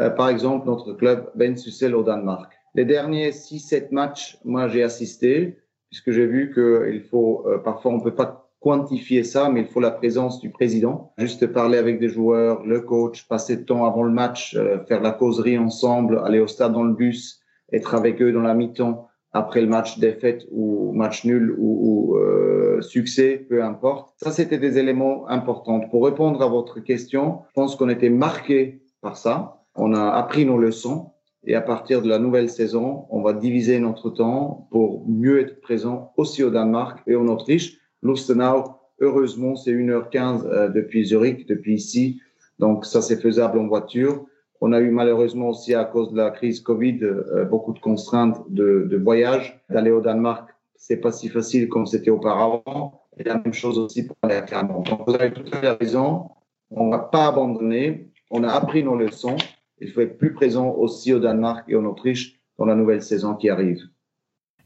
Euh, 0.00 0.10
par 0.10 0.28
exemple, 0.28 0.66
notre 0.66 0.92
club 0.92 1.30
Ben 1.34 1.56
Sussel 1.56 1.94
au 1.94 2.02
Danemark. 2.02 2.52
Les 2.74 2.84
derniers 2.84 3.30
6-7 3.30 3.88
matchs, 3.92 4.38
moi 4.44 4.68
j'ai 4.68 4.82
assisté 4.82 5.58
puisque 5.90 6.10
j'ai 6.10 6.26
vu 6.26 6.52
qu'il 6.54 7.02
faut 7.02 7.44
euh, 7.46 7.58
parfois 7.58 7.92
on 7.92 8.00
peut 8.00 8.14
pas 8.14 8.48
quantifier 8.60 9.24
ça, 9.24 9.50
mais 9.50 9.60
il 9.60 9.66
faut 9.66 9.80
la 9.80 9.90
présence 9.90 10.40
du 10.40 10.50
président. 10.50 11.12
Juste 11.18 11.46
parler 11.48 11.76
avec 11.76 11.98
des 11.98 12.08
joueurs, 12.08 12.64
le 12.64 12.80
coach, 12.80 13.26
passer 13.28 13.56
de 13.56 13.62
temps 13.64 13.84
avant 13.84 14.04
le 14.04 14.12
match, 14.12 14.54
euh, 14.54 14.78
faire 14.86 15.02
la 15.02 15.10
causerie 15.10 15.58
ensemble, 15.58 16.22
aller 16.24 16.38
au 16.38 16.46
stade 16.46 16.72
dans 16.72 16.84
le 16.84 16.94
bus, 16.94 17.40
être 17.72 17.94
avec 17.94 18.22
eux 18.22 18.32
dans 18.32 18.40
la 18.40 18.54
mi-temps 18.54 19.08
après 19.32 19.60
le 19.60 19.66
match 19.66 19.98
défaite 19.98 20.46
ou 20.50 20.92
match 20.92 21.24
nul 21.24 21.54
ou, 21.58 22.16
euh, 22.16 22.80
succès, 22.82 23.44
peu 23.48 23.64
importe. 23.64 24.14
Ça, 24.16 24.30
c'était 24.30 24.58
des 24.58 24.78
éléments 24.78 25.28
importants. 25.28 25.80
Pour 25.80 26.04
répondre 26.04 26.42
à 26.42 26.48
votre 26.48 26.80
question, 26.80 27.40
je 27.48 27.52
pense 27.54 27.76
qu'on 27.76 27.88
était 27.88 28.10
marqué 28.10 28.82
par 29.00 29.16
ça. 29.16 29.64
On 29.74 29.94
a 29.94 30.10
appris 30.10 30.44
nos 30.44 30.58
leçons 30.58 31.12
et 31.44 31.54
à 31.54 31.60
partir 31.60 32.02
de 32.02 32.08
la 32.08 32.18
nouvelle 32.18 32.48
saison, 32.48 33.06
on 33.10 33.22
va 33.22 33.32
diviser 33.32 33.80
notre 33.80 34.10
temps 34.10 34.68
pour 34.70 35.08
mieux 35.08 35.40
être 35.40 35.60
présent 35.60 36.12
aussi 36.16 36.42
au 36.42 36.50
Danemark 36.50 37.02
et 37.06 37.16
en 37.16 37.26
Autriche 37.28 37.78
Lustenau, 38.02 38.64
heureusement, 39.00 39.54
c'est 39.54 39.72
1h15 39.72 40.46
euh, 40.46 40.68
depuis 40.68 41.06
Zurich, 41.06 41.46
depuis 41.46 41.74
ici. 41.74 42.20
Donc, 42.58 42.84
ça, 42.84 43.00
c'est 43.00 43.20
faisable 43.20 43.58
en 43.58 43.66
voiture. 43.66 44.24
On 44.60 44.72
a 44.72 44.80
eu 44.80 44.90
malheureusement 44.90 45.48
aussi, 45.48 45.74
à 45.74 45.84
cause 45.84 46.12
de 46.12 46.16
la 46.16 46.30
crise 46.30 46.60
Covid, 46.60 46.98
euh, 47.02 47.44
beaucoup 47.44 47.72
de 47.72 47.78
contraintes 47.78 48.40
de, 48.48 48.86
de 48.90 48.96
voyage. 48.96 49.60
D'aller 49.70 49.90
au 49.90 50.00
Danemark, 50.00 50.48
c'est 50.76 50.98
pas 50.98 51.12
si 51.12 51.28
facile 51.28 51.68
comme 51.68 51.86
c'était 51.86 52.10
auparavant. 52.10 53.00
Et 53.18 53.24
la 53.24 53.38
même 53.38 53.52
chose 53.52 53.78
aussi 53.78 54.06
pour 54.06 54.16
aller 54.22 54.36
à 54.36 54.42
Clermont. 54.42 54.82
Donc, 54.82 55.02
vous 55.06 55.14
avez 55.14 55.32
tout 55.32 55.44
à 55.52 55.56
fait 55.56 55.70
raison. 55.70 56.30
On 56.70 56.90
va 56.90 56.98
pas 56.98 57.26
abandonner. 57.26 58.10
On 58.30 58.42
a 58.42 58.50
appris 58.50 58.82
nos 58.82 58.96
leçons. 58.96 59.36
Il 59.82 59.90
faut 59.90 60.00
être 60.00 60.16
plus 60.16 60.32
présent 60.32 60.70
aussi 60.70 61.12
au 61.12 61.18
Danemark 61.18 61.64
et 61.68 61.74
en 61.74 61.84
Autriche 61.84 62.38
dans 62.58 62.64
la 62.64 62.74
nouvelle 62.74 63.02
saison 63.02 63.34
qui 63.34 63.50
arrive. 63.50 63.82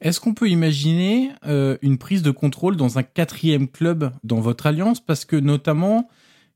Est-ce 0.01 0.21
qu'on 0.21 0.35
peut 0.35 0.51
imaginer 0.51 1.31
euh, 1.47 1.79
une 1.81 1.97
prise 1.97 2.23
de 2.23 2.31
contrôle 2.31 2.77
dans 2.77 2.99
un 2.99 3.03
quatrième 3.03 3.67
club 3.67 4.13
dans 4.25 4.41
votre 4.41 4.67
alliance? 4.67 5.01
Parce 5.01 5.25
que 5.25 5.37
notamment, 5.37 6.09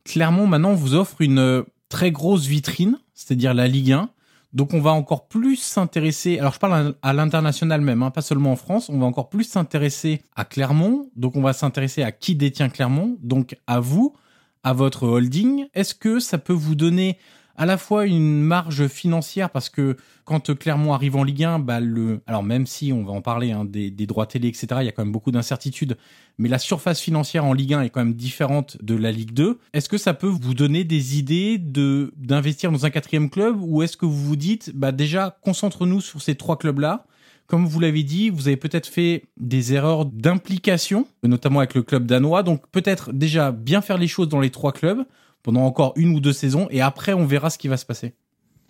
Clermont 0.05 0.47
maintenant 0.47 0.75
vous 0.75 0.95
offre 0.95 1.23
une 1.23 1.39
euh, 1.39 1.63
très 1.89 2.11
grosse 2.11 2.47
vitrine, 2.47 2.99
c'est-à-dire 3.15 3.55
la 3.55 3.67
Ligue 3.67 3.93
1. 3.93 4.11
Donc 4.53 4.75
on 4.75 4.81
va 4.81 4.91
encore 4.91 5.29
plus 5.29 5.57
s'intéresser, 5.57 6.39
alors 6.39 6.53
je 6.53 6.59
parle 6.59 6.95
à 7.01 7.13
l'international 7.13 7.81
même, 7.81 8.03
hein, 8.03 8.11
pas 8.11 8.21
seulement 8.21 8.51
en 8.51 8.57
France, 8.57 8.89
on 8.89 8.99
va 8.99 9.07
encore 9.07 9.29
plus 9.29 9.45
s'intéresser 9.45 10.23
à 10.35 10.45
Clermont, 10.45 11.09
donc 11.15 11.37
on 11.37 11.41
va 11.41 11.53
s'intéresser 11.53 12.03
à 12.03 12.11
qui 12.11 12.35
détient 12.35 12.69
Clermont, 12.69 13.17
donc 13.23 13.57
à 13.69 13.79
vous, 13.79 14.17
à 14.65 14.73
votre 14.73 15.05
holding. 15.07 15.67
Est-ce 15.73 15.95
que 15.95 16.19
ça 16.19 16.37
peut 16.37 16.53
vous 16.53 16.75
donner 16.75 17.17
à 17.61 17.67
la 17.67 17.77
fois 17.77 18.07
une 18.07 18.41
marge 18.41 18.89
financière 18.89 19.51
parce 19.51 19.69
que 19.69 19.99
quand 20.25 20.57
Clermont 20.57 20.95
arrive 20.95 21.17
en 21.17 21.25
Ligue 21.25 21.45
1, 21.45 21.59
bah 21.59 21.79
le, 21.79 22.23
alors 22.27 22.43
même 22.43 22.67
si 22.67 22.91
on 22.91 23.05
va 23.05 23.13
en 23.13 23.21
parler 23.21 23.53
hein, 23.53 23.67
des, 23.67 23.91
droits 24.07 24.25
télé, 24.25 24.49
etc., 24.49 24.67
il 24.81 24.87
y 24.87 24.89
a 24.89 24.93
quand 24.93 25.05
même 25.05 25.13
beaucoup 25.13 25.31
d'incertitudes, 25.31 25.99
mais 26.39 26.49
la 26.49 26.59
surface 26.59 27.01
financière 27.01 27.45
en 27.45 27.53
Ligue 27.53 27.75
1 27.75 27.83
est 27.83 27.91
quand 27.91 28.01
même 28.01 28.15
différente 28.15 28.79
de 28.81 28.95
la 28.95 29.13
Ligue 29.13 29.35
2. 29.35 29.59
Est-ce 29.75 29.91
que 29.91 29.99
ça 29.99 30.15
peut 30.15 30.27
vous 30.27 30.55
donner 30.55 30.85
des 30.85 31.19
idées 31.19 31.59
de 31.59 32.15
d'investir 32.17 32.73
dans 32.73 32.87
un 32.87 32.91
quatrième 32.91 33.29
club 33.29 33.59
ou 33.61 33.83
est-ce 33.83 33.99
que 33.99 34.07
vous 34.07 34.25
vous 34.25 34.37
dites, 34.37 34.75
bah 34.75 34.91
déjà 34.91 35.37
concentre-nous 35.43 36.01
sur 36.01 36.23
ces 36.23 36.37
trois 36.37 36.57
clubs-là? 36.57 37.05
Comme 37.47 37.67
vous 37.67 37.81
l'avez 37.81 38.05
dit, 38.05 38.31
vous 38.31 38.49
avez 38.49 38.57
peut-être 38.57 38.87
fait 38.87 39.25
des 39.37 39.75
erreurs 39.75 40.07
d'implication, 40.07 41.07
notamment 41.25 41.59
avec 41.59 41.75
le 41.75 41.83
club 41.83 42.07
danois. 42.07 42.43
Donc 42.43 42.67
peut-être 42.73 43.13
déjà 43.13 43.53
bien 43.53 43.83
faire 43.83 43.99
les 43.99 44.09
choses 44.09 44.31
dans 44.31 44.41
les 44.41 44.51
trois 44.51 44.73
clubs 44.73 45.05
pendant 45.43 45.63
encore 45.63 45.93
une 45.97 46.15
ou 46.15 46.21
deux 46.21 46.33
saisons 46.33 46.67
et 46.71 46.81
après 46.81 47.13
on 47.13 47.25
verra 47.25 47.51
ce 47.51 47.59
qui 47.59 47.69
va 47.69 47.77
se 47.77 47.87
passer 47.87 48.15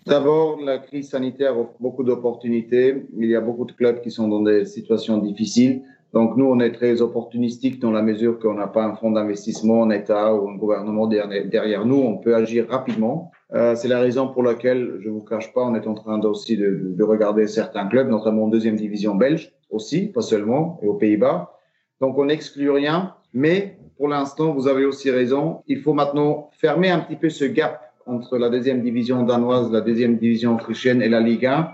D'abord, 0.05 0.59
la 0.59 0.79
crise 0.79 1.09
sanitaire 1.09 1.59
offre 1.59 1.75
beaucoup 1.79 2.03
d'opportunités. 2.03 3.05
Il 3.19 3.29
y 3.29 3.35
a 3.35 3.41
beaucoup 3.41 3.65
de 3.65 3.71
clubs 3.71 4.01
qui 4.01 4.09
sont 4.09 4.27
dans 4.27 4.41
des 4.41 4.65
situations 4.65 5.19
difficiles. 5.19 5.83
Donc 6.13 6.35
nous, 6.37 6.45
on 6.45 6.59
est 6.59 6.71
très 6.71 7.01
opportunistique 7.01 7.79
dans 7.79 7.91
la 7.91 8.01
mesure 8.01 8.39
qu'on 8.39 8.55
n'a 8.55 8.67
pas 8.67 8.83
un 8.83 8.95
fonds 8.95 9.11
d'investissement, 9.11 9.83
un 9.83 9.91
État 9.91 10.33
ou 10.33 10.49
un 10.49 10.55
gouvernement 10.55 11.05
derrière 11.07 11.85
nous. 11.85 11.97
On 11.97 12.17
peut 12.17 12.35
agir 12.35 12.67
rapidement. 12.67 13.31
Euh, 13.53 13.75
c'est 13.75 13.87
la 13.87 13.99
raison 13.99 14.27
pour 14.27 14.41
laquelle, 14.41 14.97
je 15.01 15.09
vous 15.09 15.21
cache 15.21 15.53
pas, 15.53 15.61
on 15.61 15.75
est 15.75 15.87
en 15.87 15.93
train 15.93 16.19
aussi 16.21 16.57
de 16.57 17.03
regarder 17.03 17.47
certains 17.47 17.87
clubs, 17.87 18.09
notamment 18.09 18.45
en 18.45 18.47
deuxième 18.47 18.75
division 18.75 19.15
belge 19.15 19.53
aussi, 19.69 20.07
pas 20.07 20.21
seulement, 20.21 20.79
et 20.81 20.87
aux 20.87 20.95
Pays-Bas. 20.95 21.53
Donc 22.01 22.17
on 22.17 22.25
n'exclut 22.25 22.71
rien. 22.71 23.13
Mais 23.33 23.77
pour 24.01 24.09
l'instant, 24.09 24.51
vous 24.51 24.67
avez 24.67 24.83
aussi 24.83 25.11
raison. 25.11 25.61
Il 25.67 25.79
faut 25.79 25.93
maintenant 25.93 26.49
fermer 26.59 26.89
un 26.89 27.01
petit 27.01 27.15
peu 27.15 27.29
ce 27.29 27.45
gap 27.45 27.93
entre 28.07 28.39
la 28.39 28.49
deuxième 28.49 28.81
division 28.81 29.21
danoise, 29.21 29.71
la 29.71 29.81
deuxième 29.81 30.17
division 30.17 30.55
autrichienne 30.55 31.03
et 31.03 31.07
la 31.07 31.19
Ligue 31.19 31.45
1. 31.45 31.69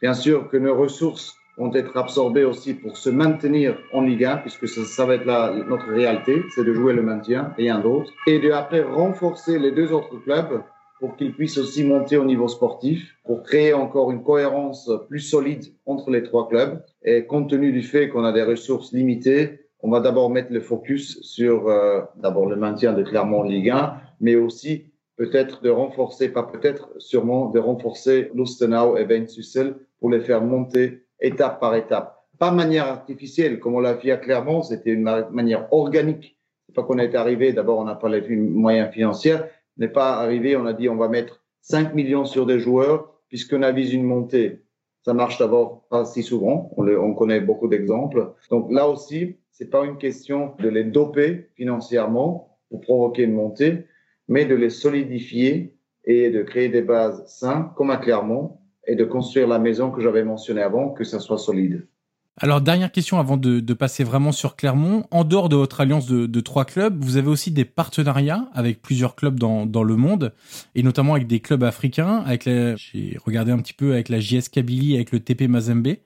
Bien 0.00 0.14
sûr 0.14 0.48
que 0.48 0.56
nos 0.56 0.76
ressources 0.76 1.34
vont 1.58 1.74
être 1.74 1.96
absorbées 1.96 2.44
aussi 2.44 2.74
pour 2.74 2.96
se 2.96 3.10
maintenir 3.10 3.76
en 3.92 4.02
Ligue 4.02 4.26
1, 4.26 4.36
puisque 4.36 4.68
ça, 4.68 5.06
va 5.06 5.16
être 5.16 5.24
la, 5.24 5.52
notre 5.68 5.88
réalité, 5.88 6.44
c'est 6.54 6.62
de 6.62 6.72
jouer 6.72 6.92
le 6.92 7.02
maintien, 7.02 7.52
rien 7.56 7.80
d'autre. 7.80 8.12
Et 8.28 8.38
de 8.38 8.52
après 8.52 8.82
renforcer 8.82 9.58
les 9.58 9.72
deux 9.72 9.92
autres 9.92 10.16
clubs 10.22 10.62
pour 11.00 11.16
qu'ils 11.16 11.34
puissent 11.34 11.58
aussi 11.58 11.82
monter 11.82 12.16
au 12.16 12.24
niveau 12.24 12.46
sportif, 12.46 13.16
pour 13.24 13.42
créer 13.42 13.74
encore 13.74 14.12
une 14.12 14.22
cohérence 14.22 14.88
plus 15.08 15.18
solide 15.18 15.64
entre 15.84 16.12
les 16.12 16.22
trois 16.22 16.48
clubs. 16.48 16.80
Et 17.04 17.26
compte 17.26 17.50
tenu 17.50 17.72
du 17.72 17.82
fait 17.82 18.08
qu'on 18.08 18.22
a 18.22 18.30
des 18.30 18.44
ressources 18.44 18.92
limitées, 18.92 19.61
on 19.82 19.90
va 19.90 20.00
d'abord 20.00 20.30
mettre 20.30 20.52
le 20.52 20.60
focus 20.60 21.20
sur 21.22 21.68
euh, 21.68 22.02
d'abord 22.16 22.46
le 22.46 22.56
maintien 22.56 22.92
de 22.92 23.02
Clermont 23.02 23.42
Ligue 23.42 23.70
1, 23.70 23.96
mais 24.20 24.36
aussi 24.36 24.92
peut-être 25.16 25.62
de 25.62 25.70
renforcer, 25.70 26.28
pas 26.28 26.44
peut-être, 26.44 26.88
sûrement 26.98 27.50
de 27.50 27.58
renforcer 27.58 28.30
Lustenau 28.34 28.96
et 28.96 29.04
Ben 29.04 29.26
Sussel 29.26 29.74
pour 30.00 30.10
les 30.10 30.20
faire 30.20 30.40
monter 30.40 31.04
étape 31.20 31.60
par 31.60 31.74
étape. 31.74 32.24
Pas 32.38 32.50
de 32.50 32.56
manière 32.56 32.86
artificielle, 32.86 33.60
comme 33.60 33.74
on 33.74 33.80
l'a 33.80 33.96
fait 33.96 34.10
à 34.10 34.16
Clermont, 34.16 34.62
c'était 34.62 34.92
une 34.92 35.02
manière 35.30 35.68
organique. 35.72 36.38
C'est 36.66 36.74
pas 36.74 36.82
qu'on 36.82 36.98
est 36.98 37.14
arrivé, 37.14 37.52
d'abord 37.52 37.78
on 37.78 37.84
n'a 37.84 37.94
pas 37.94 38.08
les 38.08 38.36
moyens 38.36 38.90
financiers, 38.92 39.38
n'est 39.76 39.88
pas 39.88 40.14
arrivé, 40.14 40.56
on 40.56 40.66
a 40.66 40.72
dit 40.72 40.88
on 40.88 40.96
va 40.96 41.08
mettre 41.08 41.42
5 41.62 41.94
millions 41.94 42.24
sur 42.24 42.46
des 42.46 42.58
joueurs 42.58 43.12
puisqu'on 43.28 43.62
avise 43.62 43.92
une 43.92 44.04
montée. 44.04 44.62
Ça 45.04 45.14
marche 45.14 45.38
d'abord 45.38 45.84
pas 45.88 46.04
si 46.04 46.22
souvent, 46.22 46.70
on, 46.76 47.14
connaît 47.14 47.40
beaucoup 47.40 47.66
d'exemples. 47.66 48.32
Donc 48.50 48.70
là 48.70 48.88
aussi, 48.88 49.36
c'est 49.50 49.68
pas 49.68 49.84
une 49.84 49.98
question 49.98 50.54
de 50.60 50.68
les 50.68 50.84
doper 50.84 51.48
financièrement 51.56 52.56
pour 52.70 52.80
provoquer 52.80 53.24
une 53.24 53.34
montée, 53.34 53.86
mais 54.28 54.44
de 54.44 54.54
les 54.54 54.70
solidifier 54.70 55.74
et 56.04 56.30
de 56.30 56.42
créer 56.42 56.68
des 56.68 56.82
bases 56.82 57.26
saines, 57.26 57.70
comme 57.76 57.90
à 57.90 57.96
Clermont, 57.96 58.58
et 58.86 58.94
de 58.94 59.04
construire 59.04 59.48
la 59.48 59.58
maison 59.58 59.90
que 59.90 60.00
j'avais 60.00 60.24
mentionnée 60.24 60.62
avant, 60.62 60.90
que 60.90 61.04
ça 61.04 61.18
soit 61.20 61.38
solide. 61.38 61.86
Alors, 62.38 62.62
dernière 62.62 62.90
question 62.90 63.18
avant 63.18 63.36
de, 63.36 63.60
de, 63.60 63.74
passer 63.74 64.04
vraiment 64.04 64.32
sur 64.32 64.56
Clermont. 64.56 65.04
En 65.10 65.22
dehors 65.24 65.50
de 65.50 65.56
votre 65.56 65.80
alliance 65.80 66.06
de, 66.06 66.26
de, 66.26 66.40
trois 66.40 66.64
clubs, 66.64 66.96
vous 67.04 67.18
avez 67.18 67.28
aussi 67.28 67.50
des 67.50 67.66
partenariats 67.66 68.48
avec 68.54 68.80
plusieurs 68.80 69.14
clubs 69.14 69.38
dans, 69.38 69.66
dans 69.66 69.82
le 69.82 69.96
monde, 69.96 70.32
et 70.74 70.82
notamment 70.82 71.14
avec 71.14 71.26
des 71.26 71.40
clubs 71.40 71.62
africains. 71.62 72.22
Avec 72.24 72.44
j'ai 72.44 73.18
regardé 73.24 73.52
un 73.52 73.58
petit 73.58 73.74
peu 73.74 73.92
avec 73.92 74.08
la 74.08 74.18
JS 74.18 74.48
Kabylie, 74.50 74.94
avec 74.94 75.12
le 75.12 75.20
TP 75.20 75.42
Mazembe. 75.46 75.96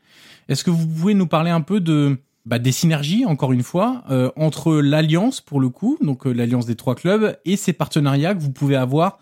Est-ce 0.48 0.64
que 0.64 0.70
vous 0.70 0.86
pouvez 0.86 1.14
nous 1.14 1.28
parler 1.28 1.50
un 1.50 1.60
peu 1.60 1.80
de 1.80 2.18
bah, 2.46 2.60
des 2.60 2.72
synergies, 2.72 3.24
encore 3.24 3.52
une 3.52 3.64
fois, 3.64 4.04
euh, 4.08 4.30
entre 4.36 4.76
l'alliance 4.76 5.40
pour 5.40 5.60
le 5.60 5.68
coup, 5.68 5.98
donc 6.00 6.26
euh, 6.26 6.32
l'alliance 6.32 6.64
des 6.64 6.76
trois 6.76 6.94
clubs, 6.94 7.36
et 7.44 7.56
ces 7.56 7.72
partenariats 7.72 8.34
que 8.34 8.40
vous 8.40 8.52
pouvez 8.52 8.76
avoir 8.76 9.18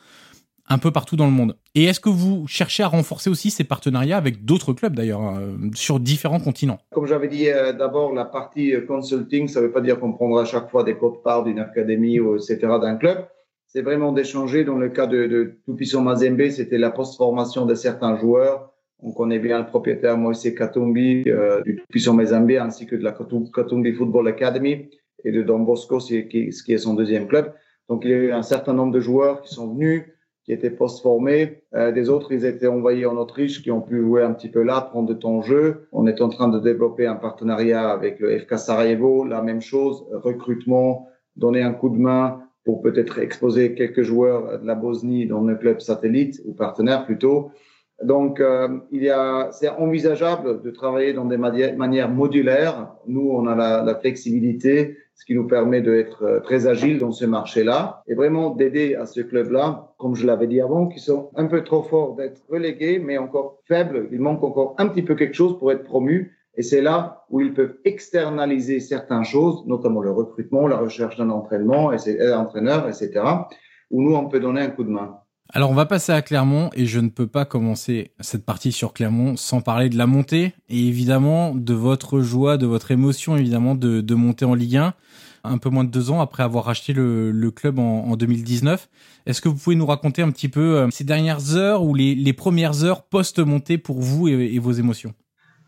un 0.68 0.78
peu 0.78 0.90
partout 0.90 1.16
dans 1.16 1.26
le 1.26 1.32
monde. 1.32 1.56
Et 1.74 1.84
est-ce 1.84 2.00
que 2.00 2.08
vous 2.08 2.46
cherchez 2.46 2.82
à 2.82 2.88
renforcer 2.88 3.30
aussi 3.30 3.50
ces 3.50 3.64
partenariats 3.64 4.16
avec 4.16 4.44
d'autres 4.44 4.72
clubs 4.72 4.94
d'ailleurs 4.94 5.20
hein, 5.20 5.40
sur 5.74 6.00
différents 6.00 6.40
continents? 6.40 6.78
Comme 6.92 7.06
j'avais 7.06 7.28
dit 7.28 7.48
euh, 7.48 7.72
d'abord, 7.72 8.12
la 8.12 8.24
partie 8.24 8.72
consulting, 8.86 9.48
ça 9.48 9.60
ne 9.60 9.66
veut 9.66 9.72
pas 9.72 9.80
dire 9.80 10.00
qu'on 10.00 10.12
prendra 10.12 10.42
à 10.42 10.44
chaque 10.46 10.70
fois 10.70 10.84
des 10.84 10.96
codes 10.96 11.22
parts 11.22 11.44
d'une 11.44 11.58
académie 11.58 12.20
ou 12.20 12.36
etc. 12.36 12.58
d'un 12.80 12.96
club. 12.96 13.26
C'est 13.66 13.82
vraiment 13.82 14.12
d'échanger. 14.12 14.64
Dans 14.64 14.76
le 14.76 14.88
cas 14.88 15.06
de, 15.06 15.26
de 15.26 15.58
Tupiso 15.66 16.00
Mazembe, 16.00 16.48
c'était 16.48 16.78
la 16.78 16.90
post-formation 16.90 17.66
de 17.66 17.74
certains 17.74 18.16
joueurs 18.16 18.74
on 19.04 19.12
connaît 19.12 19.38
bien 19.38 19.58
le 19.58 19.66
propriétaire 19.66 20.16
Moïse 20.16 20.54
Katumbi 20.54 21.24
euh, 21.26 21.62
du 21.62 21.82
Puissant 21.90 22.14
Mazembe 22.14 22.52
ainsi 22.52 22.86
que 22.86 22.96
de 22.96 23.04
la 23.04 23.12
Katumbi 23.12 23.92
Football 23.92 24.28
Academy 24.28 24.88
et 25.24 25.30
de 25.32 25.42
Don 25.42 25.60
Bosco, 25.60 26.00
ce 26.00 26.14
qui, 26.14 26.48
est 26.68 26.78
son 26.78 26.94
deuxième 26.94 27.28
club. 27.28 27.52
Donc 27.88 28.04
il 28.04 28.10
y 28.10 28.14
a 28.14 28.16
eu 28.16 28.32
un 28.32 28.42
certain 28.42 28.72
nombre 28.72 28.92
de 28.92 29.00
joueurs 29.00 29.42
qui 29.42 29.52
sont 29.54 29.74
venus, 29.74 30.04
qui 30.44 30.52
étaient 30.52 30.70
post-formés. 30.70 31.62
Euh, 31.74 31.90
des 31.90 32.10
autres, 32.10 32.32
ils 32.32 32.44
étaient 32.44 32.66
envoyés 32.66 33.06
en 33.06 33.16
Autriche, 33.16 33.62
qui 33.62 33.70
ont 33.70 33.80
pu 33.80 34.00
jouer 34.00 34.22
un 34.22 34.32
petit 34.32 34.50
peu 34.50 34.62
là, 34.62 34.80
prendre 34.82 35.08
de 35.08 35.14
ton 35.14 35.40
jeu. 35.40 35.88
On 35.92 36.06
est 36.06 36.20
en 36.20 36.28
train 36.28 36.48
de 36.48 36.58
développer 36.58 37.06
un 37.06 37.16
partenariat 37.16 37.90
avec 37.90 38.20
le 38.20 38.38
FK 38.38 38.58
Sarajevo, 38.58 39.24
la 39.24 39.42
même 39.42 39.62
chose, 39.62 40.04
recrutement, 40.12 41.08
donner 41.36 41.62
un 41.62 41.72
coup 41.72 41.88
de 41.88 41.96
main 41.96 42.42
pour 42.64 42.82
peut-être 42.82 43.18
exposer 43.18 43.74
quelques 43.74 44.02
joueurs 44.02 44.60
de 44.60 44.66
la 44.66 44.74
Bosnie 44.74 45.26
dans 45.26 45.40
le 45.40 45.56
club 45.56 45.80
satellite 45.80 46.40
ou 46.46 46.52
partenaire 46.52 47.04
plutôt. 47.04 47.50
Donc, 48.02 48.40
euh, 48.40 48.80
il 48.90 49.02
y 49.02 49.10
a, 49.10 49.50
c'est 49.52 49.68
envisageable 49.68 50.62
de 50.62 50.70
travailler 50.70 51.12
dans 51.12 51.24
des 51.24 51.36
manières 51.36 52.10
modulaires. 52.10 52.92
Nous, 53.06 53.30
on 53.30 53.46
a 53.46 53.54
la, 53.54 53.82
la 53.82 53.94
flexibilité, 53.94 54.96
ce 55.14 55.24
qui 55.24 55.34
nous 55.34 55.46
permet 55.46 55.80
d'être 55.80 56.24
euh, 56.24 56.40
très 56.40 56.66
agile 56.66 56.98
dans 56.98 57.12
ce 57.12 57.24
marché-là 57.24 58.02
et 58.08 58.14
vraiment 58.14 58.50
d'aider 58.50 58.94
à 58.94 59.06
ce 59.06 59.20
club-là, 59.20 59.92
comme 59.98 60.14
je 60.14 60.26
l'avais 60.26 60.46
dit 60.46 60.60
avant, 60.60 60.88
qui 60.88 60.98
sont 60.98 61.30
un 61.36 61.46
peu 61.46 61.62
trop 61.62 61.82
forts 61.82 62.16
d'être 62.16 62.42
relégués, 62.48 62.98
mais 62.98 63.16
encore 63.16 63.58
faibles. 63.66 64.08
Il 64.12 64.20
manque 64.20 64.42
encore 64.42 64.74
un 64.78 64.88
petit 64.88 65.02
peu 65.02 65.14
quelque 65.14 65.34
chose 65.34 65.58
pour 65.58 65.70
être 65.72 65.84
promus. 65.84 66.36
Et 66.56 66.62
c'est 66.62 66.82
là 66.82 67.24
où 67.30 67.40
ils 67.40 67.52
peuvent 67.52 67.76
externaliser 67.84 68.80
certaines 68.80 69.24
choses, 69.24 69.64
notamment 69.66 70.00
le 70.00 70.10
recrutement, 70.10 70.68
la 70.68 70.76
recherche 70.76 71.16
d'un 71.16 71.30
entraînement, 71.30 71.92
et 71.92 71.98
euh, 72.20 72.36
entraîneur, 72.36 72.88
etc., 72.88 73.22
où 73.90 74.02
nous, 74.02 74.14
on 74.14 74.28
peut 74.28 74.40
donner 74.40 74.62
un 74.62 74.70
coup 74.70 74.84
de 74.84 74.90
main. 74.90 75.18
Alors 75.56 75.70
on 75.70 75.74
va 75.74 75.86
passer 75.86 76.10
à 76.10 76.20
Clermont 76.20 76.70
et 76.74 76.84
je 76.84 76.98
ne 76.98 77.08
peux 77.08 77.28
pas 77.28 77.44
commencer 77.44 78.10
cette 78.18 78.44
partie 78.44 78.72
sur 78.72 78.92
Clermont 78.92 79.36
sans 79.36 79.60
parler 79.60 79.88
de 79.88 79.96
la 79.96 80.08
montée 80.08 80.52
et 80.68 80.88
évidemment 80.88 81.54
de 81.54 81.74
votre 81.74 82.18
joie, 82.18 82.56
de 82.56 82.66
votre 82.66 82.90
émotion 82.90 83.36
évidemment 83.36 83.76
de, 83.76 84.00
de 84.00 84.14
monter 84.16 84.44
en 84.44 84.54
Ligue 84.54 84.78
1 84.78 84.94
un 85.44 85.58
peu 85.58 85.68
moins 85.68 85.84
de 85.84 85.90
deux 85.90 86.10
ans 86.10 86.20
après 86.20 86.42
avoir 86.42 86.64
racheté 86.64 86.92
le, 86.92 87.30
le 87.30 87.50
club 87.52 87.78
en, 87.78 88.06
en 88.06 88.16
2019. 88.16 88.88
Est-ce 89.26 89.40
que 89.40 89.48
vous 89.48 89.54
pouvez 89.54 89.76
nous 89.76 89.86
raconter 89.86 90.22
un 90.22 90.32
petit 90.32 90.48
peu 90.48 90.76
euh, 90.76 90.88
ces 90.90 91.04
dernières 91.04 91.54
heures 91.54 91.84
ou 91.84 91.94
les, 91.94 92.16
les 92.16 92.32
premières 92.32 92.82
heures 92.82 93.04
post-montée 93.04 93.78
pour 93.78 94.00
vous 94.00 94.26
et, 94.26 94.58
vos 94.58 94.72
émotions? 94.72 95.14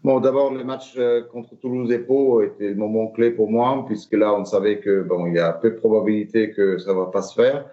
Bon, 0.02 0.18
d'abord, 0.18 0.52
le 0.52 0.64
match 0.64 0.94
euh, 0.96 1.22
contre 1.30 1.54
Toulouse 1.60 1.92
et 1.92 2.00
Pau 2.00 2.42
était 2.42 2.70
le 2.70 2.74
moment 2.74 3.06
clé 3.08 3.30
pour 3.30 3.50
moi, 3.52 3.84
puisque 3.86 4.14
là, 4.14 4.34
on 4.34 4.44
savait 4.44 4.80
que 4.80 5.02
bon, 5.02 5.26
il 5.26 5.34
y 5.34 5.38
a 5.38 5.52
peu 5.52 5.70
de 5.70 5.76
probabilité 5.76 6.50
que 6.50 6.78
ça 6.78 6.92
va 6.92 7.06
pas 7.06 7.22
se 7.22 7.34
faire. 7.34 7.66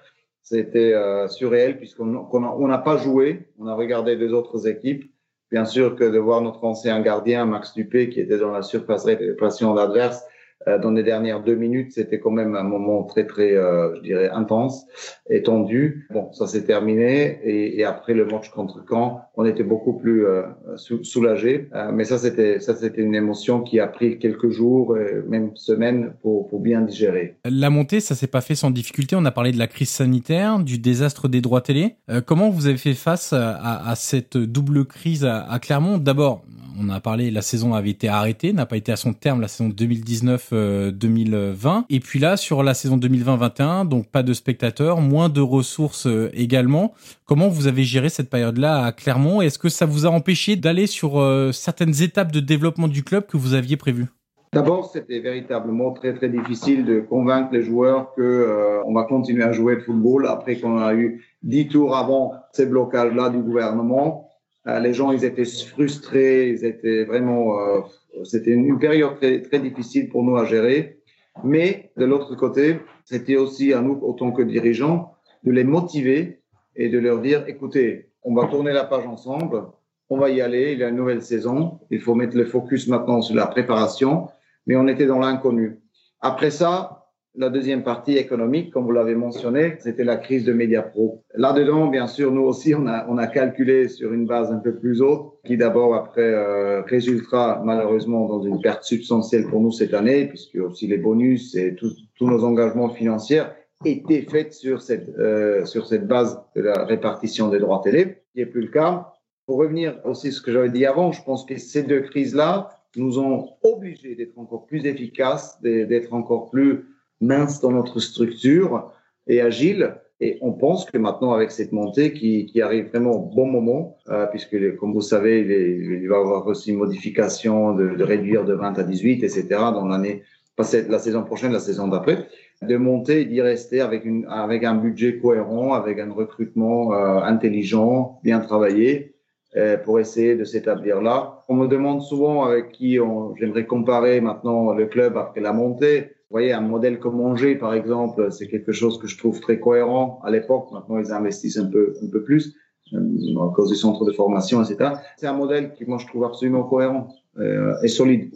C'était 0.44 0.94
euh, 0.94 1.30
surréel 1.30 1.78
puisqu'on 1.78 2.68
n'a 2.68 2.78
pas 2.78 2.98
joué, 2.98 3.48
on 3.58 3.68
a 3.68 3.76
regardé 3.76 4.16
les 4.16 4.34
autres 4.34 4.68
équipes. 4.68 5.10
Bien 5.52 5.66
sûr 5.66 5.96
que 5.96 6.04
de 6.04 6.18
voir 6.20 6.41
notre 6.41 6.64
ancien 6.66 7.00
gardien, 7.00 7.46
Max 7.46 7.74
Dupé, 7.74 8.10
qui 8.10 8.20
était 8.20 8.38
dans 8.38 8.52
la 8.52 8.62
surface 8.62 9.06
répression 9.06 9.74
d'adverse, 9.74 10.22
euh, 10.22 10.32
dans 10.82 10.91
les 10.91 11.03
dernières 11.03 11.43
deux 11.43 11.55
minutes, 11.55 11.91
c'était 11.93 12.20
quand 12.20 12.32
même 12.32 12.55
un 12.55 12.64
moment 12.64 13.03
très 13.03 13.26
très, 13.26 13.53
euh, 13.55 13.95
je 13.95 14.01
dirais, 14.01 14.30
intense 14.30 14.86
et 15.30 15.43
tendu. 15.43 16.07
Bon, 16.11 16.32
ça 16.34 16.47
s'est 16.47 16.64
terminé 16.66 17.39
et, 17.43 17.80
et, 17.80 17.84
après 17.86 18.14
le 18.14 18.26
match 18.26 18.49
contre 18.49 18.84
Caen, 18.89 19.22
on 19.36 19.45
était 19.45 19.64
beaucoup 19.64 19.93
plus 19.93 20.26
euh, 20.26 20.43
soulagé. 20.76 21.70
Euh, 21.74 21.91
mais 21.93 22.03
ça, 22.03 22.18
c'était 22.18 22.59
ça, 22.59 22.76
c'était 22.76 23.01
une 23.01 23.16
émotion 23.16 23.61
qui 23.61 23.80
a 23.80 23.88
pris 23.88 24.20
quelques 24.20 24.49
jours, 24.49 24.97
même 25.28 25.51
semaines, 25.55 26.14
pour, 26.22 26.47
pour 26.47 26.59
bien 26.59 26.82
digérer. 26.82 27.36
La 27.45 27.70
montée, 27.70 27.99
ça 27.99 28.16
s'est 28.16 28.28
pas 28.28 28.41
fait 28.41 28.55
sans 28.55 28.72
difficulté. 28.72 29.16
On 29.16 29.26
a 29.26 29.32
parlé 29.32 29.51
de 29.51 29.59
la 29.59 29.68
crise 29.68 29.89
sanitaire, 29.89 30.59
du 30.59 30.78
désastre 30.78 31.28
des 31.28 31.41
droits 31.41 31.61
télé. 31.61 31.95
comment 32.26 32.49
vous 32.49 32.68
avez 32.68 32.78
fait 32.78 32.93
face 32.93 33.34
à, 33.34 33.89
à 33.89 33.95
cette 33.95 34.38
double 34.38 34.86
crise 34.86 35.26
à, 35.26 35.43
à 35.43 35.59
Clermont? 35.59 35.97
D'abord, 35.97 36.43
on 36.80 36.89
a 36.89 36.99
parlé, 36.99 37.32
la 37.32 37.41
saison 37.41 37.74
avait 37.74 37.89
été 37.89 38.07
arrêtée, 38.07 38.53
n'a 38.53 38.65
pas 38.65 38.78
été 38.78 38.91
à 38.91 38.95
son 38.95 39.13
terme 39.13 39.41
la 39.41 39.47
saison 39.47 39.69
2019-2020. 39.69 40.51
Euh, 40.53 41.82
Et 41.89 41.99
puis 41.99 42.19
là, 42.19 42.38
sur 42.38 42.63
la 42.63 42.74
saison 42.74 42.97
2020-21, 42.97 43.88
donc 43.88 44.07
pas 44.07 44.24
de 44.24 44.34
spectateurs, 44.34 45.01
moins 45.01 45.30
de 45.30 45.41
ressources 45.41 46.07
euh, 46.07 46.30
également. 46.34 46.93
Comment 47.26 47.47
vous 47.47 47.67
avez 47.67 47.84
géré 47.84 48.09
cette 48.09 48.30
période-là 48.30 48.84
à 48.84 48.91
Clermont 48.91 49.41
Est-ce 49.41 49.59
que 49.59 49.69
ça 49.69 49.86
vous 49.86 50.05
a 50.05 50.09
empêché 50.09 50.55
d'aller 50.55 50.88
sur 50.88 51.19
euh, 51.19 51.51
certaines 51.51 52.01
étapes 52.01 52.32
de 52.32 52.39
développement 52.39 52.88
du 52.88 53.03
club 53.03 53.26
que 53.26 53.38
vous 53.38 53.53
aviez 53.53 53.78
prévues? 53.78 54.07
D'abord, 54.53 54.91
c'était 54.91 55.19
véritablement 55.19 55.93
très 55.93 56.13
très 56.13 56.30
difficile 56.30 56.86
de 56.86 56.99
convaincre 56.99 57.49
les 57.51 57.63
joueurs 57.63 58.13
que 58.13 58.82
on 58.86 58.93
va 58.93 59.03
continuer 59.05 59.43
à 59.43 59.51
jouer 59.51 59.78
de 59.78 59.82
football 59.82 60.28
après 60.28 60.57
qu'on 60.57 60.78
a 60.78 60.93
eu 60.93 61.26
dix 61.41 61.67
tours 61.67 61.97
avant 61.97 62.34
ces 62.51 62.67
blocages-là 62.67 63.30
du 63.30 63.39
gouvernement. 63.39 64.30
Euh, 64.68 64.80
les 64.80 64.93
gens, 64.93 65.11
ils 65.11 65.26
étaient 65.26 65.45
frustrés, 65.45 66.49
ils 66.49 66.66
étaient 66.66 67.03
vraiment, 67.03 67.59
euh, 67.59 67.82
c'était 68.24 68.51
une 68.51 68.80
période 68.80 69.16
très, 69.18 69.41
très 69.41 69.59
difficile 69.59 70.09
pour 70.09 70.24
nous 70.24 70.38
à 70.38 70.45
gérer. 70.45 70.99
Mais 71.43 71.91
de 71.97 72.05
l'autre 72.05 72.36
côté, 72.36 72.78
c'était 73.03 73.36
aussi 73.36 73.74
à 73.74 73.82
nous, 73.82 73.99
autant 74.01 74.32
que 74.32 74.41
dirigeants, 74.41 75.14
de 75.43 75.51
les 75.51 75.64
motiver 75.64 76.41
et 76.76 76.89
de 76.89 76.99
leur 76.99 77.20
dire, 77.20 77.43
écoutez, 77.47 78.09
on 78.24 78.34
va 78.34 78.47
tourner 78.47 78.72
la 78.72 78.86
page 78.86 79.05
ensemble, 79.05 79.64
on 80.09 80.18
va 80.18 80.30
y 80.30 80.41
aller, 80.41 80.74
il 80.74 80.80
y 80.80 80.84
a 80.84 80.89
une 80.89 80.95
nouvelle 80.95 81.22
saison, 81.22 81.80
il 81.89 81.99
faut 81.99 82.16
mettre 82.16 82.38
le 82.38 82.45
focus 82.45 82.88
maintenant 82.88 83.22
sur 83.22 83.36
la 83.36 83.47
préparation, 83.47 84.30
mais 84.66 84.76
on 84.76 84.88
était 84.88 85.05
dans 85.05 85.20
l'inconnu. 85.20 85.80
Après 86.22 86.51
ça, 86.51 87.03
la 87.36 87.49
deuxième 87.49 87.84
partie 87.84 88.17
économique, 88.17 88.71
comme 88.71 88.86
vous 88.86 88.91
l'avez 88.91 89.15
mentionné, 89.15 89.75
c'était 89.79 90.03
la 90.03 90.17
crise 90.17 90.45
de 90.45 90.53
Mediapro. 90.53 91.23
Là-dedans, 91.36 91.88
bien 91.88 92.05
sûr, 92.05 92.31
nous 92.31 92.43
aussi, 92.43 92.75
on 92.75 92.86
a, 92.86 93.07
on 93.09 93.17
a 93.17 93.25
calculé 93.25 93.88
sur 93.88 94.13
une 94.13 94.27
base 94.27 94.51
un 94.51 94.59
peu 94.59 94.75
plus 94.75 95.01
haute, 95.01 95.34
qui 95.43 95.57
d'abord 95.57 95.95
après 95.95 96.21
euh, 96.21 96.84
résultera 96.84 97.61
malheureusement 97.65 98.27
dans 98.27 98.43
une 98.43 98.61
perte 98.61 98.84
substantielle 98.84 99.47
pour 99.47 99.61
nous 99.61 99.71
cette 99.71 99.95
année, 99.95 100.27
puisque 100.27 100.55
aussi 100.55 100.86
les 100.86 100.97
bonus 100.97 101.55
et 101.55 101.75
tous 101.75 101.95
nos 102.21 102.43
engagements 102.43 102.89
financiers 102.89 103.43
étaient 103.84 104.21
faits 104.21 104.53
sur 104.53 104.81
cette, 104.81 105.09
euh, 105.17 105.65
sur 105.65 105.88
cette 105.88 106.07
base 106.07 106.39
de 106.55 106.61
la 106.61 106.86
répartition 106.86 107.49
des 107.49 107.59
droits 107.59 107.81
télé, 107.84 108.17
qui 108.31 108.39
n'est 108.39 108.45
plus 108.45 108.61
le 108.61 108.71
cas. 108.71 109.11
Pour 109.47 109.57
revenir 109.57 109.99
aussi 110.05 110.27
à 110.27 110.31
ce 110.31 110.41
que 110.41 110.51
j'avais 110.51 110.69
dit 110.69 110.86
avant, 110.86 111.11
je 111.11 111.21
pense 111.23 111.45
que 111.45 111.57
ces 111.57 111.84
deux 111.84 112.01
crises-là 112.01 112.69
nous 112.95 113.17
ont 113.17 113.49
obligés 113.63 114.15
d'être 114.15 114.38
encore 114.38 114.67
plus 114.67 114.86
efficaces, 114.86 115.59
d'être 115.61 116.13
encore 116.13 116.51
plus 116.51 116.86
mince 117.24 117.61
dans 117.61 117.71
notre 117.71 117.99
structure 117.99 118.91
et 119.28 119.41
agile. 119.41 119.95
Et 120.19 120.38
on 120.41 120.53
pense 120.53 120.86
que 120.86 120.97
maintenant, 120.97 121.34
avec 121.34 121.51
cette 121.51 121.71
montée 121.71 122.13
qui, 122.13 122.61
arrive 122.61 122.89
vraiment 122.89 123.11
au 123.11 123.19
bon 123.19 123.45
moment, 123.45 123.97
euh, 124.09 124.26
puisque, 124.28 124.76
comme 124.78 124.93
vous 124.93 125.01
savez, 125.01 125.39
il, 125.41 126.07
va 126.07 126.17
y 126.17 126.19
avoir 126.19 126.47
aussi 126.47 126.71
une 126.71 126.78
modification 126.78 127.74
de, 127.74 128.01
réduire 128.01 128.45
de 128.45 128.53
20 128.53 128.80
à 128.80 128.84
18, 128.84 129.24
etc., 129.24 129.47
dans 129.49 129.88
l'année, 129.88 130.24
pas 130.55 130.63
la 130.88 130.99
saison 130.99 131.24
prochaine, 131.24 131.51
la 131.51 131.59
saison 131.59 131.88
d'après, 131.88 132.28
de 132.61 132.78
monter 132.78 133.21
et 133.21 133.26
d'y 133.26 133.41
rester 133.41 133.82
avec, 133.82 134.05
une, 134.05 134.26
avec 134.30 134.63
un 134.63 134.76
budget 134.76 135.17
cohérent, 135.17 135.74
avec 135.74 135.99
un 135.99 136.11
recrutement 136.13 136.93
euh, 136.93 137.19
intelligent, 137.21 138.19
bien 138.24 138.39
travaillé, 138.39 139.15
euh, 139.57 139.78
pour 139.78 139.99
essayer 139.99 140.36
de 140.36 140.45
s'établir 140.45 141.01
là. 141.01 141.43
On 141.49 141.55
me 141.55 141.67
demande 141.67 142.01
souvent 142.01 142.45
avec 142.45 142.71
qui 142.71 142.97
j'aimerais 143.36 143.65
comparer 143.65 144.21
maintenant 144.21 144.74
le 144.74 144.86
club 144.86 145.17
après 145.17 145.41
la 145.41 145.53
montée 145.53 146.11
voyez, 146.34 146.51
un 146.51 146.61
modèle 146.61 146.99
comme 146.99 147.21
Angers, 147.21 147.55
par 147.55 147.75
exemple, 147.75 148.31
c'est 148.31 148.47
quelque 148.47 148.71
chose 148.71 148.97
que 148.97 149.07
je 149.07 149.17
trouve 149.17 149.39
très 149.39 149.59
cohérent 149.59 150.19
à 150.23 150.31
l'époque. 150.31 150.71
Maintenant, 150.71 150.97
ils 150.97 151.11
investissent 151.11 151.57
un 151.57 151.67
peu, 151.67 151.95
un 152.01 152.09
peu 152.09 152.23
plus 152.23 152.55
euh, 152.93 152.99
à 153.39 153.53
cause 153.53 153.69
du 153.69 153.75
centre 153.75 154.03
de 154.03 154.11
formation, 154.11 154.63
etc. 154.63 154.95
C'est 155.15 155.27
un 155.27 155.34
modèle 155.34 155.73
qui, 155.73 155.86
moi, 155.86 155.99
je 155.99 156.07
trouve 156.07 156.23
absolument 156.25 156.63
cohérent 156.63 157.07
euh, 157.38 157.75
et 157.84 157.88
solide 157.88 158.34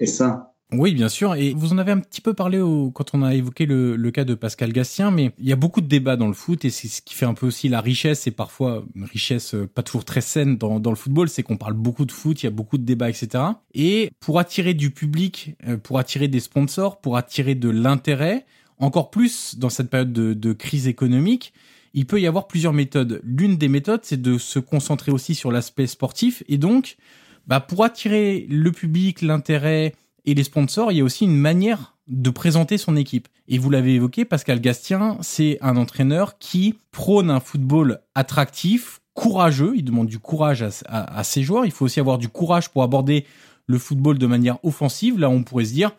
et 0.00 0.06
sain. 0.06 0.47
Oui, 0.70 0.92
bien 0.92 1.08
sûr. 1.08 1.34
Et 1.34 1.54
vous 1.54 1.72
en 1.72 1.78
avez 1.78 1.92
un 1.92 1.98
petit 1.98 2.20
peu 2.20 2.34
parlé 2.34 2.58
au, 2.58 2.90
quand 2.90 3.14
on 3.14 3.22
a 3.22 3.34
évoqué 3.34 3.64
le, 3.64 3.96
le, 3.96 4.10
cas 4.10 4.24
de 4.24 4.34
Pascal 4.34 4.70
Gastien, 4.70 5.10
mais 5.10 5.32
il 5.38 5.48
y 5.48 5.52
a 5.52 5.56
beaucoup 5.56 5.80
de 5.80 5.86
débats 5.86 6.16
dans 6.16 6.26
le 6.26 6.34
foot 6.34 6.66
et 6.66 6.70
c'est 6.70 6.88
ce 6.88 7.00
qui 7.00 7.14
fait 7.14 7.24
un 7.24 7.32
peu 7.32 7.46
aussi 7.46 7.70
la 7.70 7.80
richesse 7.80 8.26
et 8.26 8.30
parfois 8.30 8.84
une 8.94 9.04
richesse 9.04 9.54
euh, 9.54 9.66
pas 9.66 9.82
toujours 9.82 10.04
très 10.04 10.20
saine 10.20 10.58
dans, 10.58 10.78
dans 10.78 10.90
le 10.90 10.96
football, 10.96 11.30
c'est 11.30 11.42
qu'on 11.42 11.56
parle 11.56 11.72
beaucoup 11.72 12.04
de 12.04 12.12
foot, 12.12 12.42
il 12.42 12.46
y 12.46 12.48
a 12.48 12.50
beaucoup 12.50 12.76
de 12.76 12.82
débats, 12.82 13.08
etc. 13.08 13.44
Et 13.72 14.10
pour 14.20 14.38
attirer 14.38 14.74
du 14.74 14.90
public, 14.90 15.56
euh, 15.66 15.78
pour 15.78 15.98
attirer 15.98 16.28
des 16.28 16.40
sponsors, 16.40 17.00
pour 17.00 17.16
attirer 17.16 17.54
de 17.54 17.70
l'intérêt, 17.70 18.44
encore 18.76 19.10
plus 19.10 19.58
dans 19.58 19.70
cette 19.70 19.88
période 19.88 20.12
de, 20.12 20.34
de 20.34 20.52
crise 20.52 20.86
économique, 20.86 21.54
il 21.94 22.04
peut 22.04 22.20
y 22.20 22.26
avoir 22.26 22.46
plusieurs 22.46 22.74
méthodes. 22.74 23.22
L'une 23.24 23.56
des 23.56 23.68
méthodes, 23.68 24.00
c'est 24.02 24.20
de 24.20 24.36
se 24.36 24.58
concentrer 24.58 25.12
aussi 25.12 25.34
sur 25.34 25.50
l'aspect 25.50 25.86
sportif 25.86 26.42
et 26.46 26.58
donc, 26.58 26.98
bah, 27.46 27.60
pour 27.60 27.84
attirer 27.84 28.46
le 28.50 28.70
public, 28.70 29.22
l'intérêt, 29.22 29.94
et 30.28 30.34
les 30.34 30.44
sponsors, 30.44 30.92
il 30.92 30.98
y 30.98 31.00
a 31.00 31.04
aussi 31.04 31.24
une 31.24 31.38
manière 31.38 31.96
de 32.06 32.28
présenter 32.28 32.76
son 32.76 32.96
équipe. 32.96 33.28
Et 33.48 33.56
vous 33.56 33.70
l'avez 33.70 33.94
évoqué, 33.94 34.26
Pascal 34.26 34.60
Gastien, 34.60 35.16
c'est 35.22 35.56
un 35.62 35.78
entraîneur 35.78 36.38
qui 36.38 36.74
prône 36.92 37.30
un 37.30 37.40
football 37.40 38.00
attractif, 38.14 39.00
courageux. 39.14 39.72
Il 39.74 39.84
demande 39.84 40.06
du 40.06 40.18
courage 40.18 40.62
à, 40.86 41.24
ses 41.24 41.42
joueurs. 41.42 41.64
Il 41.64 41.70
faut 41.70 41.86
aussi 41.86 41.98
avoir 41.98 42.18
du 42.18 42.28
courage 42.28 42.68
pour 42.68 42.82
aborder 42.82 43.24
le 43.66 43.78
football 43.78 44.18
de 44.18 44.26
manière 44.26 44.58
offensive. 44.64 45.18
Là, 45.18 45.30
on 45.30 45.44
pourrait 45.44 45.64
se 45.64 45.72
dire, 45.72 45.92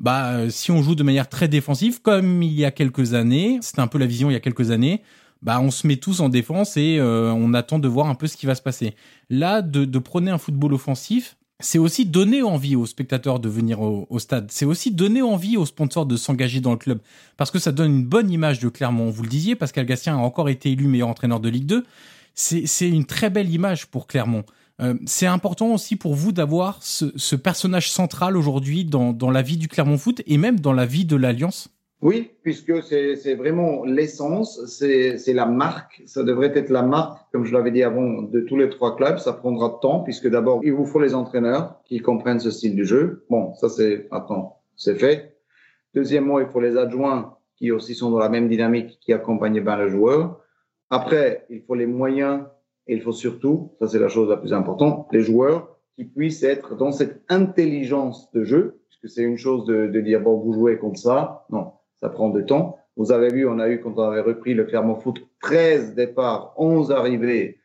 bah, 0.00 0.50
si 0.50 0.72
on 0.72 0.82
joue 0.82 0.96
de 0.96 1.04
manière 1.04 1.28
très 1.28 1.46
défensive, 1.46 2.02
comme 2.02 2.42
il 2.42 2.54
y 2.54 2.64
a 2.64 2.72
quelques 2.72 3.14
années, 3.14 3.60
c'était 3.62 3.82
un 3.82 3.86
peu 3.86 3.98
la 3.98 4.06
vision 4.06 4.30
il 4.30 4.32
y 4.32 4.36
a 4.36 4.40
quelques 4.40 4.72
années, 4.72 5.02
bah, 5.42 5.60
on 5.60 5.70
se 5.70 5.86
met 5.86 5.96
tous 5.96 6.18
en 6.18 6.28
défense 6.28 6.76
et 6.76 6.98
euh, 6.98 7.32
on 7.32 7.54
attend 7.54 7.78
de 7.78 7.86
voir 7.86 8.08
un 8.08 8.16
peu 8.16 8.26
ce 8.26 8.36
qui 8.36 8.46
va 8.46 8.56
se 8.56 8.62
passer. 8.62 8.96
Là, 9.30 9.62
de, 9.62 9.84
de 9.84 9.98
prôner 10.00 10.32
un 10.32 10.38
football 10.38 10.74
offensif, 10.74 11.36
c'est 11.60 11.78
aussi 11.78 12.04
donner 12.04 12.42
envie 12.42 12.76
aux 12.76 12.86
spectateurs 12.86 13.40
de 13.40 13.48
venir 13.48 13.80
au, 13.80 14.18
stade. 14.18 14.48
C'est 14.50 14.66
aussi 14.66 14.90
donner 14.90 15.22
envie 15.22 15.56
aux 15.56 15.64
sponsors 15.64 16.04
de 16.04 16.16
s'engager 16.16 16.60
dans 16.60 16.72
le 16.72 16.76
club. 16.76 17.00
Parce 17.36 17.50
que 17.50 17.58
ça 17.58 17.72
donne 17.72 17.90
une 17.90 18.04
bonne 18.04 18.30
image 18.30 18.60
de 18.60 18.68
Clermont. 18.68 19.08
Vous 19.10 19.22
le 19.22 19.28
disiez, 19.28 19.56
Pascal 19.56 19.86
Gastien 19.86 20.16
a 20.16 20.20
encore 20.20 20.48
été 20.50 20.70
élu 20.70 20.86
meilleur 20.86 21.08
entraîneur 21.08 21.40
de 21.40 21.48
Ligue 21.48 21.66
2. 21.66 21.84
C'est 22.34 22.88
une 22.88 23.06
très 23.06 23.30
belle 23.30 23.50
image 23.50 23.86
pour 23.86 24.06
Clermont. 24.06 24.44
Euh, 24.82 24.94
c'est 25.06 25.26
important 25.26 25.72
aussi 25.72 25.96
pour 25.96 26.14
vous 26.14 26.32
d'avoir 26.32 26.82
ce, 26.82 27.36
personnage 27.36 27.90
central 27.90 28.36
aujourd'hui 28.36 28.84
dans, 28.84 29.14
dans 29.14 29.30
la 29.30 29.40
vie 29.40 29.56
du 29.56 29.68
Clermont 29.68 29.96
Foot 29.96 30.20
et 30.26 30.36
même 30.36 30.60
dans 30.60 30.74
la 30.74 30.84
vie 30.84 31.06
de 31.06 31.16
l'Alliance 31.16 31.70
oui, 32.02 32.30
puisque 32.42 32.82
c'est 32.82 33.34
vraiment 33.34 33.84
l'essence, 33.84 34.64
c'est 34.66 35.32
la 35.32 35.46
marque. 35.46 36.02
Ça 36.06 36.22
devrait 36.24 36.52
être 36.54 36.68
la 36.68 36.82
marque, 36.82 37.18
comme 37.32 37.44
je 37.44 37.54
l'avais 37.54 37.70
dit 37.70 37.82
avant, 37.82 38.22
de 38.22 38.40
tous 38.40 38.56
les 38.56 38.68
trois 38.68 38.96
clubs. 38.96 39.18
Ça 39.18 39.32
prendra 39.32 39.70
de 39.70 39.80
temps, 39.80 40.00
puisque 40.00 40.28
d'abord, 40.28 40.60
il 40.62 40.72
vous 40.74 40.84
faut 40.84 41.00
les 41.00 41.14
entraîneurs 41.14 41.80
qui 41.86 42.00
comprennent 42.00 42.38
ce 42.38 42.50
style 42.50 42.76
de 42.76 42.84
jeu. 42.84 43.24
Bon, 43.30 43.54
ça 43.54 43.70
c'est 43.70 44.08
maintenant, 44.10 44.58
c'est 44.76 44.96
fait. 44.96 45.38
Deuxièmement, 45.94 46.38
il 46.38 46.46
faut 46.46 46.60
les 46.60 46.76
adjoints 46.76 47.38
qui 47.56 47.72
aussi 47.72 47.94
sont 47.94 48.10
dans 48.10 48.18
la 48.18 48.28
même 48.28 48.48
dynamique, 48.48 48.98
qui 49.00 49.14
accompagnent 49.14 49.62
bien 49.62 49.76
le 49.76 49.88
joueur. 49.88 50.38
Après, 50.90 51.46
il 51.48 51.62
faut 51.62 51.74
les 51.74 51.86
moyens 51.86 52.44
et 52.86 52.94
il 52.94 53.00
faut 53.00 53.12
surtout, 53.12 53.72
ça 53.80 53.88
c'est 53.88 53.98
la 53.98 54.08
chose 54.08 54.28
la 54.28 54.36
plus 54.36 54.52
importante, 54.52 55.08
les 55.12 55.22
joueurs 55.22 55.76
qui 55.96 56.04
puissent 56.04 56.42
être 56.42 56.76
dans 56.76 56.92
cette 56.92 57.22
intelligence 57.30 58.30
de 58.32 58.44
jeu, 58.44 58.80
puisque 58.86 59.08
c'est 59.12 59.22
une 59.22 59.38
chose 59.38 59.64
de, 59.64 59.86
de 59.86 60.00
dire, 60.02 60.20
bon, 60.20 60.36
vous 60.36 60.52
jouez 60.52 60.78
comme 60.78 60.94
ça. 60.94 61.46
Non, 61.48 61.72
ça 62.00 62.08
prend 62.08 62.30
du 62.30 62.44
temps. 62.44 62.78
Vous 62.96 63.12
avez 63.12 63.28
vu, 63.28 63.46
on 63.46 63.58
a 63.58 63.68
eu, 63.68 63.80
quand 63.80 63.94
on 63.96 64.02
avait 64.02 64.20
repris 64.20 64.54
le 64.54 64.64
Clermont 64.64 64.96
Foot, 64.96 65.20
13 65.42 65.94
départs, 65.94 66.54
11 66.56 66.92
arrivées. 66.92 67.58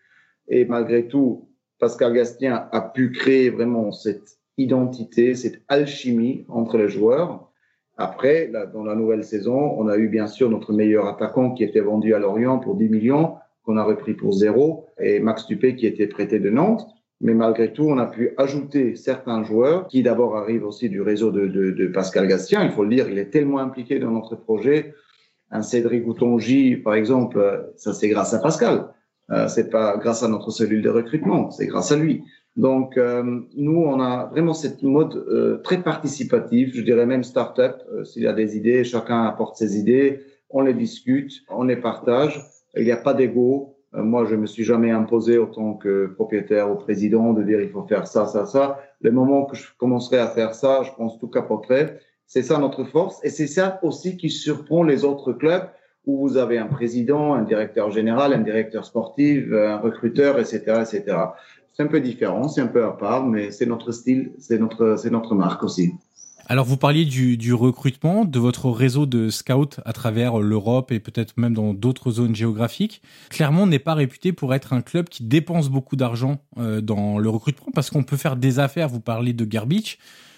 Et 0.48 0.66
malgré 0.66 1.08
tout, 1.08 1.48
Pascal 1.80 2.14
Gastien 2.14 2.68
a 2.72 2.82
pu 2.82 3.12
créer 3.12 3.50
vraiment 3.50 3.92
cette 3.92 4.38
identité, 4.58 5.36
cette 5.36 5.62
alchimie 5.68 6.46
entre 6.50 6.78
les 6.78 6.90
joueurs. 6.90 7.50
Après, 7.98 8.48
là, 8.48 8.66
dans 8.66 8.84
la 8.84 8.96
nouvelle 8.96 9.24
saison, 9.24 9.76
on 9.78 9.88
a 9.88 9.98
eu 9.98 10.08
bien 10.08 10.28
sûr 10.28 10.50
notre 10.50 10.74
meilleur 10.74 11.08
attaquant 11.08 11.52
qui 11.52 11.64
était 11.64 11.80
vendu 11.80 12.14
à 12.14 12.20
Lorient 12.20 12.60
pour 12.60 12.76
10 12.76 12.90
millions, 12.90 13.36
qu'on 13.64 13.78
a 13.78 13.84
repris 13.84 14.14
pour 14.14 14.34
zéro, 14.34 14.88
et 15.00 15.20
Max 15.20 15.46
Dupé 15.48 15.76
qui 15.76 15.86
était 15.86 16.08
prêté 16.08 16.40
de 16.40 16.50
Nantes. 16.50 16.88
Mais 17.22 17.34
malgré 17.34 17.72
tout, 17.72 17.84
on 17.84 17.98
a 18.00 18.08
pu 18.08 18.32
ajouter 18.38 18.96
certains 18.96 19.44
joueurs 19.44 19.88
qui 19.88 20.02
d'abord 20.02 20.36
arrivent 20.36 20.66
aussi 20.66 20.90
du 20.90 21.02
réseau 21.02 21.32
de, 21.32 21.48
de, 21.48 21.72
de, 21.72 21.88
Pascal 21.88 22.28
Gastien. 22.28 22.64
Il 22.64 22.72
faut 22.72 22.84
le 22.84 22.96
dire, 22.96 23.10
il 23.10 23.20
est 23.20 23.30
tellement 23.30 23.60
impliqué 23.60 24.00
dans 24.00 24.12
notre 24.12 24.36
projet. 24.36 24.96
Un 25.52 25.62
Cédric 25.62 26.08
Outongi, 26.08 26.78
par 26.78 26.96
exemple, 26.96 27.72
ça 27.76 27.94
c'est 27.94 28.10
grâce 28.10 28.34
à 28.34 28.40
Pascal. 28.40 28.88
Euh, 29.30 29.48
c'est 29.48 29.70
pas 29.70 29.98
grâce 29.98 30.24
à 30.24 30.28
notre 30.28 30.50
cellule 30.52 30.82
de 30.82 30.90
recrutement, 30.90 31.52
c'est 31.52 31.68
grâce 31.68 31.92
à 31.92 31.96
lui. 31.96 32.24
Donc 32.56 32.98
euh, 32.98 33.42
nous, 33.56 33.82
on 33.82 34.00
a 34.02 34.26
vraiment 34.26 34.54
cette 34.54 34.84
mode 34.84 35.16
euh, 35.16 35.62
très 35.64 35.82
participative, 35.82 36.72
je 36.74 36.82
dirais 36.82 37.06
même 37.06 37.24
start-up. 37.24 37.82
Euh, 37.94 38.04
s'il 38.04 38.28
a 38.28 38.34
des 38.34 38.58
idées, 38.58 38.84
chacun 38.84 39.24
apporte 39.24 39.56
ses 39.58 39.78
idées, 39.78 40.22
on 40.50 40.62
les 40.62 40.74
discute, 40.74 41.32
on 41.50 41.64
les 41.64 41.78
partage. 41.78 42.42
Il 42.76 42.84
n'y 42.84 42.92
a 42.92 42.98
pas 42.98 43.14
d'ego, 43.14 43.78
euh, 43.78 43.81
moi, 43.94 44.26
je 44.26 44.36
me 44.36 44.46
suis 44.46 44.64
jamais 44.64 44.92
imposé 44.92 45.38
en 45.38 45.48
tant 45.48 45.74
que 45.74 46.08
propriétaire 46.08 46.72
ou 46.72 46.76
président 46.76 47.34
de 47.34 47.44
dire 47.44 47.60
il 47.62 47.70
faut 47.70 47.84
faire 47.84 48.08
ça, 48.08 48.26
ça, 48.26 48.46
ça. 48.46 48.80
Le 49.02 49.12
moment 49.12 49.46
que 49.46 49.56
je 49.56 49.68
commencerai 49.78 50.18
à 50.18 50.28
faire 50.28 50.56
ça, 50.56 50.84
je 50.84 50.92
pense 50.92 51.20
tout 51.20 51.28
capoterait. 51.28 52.00
C'est 52.26 52.44
ça 52.44 52.58
notre 52.58 52.86
force 52.86 53.20
et 53.24 53.30
c'est 53.30 53.48
ça 53.48 53.80
aussi 53.84 54.16
qui 54.16 54.30
surprend 54.30 54.84
les 54.84 55.04
autres 55.04 55.34
clubs 55.34 55.68
où 56.06 56.18
vous 56.26 56.38
avez 56.38 56.58
un 56.58 56.68
président, 56.68 57.34
un 57.34 57.44
directeur 57.44 57.92
général, 57.92 58.34
un 58.34 58.40
directeur 58.40 58.86
sportif, 58.86 59.52
un 59.52 59.78
recruteur, 59.78 60.40
etc., 60.40 60.60
etc. 60.82 61.04
C'est 61.74 61.84
un 61.84 61.88
peu 61.88 62.00
différent, 62.00 62.48
c'est 62.48 62.62
un 62.62 62.68
peu 62.68 62.84
à 62.86 62.92
part, 62.92 63.26
mais 63.26 63.52
c'est 63.52 63.66
notre 63.66 63.92
style, 63.92 64.32
c'est 64.40 64.58
notre, 64.58 64.96
c'est 64.98 65.10
notre 65.10 65.36
marque 65.36 65.64
aussi. 65.64 65.94
Alors 66.48 66.66
vous 66.66 66.78
parliez 66.78 67.06
du, 67.06 67.54
recrutement, 67.54 68.26
de 68.26 68.40
votre 68.40 68.70
réseau 68.70 69.06
de 69.06 69.30
scouts 69.30 69.80
à 69.86 69.94
travers 69.94 70.40
l'Europe 70.40 70.92
et 70.92 71.00
peut-être 71.00 71.38
même 71.38 71.54
dans 71.54 71.74
d'autres 71.74 72.12
zones 72.12 72.36
géographiques. 72.36 73.02
Clermont 73.30 73.68
n'est 73.68 73.80
pas 73.80 73.94
réputé 73.94 74.34
pour 74.34 74.54
être 74.54 74.74
un 74.74 74.82
club 74.82 75.10
qui 75.10 75.24
dépense 75.24 75.70
beaucoup 75.70 75.96
d'argent 75.96 76.42
euh, 76.58 76.82
dans 76.82 77.20
le 77.20 77.30
recrutement 77.30 77.72
parce 77.74 77.90
qu'on 77.90 78.04
peut 78.04 78.18
faire 78.18 78.36
des 78.36 78.60
affaires. 78.60 78.90
Vous 78.90 79.00
parlez 79.00 79.34
de 79.34 79.46
Garbage. 79.46 79.98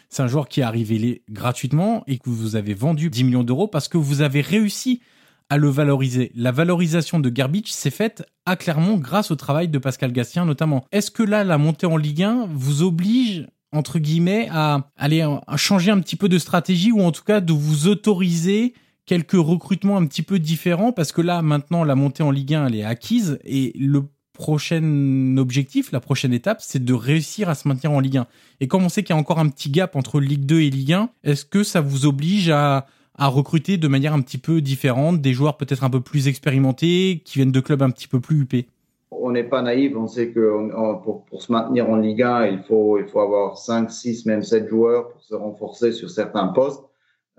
C'est 0.10 0.22
un 0.22 0.28
joueur 0.28 0.47
qui 0.47 0.60
est 0.60 0.64
arrivé 0.64 1.24
gratuitement 1.30 2.04
et 2.06 2.20
que 2.20 2.30
vous 2.30 2.56
avez 2.56 2.76
vendu 2.76 3.10
10 3.10 3.24
millions 3.24 3.43
d'euros 3.43 3.68
parce 3.68 3.88
que 3.88 3.97
vous 3.97 4.22
avez 4.22 4.41
réussi 4.41 5.01
à 5.49 5.58
le 5.58 5.70
valoriser. 5.70 6.32
La 6.36 6.51
valorisation 6.51 7.20
de 7.20 7.30
Garbage 7.30 7.72
s'est 7.72 7.89
faite 7.89 8.24
à 8.45 8.56
Clermont 8.56 8.97
grâce 8.97 9.32
au 9.32 9.36
travail 9.36 9.68
de 9.68 9.78
Pascal 9.78 10.12
Gastien 10.12 10.45
notamment. 10.45 10.86
Est-ce 10.91 11.12
que 11.12 11.24
là, 11.24 11.43
la 11.43 11.58
montée 11.58 11.88
en 11.88 11.97
Ligue 11.97 12.24
1 12.24 12.47
vous 12.51 12.84
oblige 12.84 13.47
entre 13.74 13.99
guillemets, 13.99 14.47
à 14.51 14.89
aller 14.97 15.21
à 15.21 15.57
changer 15.57 15.91
un 15.91 15.99
petit 15.99 16.15
peu 16.15 16.30
de 16.30 16.38
stratégie 16.38 16.91
ou 16.91 17.01
en 17.01 17.11
tout 17.11 17.24
cas 17.24 17.41
de 17.41 17.51
vous 17.51 17.88
autoriser 17.88 18.74
quelques 19.05 19.34
recrutements 19.34 19.97
un 19.97 20.05
petit 20.05 20.21
peu 20.21 20.39
différents 20.39 20.91
parce 20.93 21.11
que 21.11 21.21
là, 21.21 21.41
maintenant, 21.41 21.84
la 21.84 21.95
montée 21.95 22.24
en 22.24 22.32
Ligue 22.32 22.53
1, 22.53 22.67
elle 22.67 22.76
est 22.76 22.84
acquise 22.84 23.39
et 23.43 23.74
le 23.78 24.03
prochain 24.34 25.38
objectif, 25.38 25.91
la 25.91 25.99
prochaine 25.99 26.34
étape, 26.34 26.59
c'est 26.61 26.84
de 26.84 26.93
réussir 26.93 27.49
à 27.49 27.55
se 27.55 27.67
maintenir 27.67 27.91
en 27.91 27.99
Ligue 27.99 28.17
1. 28.17 28.28
Et 28.61 28.67
comme 28.67 28.84
on 28.84 28.89
sait 28.89 29.03
qu'il 29.03 29.15
y 29.15 29.17
a 29.17 29.19
encore 29.19 29.39
un 29.39 29.49
petit 29.49 29.69
gap 29.69 29.95
entre 29.95 30.19
Ligue 30.19 30.45
2 30.45 30.61
et 30.61 30.69
Ligue 30.69 30.93
1, 30.93 31.09
est-ce 31.24 31.45
que 31.45 31.63
ça 31.63 31.82
vous 31.82 32.05
oblige 32.05 32.49
à, 32.49 32.88
à 33.15 33.28
recruter 33.28 33.78
de 33.78 33.88
manière 33.88 34.13
un 34.13 34.21
petit 34.21 34.39
peu 34.39 34.61
différente, 34.61 35.21
des 35.21 35.34
joueurs 35.34 35.57
peut-être 35.57 35.84
un 35.84 35.89
peu 35.89 36.01
plus 36.01 36.28
expérimentés, 36.28 37.21
qui 37.26 37.39
viennent 37.39 37.51
de 37.51 37.59
clubs 37.59 37.82
un 37.84 37.91
petit 37.91 38.07
peu 38.07 38.19
plus 38.19 38.41
huppés? 38.41 38.67
On 39.22 39.32
n'est 39.32 39.43
pas 39.43 39.61
naïf, 39.61 39.95
on 39.95 40.07
sait 40.07 40.32
que 40.32 40.70
pour, 41.03 41.26
se 41.41 41.51
maintenir 41.51 41.89
en 41.89 41.97
Ligue 41.97 42.24
1, 42.24 42.47
il 42.47 42.59
faut, 42.64 42.97
avoir 43.16 43.57
5, 43.57 43.89
6, 43.89 44.26
même 44.26 44.43
7 44.43 44.68
joueurs 44.68 45.09
pour 45.09 45.22
se 45.22 45.36
renforcer 45.36 45.91
sur 45.91 46.09
certains 46.09 46.47
postes. 46.47 46.84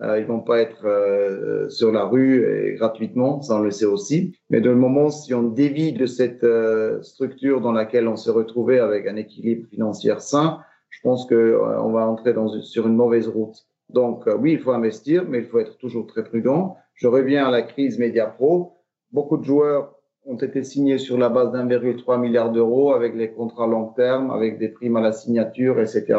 Euh, 0.01 0.19
ils 0.19 0.27
vont 0.27 0.41
pas 0.41 0.59
être 0.61 0.87
euh, 0.87 1.69
sur 1.71 1.93
la 1.93 2.05
rue 2.05 2.75
gratuitement, 2.77 3.41
ça 3.43 3.57
on 3.57 3.61
le 3.61 3.71
sait 3.71 3.85
aussi. 3.85 4.37
Mais 4.51 4.61
de 4.61 4.69
le 4.69 4.77
moment, 4.77 5.11
si 5.11 5.33
on 5.35 5.45
dévie 5.45 5.93
de 5.93 6.07
cette 6.07 6.43
euh, 6.43 7.01
structure 7.03 7.61
dans 7.61 7.71
laquelle 7.71 8.09
on 8.09 8.17
s'est 8.17 8.33
retrouvé 8.33 8.81
avec 8.81 9.07
un 9.07 9.15
équilibre 9.15 9.69
financier 9.69 10.13
sain, 10.19 10.61
je 10.91 11.01
pense 11.03 11.27
que 11.27 11.35
euh, 11.35 11.81
on 11.81 11.93
va 11.93 12.09
entrer 12.09 12.35
sur 12.63 12.89
une 12.89 12.97
mauvaise 12.97 13.29
route. 13.29 13.67
Donc 13.91 14.25
oui, 14.41 14.53
il 14.53 14.59
faut 14.59 14.73
investir, 14.73 15.25
mais 15.29 15.39
il 15.39 15.45
faut 15.45 15.61
être 15.61 15.77
toujours 15.79 16.07
très 16.07 16.25
prudent. 16.25 16.77
Je 16.95 17.07
reviens 17.07 17.47
à 17.47 17.51
la 17.51 17.63
crise 17.63 17.99
Média 17.99 18.27
Pro. 18.27 18.79
Beaucoup 19.13 19.37
de 19.37 19.45
joueurs 19.45 19.95
ont 20.27 20.37
été 20.37 20.63
signés 20.65 20.99
sur 20.99 21.19
la 21.19 21.29
base 21.29 21.53
d'1,3 21.53 22.21
milliard 22.21 22.51
d'euros 22.51 22.93
avec 22.93 23.15
les 23.15 23.31
contrats 23.31 23.67
long 23.67 23.89
terme, 23.89 24.31
avec 24.31 24.59
des 24.59 24.69
primes 24.69 24.97
à 24.97 25.01
la 25.01 25.13
signature, 25.13 25.81
etc., 25.81 26.19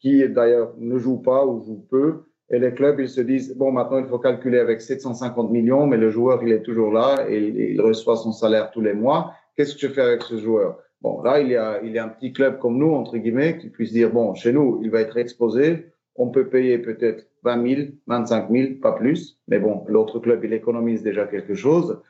qui 0.00 0.28
d'ailleurs 0.28 0.74
ne 0.78 0.98
jouent 0.98 1.22
pas 1.22 1.44
ou 1.46 1.62
jouent 1.64 1.86
peu 1.90 2.24
et 2.50 2.58
les 2.58 2.74
clubs, 2.74 3.00
ils 3.00 3.08
se 3.08 3.20
disent, 3.20 3.56
bon, 3.56 3.72
maintenant, 3.72 3.98
il 3.98 4.06
faut 4.06 4.18
calculer 4.18 4.58
avec 4.58 4.82
750 4.82 5.50
millions, 5.50 5.86
mais 5.86 5.96
le 5.96 6.10
joueur, 6.10 6.42
il 6.42 6.52
est 6.52 6.62
toujours 6.62 6.92
là 6.92 7.26
et 7.28 7.38
il, 7.38 7.80
reçoit 7.80 8.16
son 8.16 8.32
salaire 8.32 8.70
tous 8.70 8.82
les 8.82 8.92
mois. 8.92 9.32
Qu'est-ce 9.56 9.74
que 9.74 9.80
je 9.80 9.88
fais 9.88 10.02
avec 10.02 10.22
ce 10.22 10.36
joueur? 10.36 10.78
Bon, 11.00 11.22
là, 11.22 11.40
il 11.40 11.48
y 11.48 11.56
a, 11.56 11.82
il 11.82 11.92
y 11.92 11.98
a 11.98 12.04
un 12.04 12.08
petit 12.08 12.32
club 12.32 12.58
comme 12.58 12.78
nous, 12.78 12.92
entre 12.92 13.16
guillemets, 13.16 13.58
qui 13.58 13.70
puisse 13.70 13.92
dire, 13.92 14.10
bon, 14.10 14.34
chez 14.34 14.52
nous, 14.52 14.80
il 14.82 14.90
va 14.90 15.00
être 15.00 15.16
exposé. 15.16 15.86
On 16.16 16.28
peut 16.28 16.48
payer 16.48 16.78
peut-être 16.78 17.26
20 17.44 17.76
000, 17.76 17.88
25 18.06 18.50
000, 18.50 18.74
pas 18.80 18.92
plus. 18.92 19.38
Mais 19.48 19.58
bon, 19.58 19.84
l'autre 19.88 20.18
club, 20.18 20.44
il 20.44 20.52
économise 20.52 21.02
déjà 21.02 21.26
quelque 21.26 21.54
chose. 21.54 22.00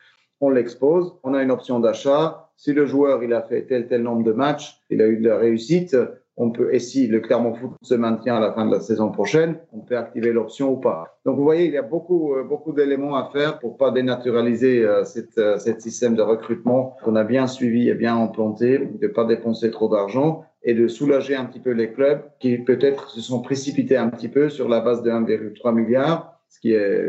On 0.40 0.50
l'expose. 0.50 1.14
On 1.22 1.34
a 1.34 1.42
une 1.42 1.50
option 1.50 1.80
d'achat. 1.80 2.50
Si 2.56 2.72
le 2.72 2.86
joueur, 2.86 3.22
il 3.22 3.32
a 3.32 3.42
fait 3.42 3.66
tel, 3.66 3.88
tel 3.88 4.02
nombre 4.02 4.24
de 4.24 4.32
matchs, 4.32 4.80
il 4.90 5.02
a 5.02 5.06
eu 5.06 5.18
de 5.18 5.28
la 5.28 5.38
réussite, 5.38 5.96
on 6.36 6.50
peut, 6.50 6.74
et 6.74 6.80
si 6.80 7.06
le 7.06 7.20
Clermont 7.20 7.54
Foot 7.54 7.72
se 7.82 7.94
maintient 7.94 8.36
à 8.36 8.40
la 8.40 8.52
fin 8.52 8.66
de 8.66 8.72
la 8.72 8.80
saison 8.80 9.10
prochaine, 9.10 9.56
on 9.72 9.80
peut 9.80 9.96
activer 9.96 10.32
l'option 10.32 10.72
ou 10.72 10.76
pas. 10.76 11.18
Donc 11.24 11.36
vous 11.36 11.44
voyez, 11.44 11.66
il 11.66 11.72
y 11.72 11.76
a 11.76 11.82
beaucoup, 11.82 12.34
euh, 12.34 12.42
beaucoup 12.42 12.72
d'éléments 12.72 13.14
à 13.14 13.30
faire 13.32 13.60
pour 13.60 13.76
pas 13.76 13.92
dénaturaliser 13.92 14.84
euh, 14.84 15.04
cette, 15.04 15.38
euh, 15.38 15.58
système 15.78 16.16
de 16.16 16.22
recrutement 16.22 16.96
qu'on 17.04 17.14
a 17.14 17.24
bien 17.24 17.46
suivi 17.46 17.88
et 17.88 17.94
bien 17.94 18.20
implanté, 18.20 18.78
de 18.78 19.06
pas 19.06 19.24
dépenser 19.24 19.70
trop 19.70 19.88
d'argent 19.88 20.44
et 20.64 20.74
de 20.74 20.88
soulager 20.88 21.36
un 21.36 21.44
petit 21.44 21.60
peu 21.60 21.70
les 21.70 21.92
clubs 21.92 22.22
qui 22.40 22.58
peut-être 22.58 23.10
se 23.10 23.20
sont 23.20 23.40
précipités 23.40 23.96
un 23.96 24.08
petit 24.08 24.28
peu 24.28 24.48
sur 24.48 24.68
la 24.68 24.80
base 24.80 25.02
de 25.02 25.10
1,3 25.10 25.72
milliard, 25.72 26.40
ce 26.48 26.58
qui 26.58 26.72
est 26.72 27.04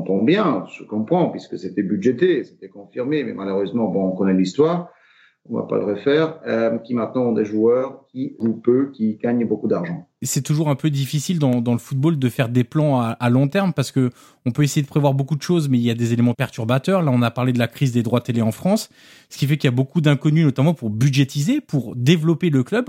tombe 0.00 0.24
bien, 0.24 0.64
je 0.74 0.84
comprends, 0.84 1.28
puisque 1.28 1.58
c'était 1.58 1.82
budgété, 1.82 2.44
c'était 2.44 2.68
confirmé, 2.68 3.22
mais 3.24 3.34
malheureusement, 3.34 3.88
bon, 3.88 4.08
on 4.08 4.12
connaît 4.12 4.32
l'histoire 4.32 4.90
on 5.48 5.56
va 5.56 5.62
pas 5.64 5.76
le 5.76 5.84
refaire, 5.84 6.38
euh, 6.46 6.78
qui 6.78 6.94
maintenant 6.94 7.22
ont 7.22 7.32
des 7.32 7.44
joueurs 7.44 8.06
qui 8.12 8.36
jouent 8.40 8.60
peu, 8.60 8.92
qui 8.92 9.16
gagnent 9.16 9.46
beaucoup 9.46 9.66
d'argent. 9.66 10.06
C'est 10.22 10.42
toujours 10.42 10.68
un 10.68 10.76
peu 10.76 10.88
difficile 10.88 11.40
dans, 11.40 11.60
le 11.72 11.78
football 11.78 12.18
de 12.18 12.28
faire 12.28 12.48
des 12.48 12.62
plans 12.62 13.00
à, 13.00 13.30
long 13.30 13.48
terme 13.48 13.72
parce 13.72 13.90
que 13.90 14.10
on 14.46 14.52
peut 14.52 14.62
essayer 14.62 14.82
de 14.82 14.86
prévoir 14.86 15.14
beaucoup 15.14 15.34
de 15.34 15.42
choses, 15.42 15.68
mais 15.68 15.78
il 15.78 15.84
y 15.84 15.90
a 15.90 15.94
des 15.94 16.12
éléments 16.12 16.34
perturbateurs. 16.34 17.02
Là, 17.02 17.10
on 17.12 17.22
a 17.22 17.30
parlé 17.32 17.52
de 17.52 17.58
la 17.58 17.66
crise 17.66 17.90
des 17.92 18.04
droits 18.04 18.20
télé 18.20 18.40
en 18.40 18.52
France, 18.52 18.88
ce 19.30 19.38
qui 19.38 19.46
fait 19.46 19.56
qu'il 19.56 19.66
y 19.66 19.72
a 19.72 19.74
beaucoup 19.74 20.00
d'inconnus, 20.00 20.44
notamment 20.44 20.74
pour 20.74 20.90
budgétiser, 20.90 21.60
pour 21.60 21.96
développer 21.96 22.50
le 22.50 22.62
club. 22.62 22.88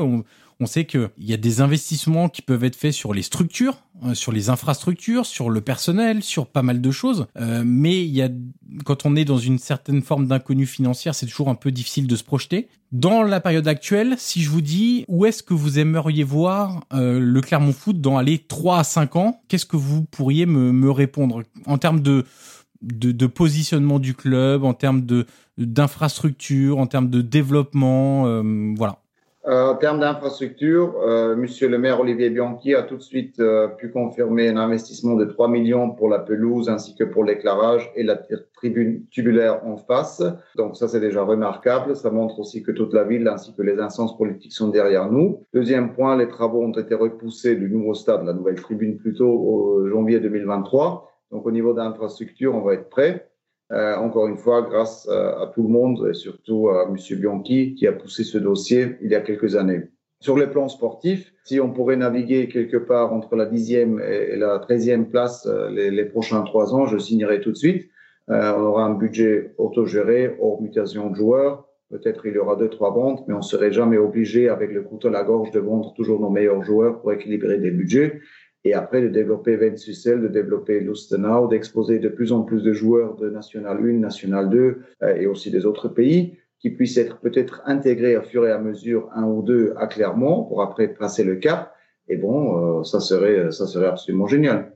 On 0.60 0.66
sait 0.66 0.86
qu'il 0.86 1.10
y 1.18 1.34
a 1.34 1.38
des 1.38 1.62
investissements 1.62 2.30
qui 2.30 2.42
peuvent 2.42 2.64
être 2.64 2.76
faits 2.76 2.94
sur 2.94 3.14
les 3.14 3.22
structures, 3.22 3.84
euh, 4.04 4.14
sur 4.14 4.32
les 4.32 4.50
infrastructures, 4.50 5.26
sur 5.26 5.50
le 5.50 5.62
personnel, 5.62 6.24
sur 6.24 6.48
pas 6.48 6.62
mal 6.62 6.82
de 6.82 6.92
choses. 6.92 7.28
Euh, 7.40 7.64
mais 7.66 8.04
il 8.04 8.12
y 8.12 8.22
a, 8.22 8.30
quand 8.86 9.06
on 9.06 9.16
est 9.16 9.26
dans 9.26 9.38
une 9.38 9.60
certaine 9.60 10.02
forme 10.02 10.28
d'inconnu 10.28 10.66
financière, 10.66 11.16
c'est 11.16 11.26
toujours 11.26 11.50
un 11.50 11.56
peu 11.56 11.72
difficile 11.72 12.08
de 12.08 12.16
se 12.16 12.24
projeter. 12.24 12.68
Dans 12.92 13.24
la 13.24 13.40
période 13.40 13.68
actuelle, 13.68 14.16
si 14.18 14.42
je 14.42 14.50
vous 14.50 14.62
dis 14.62 15.06
où 15.08 15.26
est-ce 15.26 15.42
que 15.42 15.54
vous 15.54 15.80
aimeriez 15.80 16.24
voir 16.24 16.86
euh, 16.94 17.20
le 17.20 17.42
Clermont 17.42 17.74
Foot 17.74 18.00
dans 18.00 18.18
aller 18.18 18.40
3 18.40 18.80
à 18.80 18.84
5 18.84 19.16
ans, 19.16 19.42
qu'est-ce 19.48 19.66
que 19.66 19.78
vous 19.78 20.04
pourriez 20.04 20.46
me, 20.46 20.72
me 20.72 20.92
répondre? 20.92 21.44
En 21.66 21.78
termes 21.78 22.02
de, 22.02 22.26
de, 22.82 23.12
de, 23.12 23.28
positionnement 23.28 24.00
du 24.00 24.14
club, 24.14 24.64
en 24.64 24.74
termes 24.74 25.06
de 25.06 25.26
d'infrastructure, 25.58 26.80
en 26.80 26.88
termes 26.88 27.10
de 27.10 27.22
développement, 27.22 28.26
euh, 28.26 28.74
voilà. 28.76 29.03
Euh, 29.46 29.72
en 29.72 29.76
termes 29.76 30.00
d'infrastructure, 30.00 30.96
euh, 31.02 31.36
Monsieur 31.36 31.68
le 31.68 31.78
maire 31.78 32.00
Olivier 32.00 32.30
Bianchi 32.30 32.76
a 32.76 32.84
tout 32.84 32.96
de 32.96 33.02
suite 33.02 33.42
euh, 33.42 33.68
pu 33.68 33.92
confirmer 33.92 34.48
un 34.48 34.56
investissement 34.56 35.16
de 35.16 35.26
3 35.26 35.50
millions 35.50 35.90
pour 35.90 36.08
la 36.08 36.20
pelouse 36.20 36.70
ainsi 36.70 36.96
que 36.96 37.04
pour 37.04 37.26
l'éclairage 37.26 37.92
et 37.98 38.04
la 38.04 38.18
tribune 38.54 39.06
tubulaire 39.12 39.66
en 39.66 39.76
face. 39.76 40.24
Donc 40.56 40.78
ça, 40.78 40.88
c'est 40.88 41.02
déjà 41.02 41.24
remarquable. 41.24 41.94
Ça 41.98 42.10
montre 42.10 42.40
aussi 42.40 42.64
que 42.64 42.72
toute 42.72 42.94
la 42.94 43.04
ville 43.04 43.28
ainsi 43.28 43.54
que 43.54 43.62
les 43.62 43.80
instances 43.80 44.18
politiques 44.18 44.54
sont 44.54 44.70
derrière 44.70 45.12
nous. 45.12 45.46
Deuxième 45.54 45.94
point, 45.94 46.16
les 46.16 46.30
travaux 46.30 46.64
ont 46.64 46.72
été 46.72 46.96
repoussés 46.96 47.58
du 47.58 47.70
nouveau 47.70 47.96
stade, 47.96 48.24
la 48.24 48.34
nouvelle 48.34 48.62
tribune 48.62 48.98
plutôt 48.98 49.30
au 49.30 49.90
janvier 49.90 50.22
2023. 50.22 51.12
Donc 51.32 51.46
au 51.46 51.52
niveau 51.52 51.74
d'infrastructure, 51.74 52.56
on 52.56 52.62
va 52.62 52.76
être 52.76 52.90
prêt. 52.90 53.28
Euh, 53.74 53.96
encore 53.96 54.28
une 54.28 54.38
fois, 54.38 54.62
grâce 54.62 55.08
euh, 55.10 55.42
à 55.42 55.48
tout 55.48 55.64
le 55.64 55.70
monde 55.70 56.08
et 56.10 56.14
surtout 56.14 56.70
à 56.70 56.88
M. 56.88 56.96
Bianchi 57.20 57.74
qui 57.74 57.88
a 57.88 57.92
poussé 57.92 58.24
ce 58.24 58.38
dossier 58.38 58.98
il 59.02 59.10
y 59.10 59.16
a 59.16 59.22
quelques 59.22 59.56
années. 59.56 59.82
Sur 60.20 60.38
le 60.38 60.52
plan 60.52 60.70
sportif, 60.70 61.34
si 61.44 61.60
on 61.60 61.72
pourrait 61.72 61.96
naviguer 61.96 62.48
quelque 62.48 62.78
part 62.78 63.14
entre 63.14 63.36
la 63.36 63.46
dixième 63.46 64.00
et 64.00 64.36
la 64.36 64.60
treizième 64.60 65.10
place 65.10 65.48
euh, 65.48 65.70
les, 65.70 66.06
prochains 66.06 66.44
trois 66.44 66.76
ans, 66.76 66.86
je 66.86 66.98
signerai 66.98 67.42
tout 67.42 67.52
de 67.52 67.58
suite. 67.58 67.90
On 68.30 68.62
aura 68.62 68.86
un 68.86 68.94
budget 68.94 69.54
autogéré, 69.58 70.38
hors 70.40 70.62
mutation 70.62 71.10
de 71.10 71.16
joueurs. 71.16 71.68
Peut-être 71.90 72.26
il 72.26 72.36
y 72.36 72.38
aura 72.38 72.56
deux, 72.56 72.70
trois 72.70 72.92
ventes, 72.92 73.26
mais 73.28 73.34
on 73.34 73.42
serait 73.42 73.74
jamais 73.74 73.98
obligé, 73.98 74.48
avec 74.48 74.72
le 74.72 74.82
couteau 74.82 75.10
à 75.10 75.12
la 75.12 75.24
gorge, 75.24 75.52
de 75.52 75.60
vendre 75.60 75.94
toujours 75.94 76.22
nos 76.22 76.30
meilleurs 76.30 76.64
joueurs 76.64 77.02
pour 77.02 77.12
équilibrer 77.12 77.58
des 77.58 77.72
budgets 77.72 78.22
et 78.66 78.74
après 78.74 79.02
de 79.02 79.10
développer 79.10 79.56
Ventusel, 79.58 80.22
de 80.22 80.28
développer 80.28 80.80
Lustenau, 80.80 81.48
d'exposer 81.48 82.00
de 82.00 82.10
plus 82.10 82.32
en 82.32 82.44
plus 82.44 82.64
de 82.64 82.74
joueurs 82.74 83.16
de 83.16 83.30
National 83.30 83.78
1, 83.78 84.00
National 84.00 84.50
2 84.50 84.82
euh, 85.04 85.16
et 85.16 85.28
aussi 85.28 85.52
des 85.52 85.66
autres 85.66 85.90
pays 85.90 86.38
qui 86.60 86.70
puissent 86.70 86.98
être 86.98 87.20
peut-être 87.20 87.62
intégrés 87.66 88.16
au 88.16 88.22
fur 88.22 88.48
et 88.48 88.52
à 88.52 88.60
mesure 88.60 89.10
un 89.14 89.26
ou 89.26 89.42
deux 89.42 89.74
à 89.78 89.88
Clermont 89.88 90.44
pour 90.46 90.62
après 90.62 90.88
passer 90.88 91.26
le 91.26 91.36
cap. 91.36 91.74
Et 92.08 92.16
bon, 92.16 92.80
euh, 92.80 92.84
ça 92.84 93.02
serait 93.02 93.52
ça 93.52 93.68
serait 93.68 93.88
absolument 93.88 94.28
génial. 94.28 94.74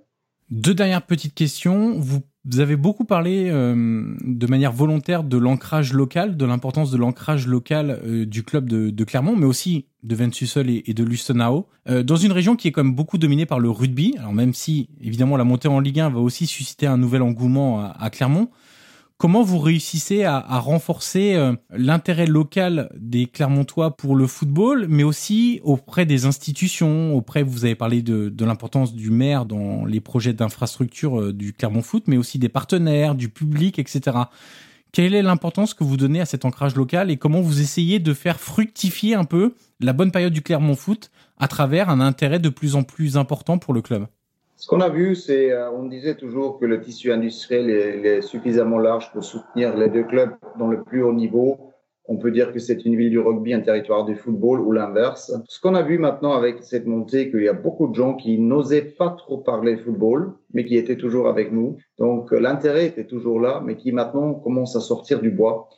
Deux 0.49 0.73
dernières 0.73 1.05
petites 1.05 1.33
questions. 1.33 1.97
Vous 1.97 2.21
vous 2.49 2.59
avez 2.61 2.77
beaucoup 2.77 3.03
parlé 3.03 3.49
euh, 3.49 4.15
de 4.23 4.47
manière 4.47 4.71
volontaire 4.71 5.23
de 5.23 5.37
l'ancrage 5.37 5.91
local, 5.91 6.37
de 6.37 6.45
l'importance 6.45 6.91
de 6.91 6.97
l'ancrage 6.97 7.45
local 7.45 7.99
euh, 8.05 8.25
du 8.25 8.43
club 8.43 8.69
de, 8.69 8.89
de, 8.89 9.03
Clermont, 9.03 9.35
mais 9.35 9.45
aussi 9.45 9.85
de 10.03 10.15
Ventusel 10.15 10.69
et, 10.69 10.83
et 10.85 10.93
de 10.93 11.03
Lustenau, 11.03 11.67
euh, 11.89 12.03
dans 12.03 12.15
une 12.15 12.31
région 12.31 12.55
qui 12.55 12.69
est 12.69 12.71
quand 12.71 12.83
même 12.83 12.95
beaucoup 12.95 13.17
dominée 13.17 13.45
par 13.45 13.59
le 13.59 13.69
rugby. 13.69 14.15
Alors 14.17 14.33
même 14.33 14.53
si 14.53 14.89
évidemment 15.01 15.35
la 15.35 15.43
montée 15.43 15.67
en 15.67 15.79
Ligue 15.79 15.99
1 15.99 16.09
va 16.09 16.19
aussi 16.19 16.47
susciter 16.47 16.87
un 16.87 16.97
nouvel 16.97 17.21
engouement 17.21 17.81
à, 17.81 17.95
à 17.99 18.09
Clermont, 18.09 18.49
Comment 19.19 19.41
vous 19.41 19.57
réussissez 19.57 20.25
à, 20.25 20.35
à 20.37 20.59
renforcer 20.59 21.33
euh, 21.33 21.55
l'intérêt 21.71 22.27
local 22.27 22.87
des 22.95 23.25
Clermontois 23.25 23.97
pour 23.97 24.15
le 24.15 24.27
football, 24.27 24.85
mais 24.89 25.01
aussi 25.01 25.59
auprès 25.63 26.05
des 26.05 26.25
institutions, 26.25 27.15
auprès, 27.15 27.41
vous 27.41 27.65
avez 27.65 27.73
parlé 27.73 28.03
de, 28.03 28.29
de 28.29 28.45
l'importance 28.45 28.93
du 28.93 29.09
maire 29.09 29.47
dans 29.47 29.85
les 29.85 30.01
projets 30.01 30.33
d'infrastructure 30.33 31.19
euh, 31.19 31.33
du 31.33 31.51
Clermont 31.51 31.81
Foot, 31.81 32.03
mais 32.05 32.17
aussi 32.17 32.37
des 32.37 32.47
partenaires, 32.47 33.15
du 33.15 33.29
public, 33.29 33.79
etc. 33.79 34.17
Quelle 34.91 35.15
est 35.15 35.23
l'importance 35.23 35.73
que 35.73 35.83
vous 35.83 35.97
donnez 35.97 36.21
à 36.21 36.25
cet 36.25 36.45
ancrage 36.45 36.75
local 36.75 37.09
et 37.09 37.17
comment 37.17 37.41
vous 37.41 37.59
essayez 37.59 37.97
de 37.97 38.13
faire 38.13 38.39
fructifier 38.39 39.15
un 39.15 39.25
peu 39.25 39.55
la 39.79 39.93
bonne 39.93 40.11
période 40.11 40.33
du 40.33 40.43
Clermont 40.43 40.75
Foot 40.75 41.09
à 41.39 41.47
travers 41.47 41.89
un 41.89 42.01
intérêt 42.01 42.39
de 42.39 42.49
plus 42.49 42.75
en 42.75 42.83
plus 42.83 43.17
important 43.17 43.57
pour 43.57 43.73
le 43.73 43.81
club? 43.81 44.05
Ce 44.57 44.67
qu'on 44.67 44.81
a 44.81 44.89
vu, 44.89 45.13
c'est, 45.15 45.51
euh, 45.51 45.71
on 45.71 45.85
disait 45.85 46.15
toujours 46.15 46.59
que 46.59 46.65
le 46.65 46.81
tissu 46.81 47.11
industriel 47.11 47.69
est, 47.69 48.21
suffisamment 48.21 48.79
large 48.79 49.11
pour 49.11 49.23
soutenir 49.23 49.77
les 49.77 49.87
deux 49.87 50.03
clubs 50.03 50.31
dans 50.57 50.67
le 50.67 50.83
plus 50.83 51.03
haut 51.03 51.13
niveau. 51.13 51.59
On 52.05 52.17
peut 52.17 52.31
dire 52.31 52.51
que 52.51 52.57
c'est 52.57 52.83
une 52.83 52.95
ville 52.95 53.11
du 53.11 53.19
rugby, 53.19 53.53
un 53.53 53.59
territoire 53.59 54.05
du 54.05 54.15
football 54.15 54.61
ou 54.61 54.71
l'inverse. 54.71 55.31
Ce 55.47 55.59
qu'on 55.61 55.75
a 55.75 55.83
vu 55.83 55.99
maintenant 55.99 56.33
avec 56.33 56.63
cette 56.63 56.87
montée, 56.87 57.29
qu'il 57.29 57.43
y 57.43 57.49
a 57.49 57.53
beaucoup 57.53 57.87
de 57.87 57.93
gens 57.93 58.15
qui 58.15 58.39
n'osaient 58.39 58.95
pas 58.97 59.11
trop 59.11 59.37
parler 59.37 59.77
football, 59.77 60.33
mais 60.53 60.65
qui 60.65 60.75
étaient 60.75 60.97
toujours 60.97 61.27
avec 61.27 61.51
nous. 61.51 61.77
Donc 61.99 62.31
l'intérêt 62.31 62.87
était 62.87 63.05
toujours 63.05 63.39
là, 63.39 63.61
mais 63.63 63.75
qui 63.75 63.91
maintenant 63.91 64.33
commencent 64.33 64.75
à 64.75 64.79
sortir 64.79 65.19
du 65.19 65.29
bois 65.29 65.69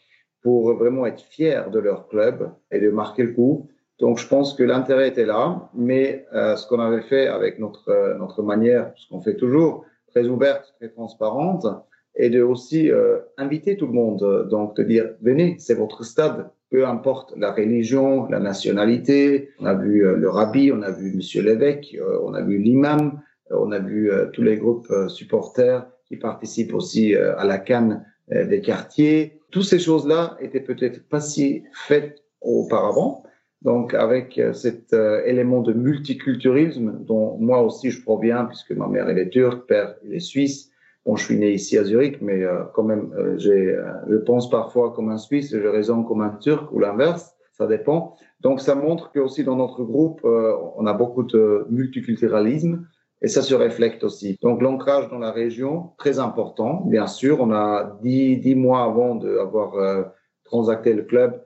pour 0.41 0.73
vraiment 0.75 1.05
être 1.05 1.21
fiers 1.21 1.63
de 1.69 1.79
leur 1.79 2.07
club 2.07 2.51
et 2.71 2.79
de 2.79 2.89
marquer 2.89 3.23
le 3.23 3.33
coup. 3.33 3.67
Donc, 3.99 4.17
je 4.17 4.27
pense 4.27 4.53
que 4.53 4.63
l'intérêt 4.63 5.09
était 5.09 5.25
là, 5.25 5.69
mais 5.73 6.25
euh, 6.33 6.55
ce 6.55 6.65
qu'on 6.67 6.79
avait 6.79 7.01
fait 7.01 7.27
avec 7.27 7.59
notre 7.59 7.89
euh, 7.89 8.17
notre 8.17 8.41
manière, 8.43 8.93
ce 8.95 9.09
qu'on 9.09 9.19
fait 9.19 9.35
toujours, 9.35 9.85
très 10.07 10.25
ouverte, 10.27 10.73
très 10.79 10.89
transparente, 10.89 11.67
et 12.15 12.29
de 12.29 12.41
aussi 12.41 12.89
euh, 12.89 13.19
inviter 13.37 13.75
tout 13.75 13.87
le 13.87 13.93
monde. 13.93 14.47
Donc, 14.49 14.77
de 14.77 14.83
dire 14.83 15.09
venez, 15.21 15.57
c'est 15.59 15.73
votre 15.73 16.05
stade, 16.05 16.49
peu 16.69 16.87
importe 16.87 17.33
la 17.35 17.51
religion, 17.51 18.25
la 18.29 18.39
nationalité. 18.39 19.49
On 19.59 19.65
a 19.65 19.73
vu 19.73 20.05
euh, 20.05 20.15
le 20.15 20.29
rabbi, 20.29 20.71
on 20.71 20.81
a 20.81 20.91
vu 20.91 21.13
Monsieur 21.15 21.41
l'évêque, 21.41 21.97
on 22.23 22.33
a 22.33 22.41
vu 22.41 22.57
l'imam. 22.57 23.21
On 23.51 23.71
a 23.71 23.79
vu 23.79 24.11
tous 24.31 24.43
les 24.43 24.57
groupes 24.57 24.93
supporters 25.07 25.83
qui 26.05 26.17
participent 26.17 26.75
aussi 26.75 27.15
à 27.15 27.43
la 27.45 27.57
canne 27.57 28.05
des 28.29 28.61
quartiers. 28.61 29.41
Toutes 29.49 29.63
ces 29.63 29.79
choses-là 29.79 30.37
étaient 30.39 30.59
peut-être 30.59 31.09
pas 31.09 31.19
si 31.19 31.63
faites 31.73 32.21
auparavant. 32.41 33.23
Donc, 33.61 33.93
avec 33.93 34.39
cet 34.53 34.93
élément 34.93 35.61
de 35.61 35.73
multiculturalisme 35.73 37.03
dont 37.05 37.37
moi 37.39 37.61
aussi 37.61 37.91
je 37.91 38.01
proviens, 38.01 38.45
puisque 38.45 38.71
ma 38.71 38.87
mère 38.87 39.09
elle 39.09 39.19
est 39.19 39.29
turque, 39.29 39.67
père 39.67 39.95
il 40.03 40.13
est 40.13 40.19
suisse, 40.19 40.69
Bon, 41.05 41.15
je 41.15 41.23
suis 41.23 41.37
né 41.37 41.53
ici 41.53 41.77
à 41.77 41.83
Zurich, 41.83 42.21
mais 42.21 42.43
euh, 42.43 42.63
quand 42.73 42.83
même, 42.83 43.11
euh, 43.17 43.37
j'ai, 43.37 43.71
euh, 43.71 43.83
je 44.09 44.17
pense 44.17 44.49
parfois 44.49 44.91
comme 44.91 45.09
un 45.09 45.17
Suisse, 45.17 45.55
je 45.55 45.67
raisonne 45.67 46.05
comme 46.05 46.21
un 46.21 46.29
Turc 46.29 46.71
ou 46.71 46.79
l'inverse, 46.79 47.35
ça 47.53 47.67
dépend. 47.67 48.15
Donc, 48.41 48.59
ça 48.59 48.75
montre 48.75 49.11
que 49.11 49.19
aussi 49.19 49.43
dans 49.43 49.55
notre 49.55 49.83
groupe, 49.83 50.21
on 50.23 50.85
a 50.85 50.93
beaucoup 50.93 51.23
de 51.23 51.65
multiculturalisme 51.69 52.85
et 53.21 53.27
ça 53.27 53.41
se 53.41 53.53
reflète 53.53 54.03
aussi. 54.03 54.37
Donc, 54.41 54.61
l'ancrage 54.61 55.09
dans 55.09 55.19
la 55.19 55.31
région, 55.31 55.91
très 55.97 56.19
important. 56.19 56.83
Bien 56.85 57.07
sûr, 57.07 57.41
on 57.41 57.51
a 57.51 57.97
dix, 58.01 58.37
dix 58.37 58.55
mois 58.55 58.83
avant 58.83 59.15
d'avoir 59.15 60.13
transacté 60.45 60.93
le 60.93 61.03
club, 61.03 61.43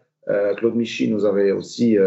Claude 0.57 0.75
Michy 0.75 1.09
nous 1.09 1.25
avait 1.25 1.51
aussi 1.51 1.97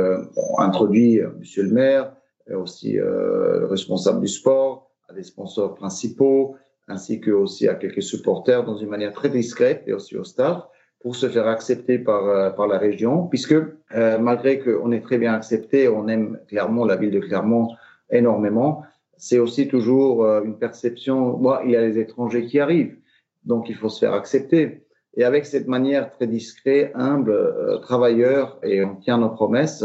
introduit 0.59 1.21
Monsieur 1.39 1.65
le 1.65 1.71
maire, 1.71 2.17
et 2.49 2.55
aussi 2.55 2.93
le 2.95 3.67
responsable 3.67 4.21
du 4.21 4.29
sport, 4.29 4.91
à 5.09 5.13
des 5.13 5.23
sponsors 5.23 5.75
principaux, 5.75 6.57
ainsi 6.89 7.21
que 7.21 7.31
aussi 7.31 7.69
à 7.69 7.75
quelques 7.75 8.03
supporters 8.03 8.65
dans 8.65 8.77
une 8.77 8.89
manière 8.89 9.13
très 9.13 9.29
discrète 9.29 9.83
et 9.87 9.93
aussi 9.93 10.17
au 10.17 10.25
staff 10.25 10.67
pour 11.01 11.17
se 11.17 11.29
faire 11.29 11.47
accepter 11.47 11.99
par 11.99 12.27
euh, 12.27 12.51
par 12.51 12.67
la 12.67 12.79
région 12.79 13.27
puisque 13.27 13.53
euh, 13.53 14.19
malgré 14.19 14.61
qu'on 14.61 14.93
est 14.93 15.01
très 15.01 15.19
bien 15.19 15.35
accepté 15.35 15.89
on 15.89 16.09
aime 16.09 16.39
Clermont 16.49 16.85
la 16.85 16.97
ville 16.97 17.11
de 17.11 17.21
Clermont 17.21 17.69
énormément 18.11 18.83
c'est 19.17 19.39
aussi 19.39 19.69
toujours 19.69 20.25
euh, 20.25 20.43
une 20.43 20.59
perception 20.59 21.37
moi 21.37 21.63
il 21.65 21.73
y 21.73 21.77
a 21.77 21.81
les 21.81 21.99
étrangers 21.99 22.47
qui 22.47 22.61
arrivent 22.61 22.97
donc 23.45 23.69
il 23.69 23.75
faut 23.75 23.89
se 23.89 24.01
faire 24.01 24.15
accepter 24.15 24.86
et 25.17 25.25
avec 25.25 25.47
cette 25.47 25.67
manière 25.67 26.13
très 26.13 26.27
discrète 26.27 26.93
humble 26.95 27.31
euh, 27.31 27.79
travailleur 27.79 28.59
et 28.63 28.85
on 28.85 28.97
tient 28.97 29.19
nos 29.19 29.31
promesses 29.31 29.85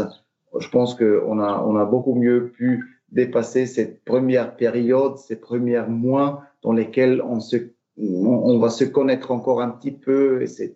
je 0.58 0.68
pense 0.68 0.94
que 0.94 1.22
on 1.26 1.38
a 1.40 1.64
on 1.66 1.76
a 1.76 1.84
beaucoup 1.84 2.14
mieux 2.14 2.48
pu 2.48 3.00
dépasser 3.10 3.66
cette 3.66 4.04
première 4.04 4.56
période 4.56 5.16
ces 5.16 5.36
premiers 5.36 5.86
mois 5.88 6.42
dans 6.62 6.72
lesquels 6.72 7.22
on 7.22 7.40
se 7.40 7.56
on, 7.98 8.58
va 8.58 8.70
se 8.70 8.84
connaître 8.84 9.30
encore 9.30 9.60
un 9.60 9.68
petit 9.70 9.90
peu, 9.90 10.42
etc. 10.42 10.72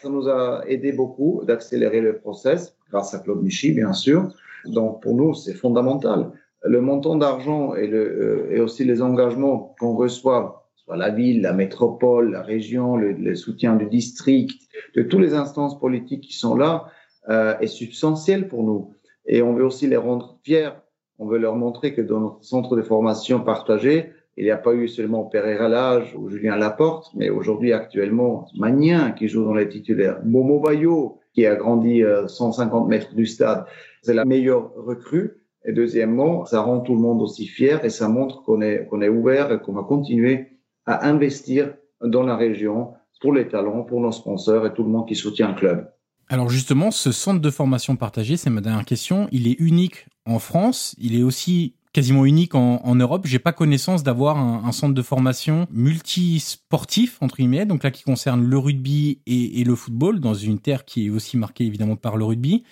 Ça 0.00 0.08
nous 0.08 0.28
a 0.28 0.62
aidé 0.66 0.92
beaucoup 0.92 1.42
d'accélérer 1.44 2.00
le 2.00 2.16
process, 2.16 2.74
grâce 2.90 3.14
à 3.14 3.18
Claude 3.18 3.42
Michy, 3.42 3.72
bien 3.72 3.92
sûr. 3.92 4.28
Donc, 4.64 5.02
pour 5.02 5.14
nous, 5.14 5.34
c'est 5.34 5.54
fondamental. 5.54 6.30
Le 6.64 6.80
montant 6.80 7.16
d'argent 7.16 7.74
et, 7.74 7.86
le, 7.86 7.98
euh, 7.98 8.56
et 8.56 8.60
aussi 8.60 8.84
les 8.84 9.02
engagements 9.02 9.74
qu'on 9.78 9.94
reçoit, 9.94 10.65
la 10.94 11.10
ville, 11.10 11.42
la 11.42 11.52
métropole, 11.52 12.30
la 12.30 12.42
région, 12.42 12.96
le, 12.96 13.12
le, 13.12 13.34
soutien 13.34 13.74
du 13.74 13.86
district, 13.86 14.60
de 14.94 15.02
toutes 15.02 15.20
les 15.20 15.34
instances 15.34 15.78
politiques 15.80 16.22
qui 16.22 16.34
sont 16.34 16.54
là, 16.54 16.86
euh, 17.28 17.58
est 17.58 17.66
substantiel 17.66 18.46
pour 18.46 18.62
nous. 18.62 18.94
Et 19.26 19.42
on 19.42 19.52
veut 19.54 19.64
aussi 19.64 19.88
les 19.88 19.96
rendre 19.96 20.38
fiers. 20.44 20.70
On 21.18 21.26
veut 21.26 21.38
leur 21.38 21.56
montrer 21.56 21.92
que 21.92 22.02
dans 22.02 22.20
notre 22.20 22.44
centre 22.44 22.76
de 22.76 22.82
formation 22.82 23.40
partagé, 23.40 24.12
il 24.36 24.44
n'y 24.44 24.50
a 24.50 24.56
pas 24.56 24.74
eu 24.74 24.86
seulement 24.86 25.24
Pereira 25.24 25.68
Lage 25.68 26.14
ou 26.16 26.28
Julien 26.28 26.56
Laporte, 26.56 27.10
mais 27.14 27.30
aujourd'hui, 27.30 27.72
actuellement, 27.72 28.46
Magnin 28.54 29.10
qui 29.12 29.28
joue 29.28 29.44
dans 29.44 29.54
les 29.54 29.68
titulaires, 29.68 30.20
Momo 30.24 30.60
Bayo 30.60 31.18
qui 31.32 31.46
a 31.46 31.56
grandi 31.56 32.02
150 32.28 32.84
euh, 32.84 32.88
mètres 32.88 33.14
du 33.14 33.26
stade. 33.26 33.64
C'est 34.02 34.14
la 34.14 34.24
meilleure 34.24 34.72
recrue. 34.76 35.42
Et 35.64 35.72
deuxièmement, 35.72 36.44
ça 36.44 36.60
rend 36.60 36.80
tout 36.80 36.94
le 36.94 37.00
monde 37.00 37.20
aussi 37.22 37.46
fier 37.46 37.84
et 37.84 37.90
ça 37.90 38.08
montre 38.08 38.44
qu'on 38.44 38.62
est, 38.62 38.86
qu'on 38.86 39.02
est 39.02 39.08
ouvert 39.08 39.50
et 39.50 39.58
qu'on 39.58 39.72
va 39.72 39.82
continuer 39.82 40.55
à 40.86 41.06
investir 41.06 41.74
dans 42.02 42.22
la 42.22 42.36
région 42.36 42.94
pour 43.20 43.32
les 43.32 43.48
talents, 43.48 43.82
pour 43.82 44.00
nos 44.00 44.12
sponsors 44.12 44.66
et 44.66 44.74
tout 44.74 44.82
le 44.82 44.90
monde 44.90 45.08
qui 45.08 45.14
soutient 45.14 45.48
le 45.48 45.54
club. 45.54 45.90
Alors 46.28 46.48
justement, 46.48 46.90
ce 46.90 47.12
centre 47.12 47.40
de 47.40 47.50
formation 47.50 47.96
partagé, 47.96 48.36
c'est 48.36 48.50
ma 48.50 48.60
dernière 48.60 48.84
question, 48.84 49.28
il 49.30 49.46
est 49.46 49.58
unique 49.60 50.06
en 50.26 50.38
France, 50.38 50.94
il 50.98 51.18
est 51.18 51.22
aussi 51.22 51.74
quasiment 51.92 52.26
unique 52.26 52.54
en, 52.54 52.82
en 52.84 52.94
Europe. 52.94 53.26
J'ai 53.26 53.38
pas 53.38 53.52
connaissance 53.52 54.02
d'avoir 54.02 54.36
un, 54.36 54.70
centre 54.72 54.92
de 54.92 55.02
formation 55.02 55.66
multisportif 55.70 57.22
entre 57.22 57.36
guillemets, 57.36 57.64
donc 57.64 57.84
là 57.84 57.90
qui 57.90 58.02
concerne 58.02 58.44
le 58.44 58.58
rugby 58.58 59.20
et, 59.26 59.64
le 59.64 59.74
football 59.74 60.20
dans 60.20 60.34
une 60.34 60.58
terre 60.58 60.84
qui 60.84 61.06
est 61.06 61.10
aussi 61.10 61.38
marquée 61.38 61.64
évidemment 61.64 61.96
par 61.96 62.18
le 62.18 62.24
rugby. 62.24 62.64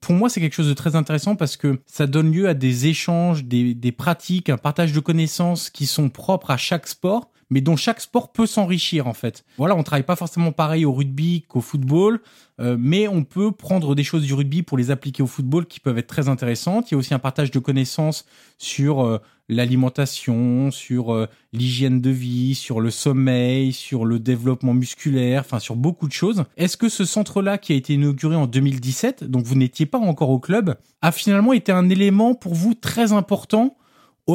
Pour 0.00 0.14
moi, 0.14 0.28
c'est 0.28 0.40
quelque 0.40 0.54
chose 0.54 0.68
de 0.68 0.74
très 0.74 0.94
intéressant 0.94 1.34
parce 1.34 1.56
que 1.56 1.80
ça 1.86 2.06
donne 2.06 2.30
lieu 2.30 2.48
à 2.48 2.54
des 2.54 2.86
échanges, 2.86 3.44
des 3.44 3.92
pratiques, 3.92 4.48
un 4.48 4.58
partage 4.58 4.92
de 4.92 5.00
connaissances 5.00 5.70
qui 5.70 5.86
sont 5.86 6.08
propres 6.08 6.52
à 6.52 6.56
chaque 6.56 6.86
sport 6.86 7.32
mais 7.50 7.60
dont 7.60 7.76
chaque 7.76 8.00
sport 8.00 8.32
peut 8.32 8.46
s'enrichir 8.46 9.06
en 9.06 9.14
fait. 9.14 9.44
Voilà, 9.56 9.76
on 9.76 9.82
travaille 9.82 10.04
pas 10.04 10.16
forcément 10.16 10.52
pareil 10.52 10.84
au 10.84 10.92
rugby 10.92 11.44
qu'au 11.48 11.60
football, 11.60 12.20
euh, 12.60 12.76
mais 12.78 13.08
on 13.08 13.24
peut 13.24 13.52
prendre 13.52 13.94
des 13.94 14.04
choses 14.04 14.22
du 14.22 14.34
rugby 14.34 14.62
pour 14.62 14.76
les 14.76 14.90
appliquer 14.90 15.22
au 15.22 15.26
football 15.26 15.66
qui 15.66 15.80
peuvent 15.80 15.98
être 15.98 16.08
très 16.08 16.28
intéressantes. 16.28 16.90
Il 16.90 16.94
y 16.94 16.96
a 16.96 16.98
aussi 16.98 17.14
un 17.14 17.18
partage 17.18 17.50
de 17.50 17.58
connaissances 17.58 18.26
sur 18.58 19.04
euh, 19.04 19.18
l'alimentation, 19.48 20.70
sur 20.70 21.14
euh, 21.14 21.26
l'hygiène 21.52 22.00
de 22.00 22.10
vie, 22.10 22.54
sur 22.54 22.80
le 22.80 22.90
sommeil, 22.90 23.72
sur 23.72 24.04
le 24.04 24.18
développement 24.18 24.74
musculaire, 24.74 25.42
enfin 25.44 25.58
sur 25.58 25.76
beaucoup 25.76 26.08
de 26.08 26.12
choses. 26.12 26.44
Est-ce 26.56 26.76
que 26.76 26.88
ce 26.88 27.04
centre-là 27.04 27.58
qui 27.58 27.72
a 27.72 27.76
été 27.76 27.94
inauguré 27.94 28.36
en 28.36 28.46
2017, 28.46 29.24
donc 29.24 29.44
vous 29.44 29.54
n'étiez 29.54 29.86
pas 29.86 29.98
encore 29.98 30.30
au 30.30 30.38
club, 30.38 30.76
a 31.00 31.12
finalement 31.12 31.52
été 31.52 31.72
un 31.72 31.88
élément 31.88 32.34
pour 32.34 32.54
vous 32.54 32.74
très 32.74 33.12
important 33.12 33.76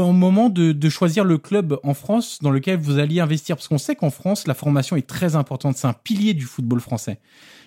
au 0.01 0.11
moment 0.11 0.49
de, 0.49 0.71
de, 0.71 0.89
choisir 0.89 1.23
le 1.23 1.37
club 1.37 1.77
en 1.83 1.93
France 1.93 2.39
dans 2.41 2.49
lequel 2.49 2.79
vous 2.79 2.97
alliez 2.97 3.19
investir? 3.19 3.55
Parce 3.55 3.67
qu'on 3.67 3.77
sait 3.77 3.95
qu'en 3.95 4.09
France, 4.09 4.47
la 4.47 4.55
formation 4.55 4.95
est 4.95 5.07
très 5.07 5.35
importante, 5.35 5.77
c'est 5.77 5.87
un 5.87 5.93
pilier 5.93 6.33
du 6.33 6.45
football 6.45 6.79
français. 6.79 7.19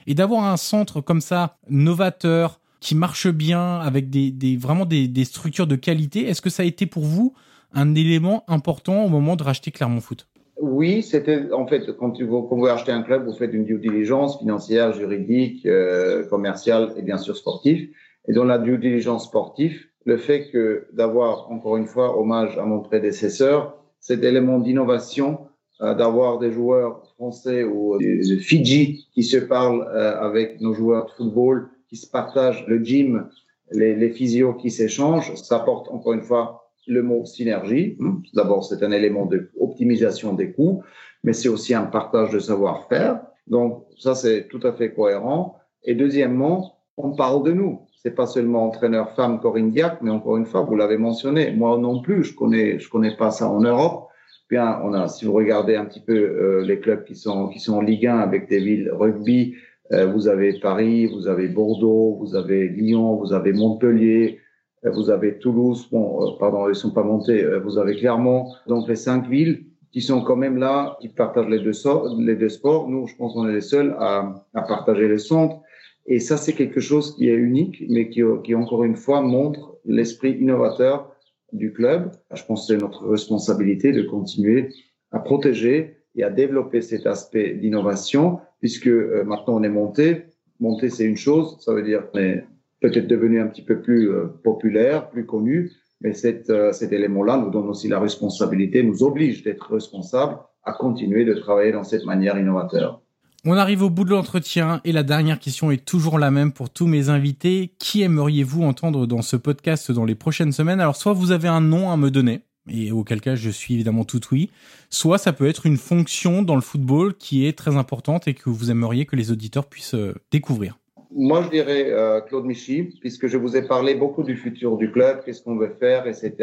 Et 0.06 0.14
d'avoir 0.14 0.44
un 0.44 0.56
centre 0.56 1.00
comme 1.00 1.20
ça, 1.20 1.56
novateur, 1.68 2.60
qui 2.80 2.94
marche 2.94 3.28
bien, 3.28 3.78
avec 3.78 4.10
des, 4.10 4.30
des 4.30 4.56
vraiment 4.56 4.86
des, 4.86 5.08
des, 5.08 5.24
structures 5.24 5.66
de 5.66 5.76
qualité, 5.76 6.28
est-ce 6.28 6.42
que 6.42 6.50
ça 6.50 6.62
a 6.62 6.66
été 6.66 6.86
pour 6.86 7.04
vous 7.04 7.32
un 7.72 7.94
élément 7.94 8.44
important 8.48 9.04
au 9.04 9.08
moment 9.08 9.36
de 9.36 9.42
racheter 9.42 9.70
Clermont 9.70 10.00
Foot? 10.00 10.26
Oui, 10.60 11.02
c'était 11.02 11.52
en 11.52 11.66
fait 11.66 11.96
quand, 11.96 12.12
tu, 12.12 12.26
quand 12.26 12.56
vous 12.56 12.66
achetez 12.66 12.92
un 12.92 13.02
club, 13.02 13.26
vous 13.26 13.34
faites 13.34 13.52
une 13.52 13.64
due 13.64 13.78
diligence 13.78 14.38
financière, 14.38 14.92
juridique, 14.94 15.66
euh, 15.66 16.24
commerciale 16.28 16.92
et 16.96 17.02
bien 17.02 17.18
sûr 17.18 17.36
sportive. 17.36 17.88
Et 18.28 18.32
dans 18.32 18.44
la 18.44 18.58
due 18.58 18.78
diligence 18.78 19.24
sportive, 19.24 19.86
le 20.06 20.16
fait 20.16 20.50
que 20.50 20.86
d'avoir, 20.92 21.50
encore 21.50 21.76
une 21.76 21.86
fois, 21.86 22.18
hommage 22.18 22.56
à 22.58 22.64
mon 22.64 22.80
prédécesseur, 22.80 23.76
cet 24.00 24.22
élément 24.22 24.60
d'innovation, 24.60 25.40
euh, 25.82 25.94
d'avoir 25.94 26.38
des 26.38 26.52
joueurs 26.52 27.04
français 27.16 27.64
ou 27.64 27.98
de 27.98 28.36
Fidji 28.36 29.08
qui 29.12 29.24
se 29.24 29.36
parlent 29.36 29.86
euh, 29.92 30.18
avec 30.20 30.60
nos 30.60 30.72
joueurs 30.72 31.06
de 31.06 31.10
football, 31.10 31.68
qui 31.88 31.96
se 31.96 32.08
partagent 32.08 32.64
le 32.68 32.82
gym, 32.82 33.28
les, 33.72 34.10
physios 34.10 34.54
qui 34.54 34.70
s'échangent, 34.70 35.34
ça 35.34 35.56
apporte 35.56 35.88
encore 35.90 36.12
une 36.12 36.22
fois 36.22 36.70
le 36.86 37.02
mot 37.02 37.24
synergie. 37.24 37.98
D'abord, 38.32 38.64
c'est 38.64 38.84
un 38.84 38.92
élément 38.92 39.26
d'optimisation 39.26 40.34
des 40.34 40.52
coûts, 40.52 40.82
mais 41.24 41.32
c'est 41.32 41.48
aussi 41.48 41.74
un 41.74 41.82
partage 41.84 42.30
de 42.30 42.38
savoir-faire. 42.38 43.22
Donc, 43.48 43.84
ça, 43.98 44.14
c'est 44.14 44.46
tout 44.46 44.60
à 44.62 44.72
fait 44.72 44.94
cohérent. 44.94 45.56
Et 45.82 45.96
deuxièmement, 45.96 46.78
on 46.96 47.10
parle 47.10 47.42
de 47.42 47.52
nous 47.52 47.80
c'est 48.06 48.14
pas 48.14 48.28
seulement 48.28 48.66
entraîneur 48.66 49.10
femme 49.16 49.40
Corinne 49.40 49.72
Diac, 49.72 49.98
mais 50.00 50.10
encore 50.10 50.36
une 50.36 50.46
fois, 50.46 50.60
vous 50.60 50.76
l'avez 50.76 50.96
mentionné, 50.96 51.50
moi 51.50 51.76
non 51.76 52.00
plus, 52.00 52.22
je 52.22 52.36
connais, 52.36 52.78
je 52.78 52.88
connais 52.88 53.16
pas 53.16 53.32
ça 53.32 53.50
en 53.50 53.60
Europe. 53.60 54.10
Bien, 54.48 54.80
on 54.84 54.92
a, 54.92 55.08
si 55.08 55.24
vous 55.24 55.32
regardez 55.32 55.74
un 55.74 55.86
petit 55.86 55.98
peu 55.98 56.14
euh, 56.14 56.64
les 56.64 56.78
clubs 56.78 57.02
qui 57.02 57.16
sont 57.16 57.48
qui 57.48 57.58
sont 57.58 57.78
en 57.78 57.80
Ligue 57.80 58.06
1 58.06 58.18
avec 58.18 58.48
des 58.48 58.60
villes 58.60 58.92
rugby, 58.92 59.56
euh, 59.90 60.06
vous 60.06 60.28
avez 60.28 60.52
Paris, 60.60 61.06
vous 61.06 61.26
avez 61.26 61.48
Bordeaux, 61.48 62.16
vous 62.20 62.36
avez 62.36 62.68
Lyon, 62.68 63.16
vous 63.16 63.32
avez 63.32 63.52
Montpellier, 63.52 64.38
euh, 64.84 64.90
vous 64.92 65.10
avez 65.10 65.38
Toulouse. 65.38 65.88
Bon, 65.90 66.36
pardon, 66.38 66.68
ils 66.68 66.76
sont 66.76 66.92
pas 66.92 67.02
montés. 67.02 67.44
vous 67.64 67.76
avez 67.76 67.96
Clermont. 67.96 68.52
Donc 68.68 68.86
les 68.86 68.94
cinq 68.94 69.26
villes 69.26 69.64
qui 69.90 70.00
sont 70.00 70.20
quand 70.20 70.36
même 70.36 70.58
là, 70.58 70.96
qui 71.00 71.08
partagent 71.08 71.48
les 71.48 71.58
deux, 71.58 71.72
sports. 71.72 72.88
Nous, 72.88 73.08
je 73.08 73.16
pense 73.16 73.32
qu'on 73.32 73.48
est 73.48 73.52
les 73.52 73.60
seuls 73.60 73.96
à 73.98 74.32
partager 74.54 75.08
les 75.08 75.18
centres. 75.18 75.60
Et 76.06 76.20
ça, 76.20 76.36
c'est 76.36 76.52
quelque 76.52 76.80
chose 76.80 77.16
qui 77.16 77.28
est 77.28 77.34
unique, 77.34 77.82
mais 77.88 78.08
qui, 78.08 78.22
qui 78.44 78.54
encore 78.54 78.84
une 78.84 78.96
fois 78.96 79.22
montre 79.22 79.76
l'esprit 79.84 80.32
innovateur 80.32 81.12
du 81.52 81.72
club. 81.72 82.12
Je 82.34 82.44
pense 82.44 82.66
que 82.66 82.74
c'est 82.74 82.80
notre 82.80 83.06
responsabilité 83.06 83.92
de 83.92 84.02
continuer 84.02 84.68
à 85.10 85.18
protéger 85.18 85.96
et 86.14 86.22
à 86.22 86.30
développer 86.30 86.80
cet 86.80 87.06
aspect 87.06 87.54
d'innovation, 87.54 88.40
puisque 88.60 88.86
euh, 88.86 89.24
maintenant 89.24 89.56
on 89.56 89.62
est 89.62 89.68
monté. 89.68 90.24
Monter, 90.60 90.88
c'est 90.88 91.04
une 91.04 91.16
chose, 91.16 91.58
ça 91.60 91.74
veut 91.74 91.82
dire 91.82 92.10
qu'on 92.10 92.18
est 92.18 92.44
peut-être 92.80 93.06
devenu 93.06 93.40
un 93.40 93.46
petit 93.46 93.62
peu 93.62 93.82
plus 93.82 94.10
euh, 94.10 94.26
populaire, 94.42 95.10
plus 95.10 95.26
connu, 95.26 95.72
mais 96.00 96.14
cet, 96.14 96.50
euh, 96.50 96.72
cet 96.72 96.92
élément-là 96.92 97.36
nous 97.36 97.50
donne 97.50 97.68
aussi 97.68 97.88
la 97.88 98.00
responsabilité, 98.00 98.82
nous 98.82 99.02
oblige 99.02 99.42
d'être 99.42 99.72
responsables 99.72 100.38
à 100.62 100.72
continuer 100.72 101.24
de 101.24 101.34
travailler 101.34 101.72
dans 101.72 101.84
cette 101.84 102.04
manière 102.04 102.38
innovateur. 102.38 103.02
On 103.48 103.56
arrive 103.56 103.84
au 103.84 103.90
bout 103.90 104.02
de 104.02 104.10
l'entretien 104.10 104.80
et 104.84 104.90
la 104.90 105.04
dernière 105.04 105.38
question 105.38 105.70
est 105.70 105.84
toujours 105.84 106.18
la 106.18 106.32
même 106.32 106.50
pour 106.50 106.68
tous 106.68 106.88
mes 106.88 107.10
invités. 107.10 107.70
Qui 107.78 108.02
aimeriez-vous 108.02 108.64
entendre 108.64 109.06
dans 109.06 109.22
ce 109.22 109.36
podcast 109.36 109.92
dans 109.92 110.04
les 110.04 110.16
prochaines 110.16 110.50
semaines? 110.50 110.80
Alors 110.80 110.96
soit 110.96 111.12
vous 111.12 111.30
avez 111.30 111.46
un 111.46 111.60
nom 111.60 111.92
à 111.92 111.96
me 111.96 112.10
donner, 112.10 112.40
et 112.68 112.90
auquel 112.90 113.20
cas 113.20 113.36
je 113.36 113.48
suis 113.48 113.74
évidemment 113.74 114.02
tout 114.02 114.20
oui, 114.32 114.50
soit 114.90 115.16
ça 115.16 115.32
peut 115.32 115.46
être 115.46 115.64
une 115.64 115.76
fonction 115.76 116.42
dans 116.42 116.56
le 116.56 116.60
football 116.60 117.14
qui 117.14 117.46
est 117.46 117.56
très 117.56 117.76
importante 117.76 118.26
et 118.26 118.34
que 118.34 118.50
vous 118.50 118.72
aimeriez 118.72 119.06
que 119.06 119.14
les 119.14 119.30
auditeurs 119.30 119.66
puissent 119.66 119.94
euh, 119.94 120.16
découvrir. 120.32 120.76
Moi, 121.12 121.44
je 121.44 121.50
dirais 121.50 121.86
euh, 121.92 122.20
Claude 122.22 122.46
Michy, 122.46 122.98
puisque 123.00 123.28
je 123.28 123.36
vous 123.36 123.56
ai 123.56 123.62
parlé 123.62 123.94
beaucoup 123.94 124.24
du 124.24 124.36
futur 124.36 124.76
du 124.76 124.90
club, 124.90 125.22
qu'est-ce 125.24 125.44
qu'on 125.44 125.54
veut 125.54 125.76
faire, 125.78 126.08
etc. 126.08 126.34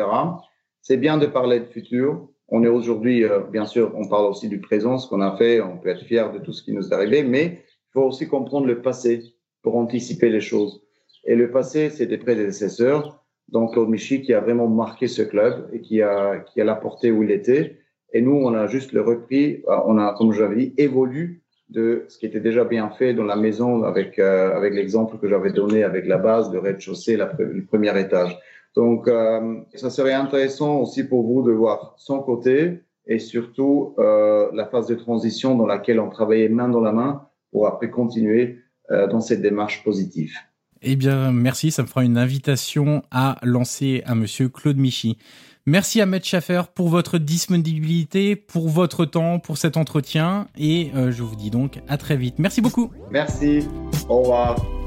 C'est 0.82 0.95
bien 0.95 1.18
de 1.18 1.26
parler 1.26 1.60
de 1.60 1.66
futur. 1.66 2.30
On 2.56 2.64
est 2.64 2.70
aujourd'hui, 2.70 3.24
euh, 3.24 3.39
bien 3.39 3.66
sûr, 3.66 3.91
on 3.95 4.08
parle 4.08 4.28
aussi 4.28 4.47
du 4.47 4.60
présent, 4.60 4.97
ce 4.97 5.10
qu'on 5.10 5.22
a 5.22 5.36
fait, 5.36 5.60
on 5.60 5.78
peut 5.78 5.89
être 5.89 6.06
fier 6.06 6.32
de 6.32 6.39
tout 6.39 6.54
ce 6.54 6.64
qui 6.64 6.72
nous 6.72 6.88
est 6.88 6.93
arrivé, 6.93 7.24
mais 7.24 7.64
il 7.66 7.91
faut 7.93 8.04
aussi 8.04 8.28
comprendre 8.28 8.68
le 8.68 8.82
passé 8.82 9.24
pour 9.64 9.76
anticiper 9.76 10.30
les 10.30 10.41
choses. 10.41 10.82
Et 11.26 11.36
le 11.36 11.49
passé, 11.51 11.89
c'est 11.89 12.06
des 12.06 12.18
prédécesseurs 12.18 13.24
donc 13.49 13.74
Claude 13.74 13.89
Michy 13.89 14.22
qui 14.22 14.34
a 14.34 14.39
vraiment 14.39 14.68
marqué 14.68 15.08
ce 15.08 15.22
club 15.22 15.70
et 15.74 15.82
qui 15.82 16.01
a 16.01 16.39
qui 16.39 16.62
a 16.62 16.64
l'apporté 16.64 17.12
où 17.12 17.24
il 17.24 17.32
était. 17.32 17.78
Et 18.14 18.22
nous, 18.22 18.36
on 18.36 18.54
a 18.54 18.68
juste 18.68 18.91
le 18.91 19.01
repris. 19.01 19.64
Euh, 19.68 19.78
on 19.86 19.97
a, 19.97 20.14
comme 20.18 20.34
j'avais 20.34 20.56
dit, 20.56 20.74
évolué 20.78 21.41
de 21.70 22.06
ce 22.08 22.18
qui 22.18 22.26
était 22.26 22.39
déjà 22.39 22.64
bien 22.64 22.89
fait 22.91 23.14
dans 23.14 23.24
la 23.24 23.36
maison 23.36 23.84
avec 23.84 24.20
euh, 24.20 24.56
avec 24.56 24.74
l'exemple 24.74 25.18
que 25.18 25.28
j'avais 25.28 25.51
donné 25.51 25.84
avec 25.84 26.06
la 26.08 26.18
base, 26.18 26.51
de 26.51 26.58
rez-de-chaussée, 26.58 27.18
le 27.18 27.66
premier 27.66 27.99
étage. 27.99 28.38
Donc, 28.76 29.07
euh, 29.07 29.59
ça 29.76 29.89
serait 29.89 30.13
intéressant 30.13 30.80
aussi 30.80 31.03
pour 31.03 31.24
vous 31.24 31.43
de 31.43 31.51
voir 31.51 31.93
son 31.97 32.19
côté 32.19 32.82
et 33.05 33.19
surtout 33.19 33.95
euh, 33.99 34.49
la 34.53 34.65
phase 34.65 34.88
de 34.88 34.95
transition 34.95 35.55
dans 35.55 35.67
laquelle 35.67 35.99
on 35.99 36.09
travaillait 36.09 36.49
main 36.49 36.69
dans 36.69 36.82
la 36.82 36.91
main 36.91 37.28
pour 37.51 37.67
après 37.67 37.89
continuer 37.89 38.59
euh, 38.91 39.07
dans 39.07 39.19
cette 39.19 39.41
démarche 39.41 39.84
positive. 39.84 40.34
Eh 40.82 40.95
bien, 40.95 41.32
merci. 41.32 41.71
Ça 41.71 41.84
me 41.84 41.88
fera 41.88 42.03
une 42.03 42.17
invitation 42.17 43.03
à 43.11 43.38
lancer 43.43 44.01
à 44.05 44.15
monsieur 44.15 44.49
Claude 44.49 44.78
Michy. 44.78 45.17
Merci 45.65 46.01
à 46.01 46.05
Maître 46.05 46.26
Schaffer 46.26 46.63
pour 46.76 46.89
votre 46.89 47.17
disponibilité, 47.17 48.36
pour 48.36 48.67
votre 48.67 49.05
temps, 49.05 49.39
pour 49.39 49.57
cet 49.57 49.78
entretien. 49.78 50.47
Et 50.57 50.91
je 50.93 51.24
vous 51.24 51.38
dis 51.38 51.51
donc 51.51 51.80
à 51.88 51.95
très 51.95 52.17
vite. 52.17 52.38
Merci 52.38 52.59
beaucoup. 52.59 52.91
Merci. 53.11 53.65
Au 54.09 54.24
revoir. 54.24 54.82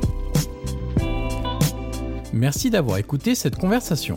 Merci 2.33 2.71
d'avoir 2.71 2.99
écouté 2.99 3.35
cette 3.35 3.57
conversation. 3.57 4.15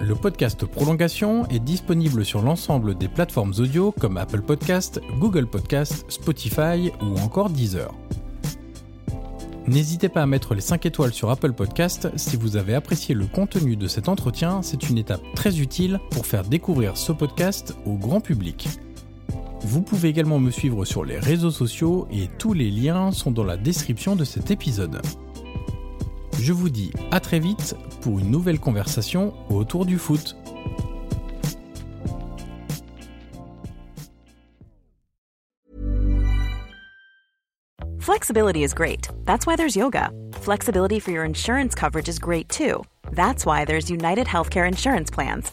Le 0.00 0.14
podcast 0.14 0.64
Prolongation 0.64 1.46
est 1.48 1.58
disponible 1.58 2.24
sur 2.24 2.40
l'ensemble 2.40 2.96
des 2.96 3.08
plateformes 3.08 3.52
audio 3.58 3.92
comme 3.92 4.16
Apple 4.16 4.40
Podcast, 4.40 5.00
Google 5.18 5.46
Podcast, 5.46 6.06
Spotify 6.08 6.90
ou 7.02 7.18
encore 7.18 7.50
Deezer. 7.50 7.92
N'hésitez 9.66 10.08
pas 10.08 10.22
à 10.22 10.26
mettre 10.26 10.54
les 10.54 10.62
5 10.62 10.86
étoiles 10.86 11.12
sur 11.12 11.30
Apple 11.30 11.52
Podcast 11.52 12.08
si 12.16 12.36
vous 12.36 12.56
avez 12.56 12.74
apprécié 12.74 13.14
le 13.14 13.26
contenu 13.26 13.76
de 13.76 13.86
cet 13.86 14.08
entretien, 14.08 14.62
c'est 14.62 14.88
une 14.88 14.98
étape 14.98 15.22
très 15.34 15.60
utile 15.60 16.00
pour 16.10 16.26
faire 16.26 16.44
découvrir 16.44 16.96
ce 16.96 17.12
podcast 17.12 17.76
au 17.84 17.94
grand 17.94 18.20
public. 18.20 18.68
Vous 19.60 19.82
pouvez 19.82 20.08
également 20.08 20.38
me 20.38 20.50
suivre 20.50 20.86
sur 20.86 21.04
les 21.04 21.18
réseaux 21.18 21.50
sociaux 21.50 22.08
et 22.10 22.28
tous 22.38 22.54
les 22.54 22.70
liens 22.70 23.12
sont 23.12 23.30
dans 23.30 23.44
la 23.44 23.58
description 23.58 24.16
de 24.16 24.24
cet 24.24 24.50
épisode. 24.50 25.02
Je 26.38 26.52
vous 26.52 26.70
dis 26.70 26.92
à 27.10 27.20
très 27.20 27.38
vite 27.38 27.76
pour 28.00 28.18
une 28.18 28.30
nouvelle 28.30 28.58
conversation 28.58 29.34
autour 29.50 29.86
du 29.86 29.98
foot. 29.98 30.36
Flexibility 38.00 38.62
is 38.64 38.74
great. 38.74 39.08
That's 39.24 39.46
why 39.46 39.56
there's 39.56 39.76
yoga. 39.76 40.10
Flexibility 40.32 40.98
for 40.98 41.10
your 41.10 41.24
insurance 41.24 41.74
coverage 41.74 42.08
is 42.08 42.18
great 42.18 42.48
too. 42.48 42.82
That's 43.12 43.44
why 43.46 43.64
there's 43.64 43.90
United 43.90 44.26
Healthcare 44.26 44.66
Insurance 44.66 45.10
Plans. 45.10 45.52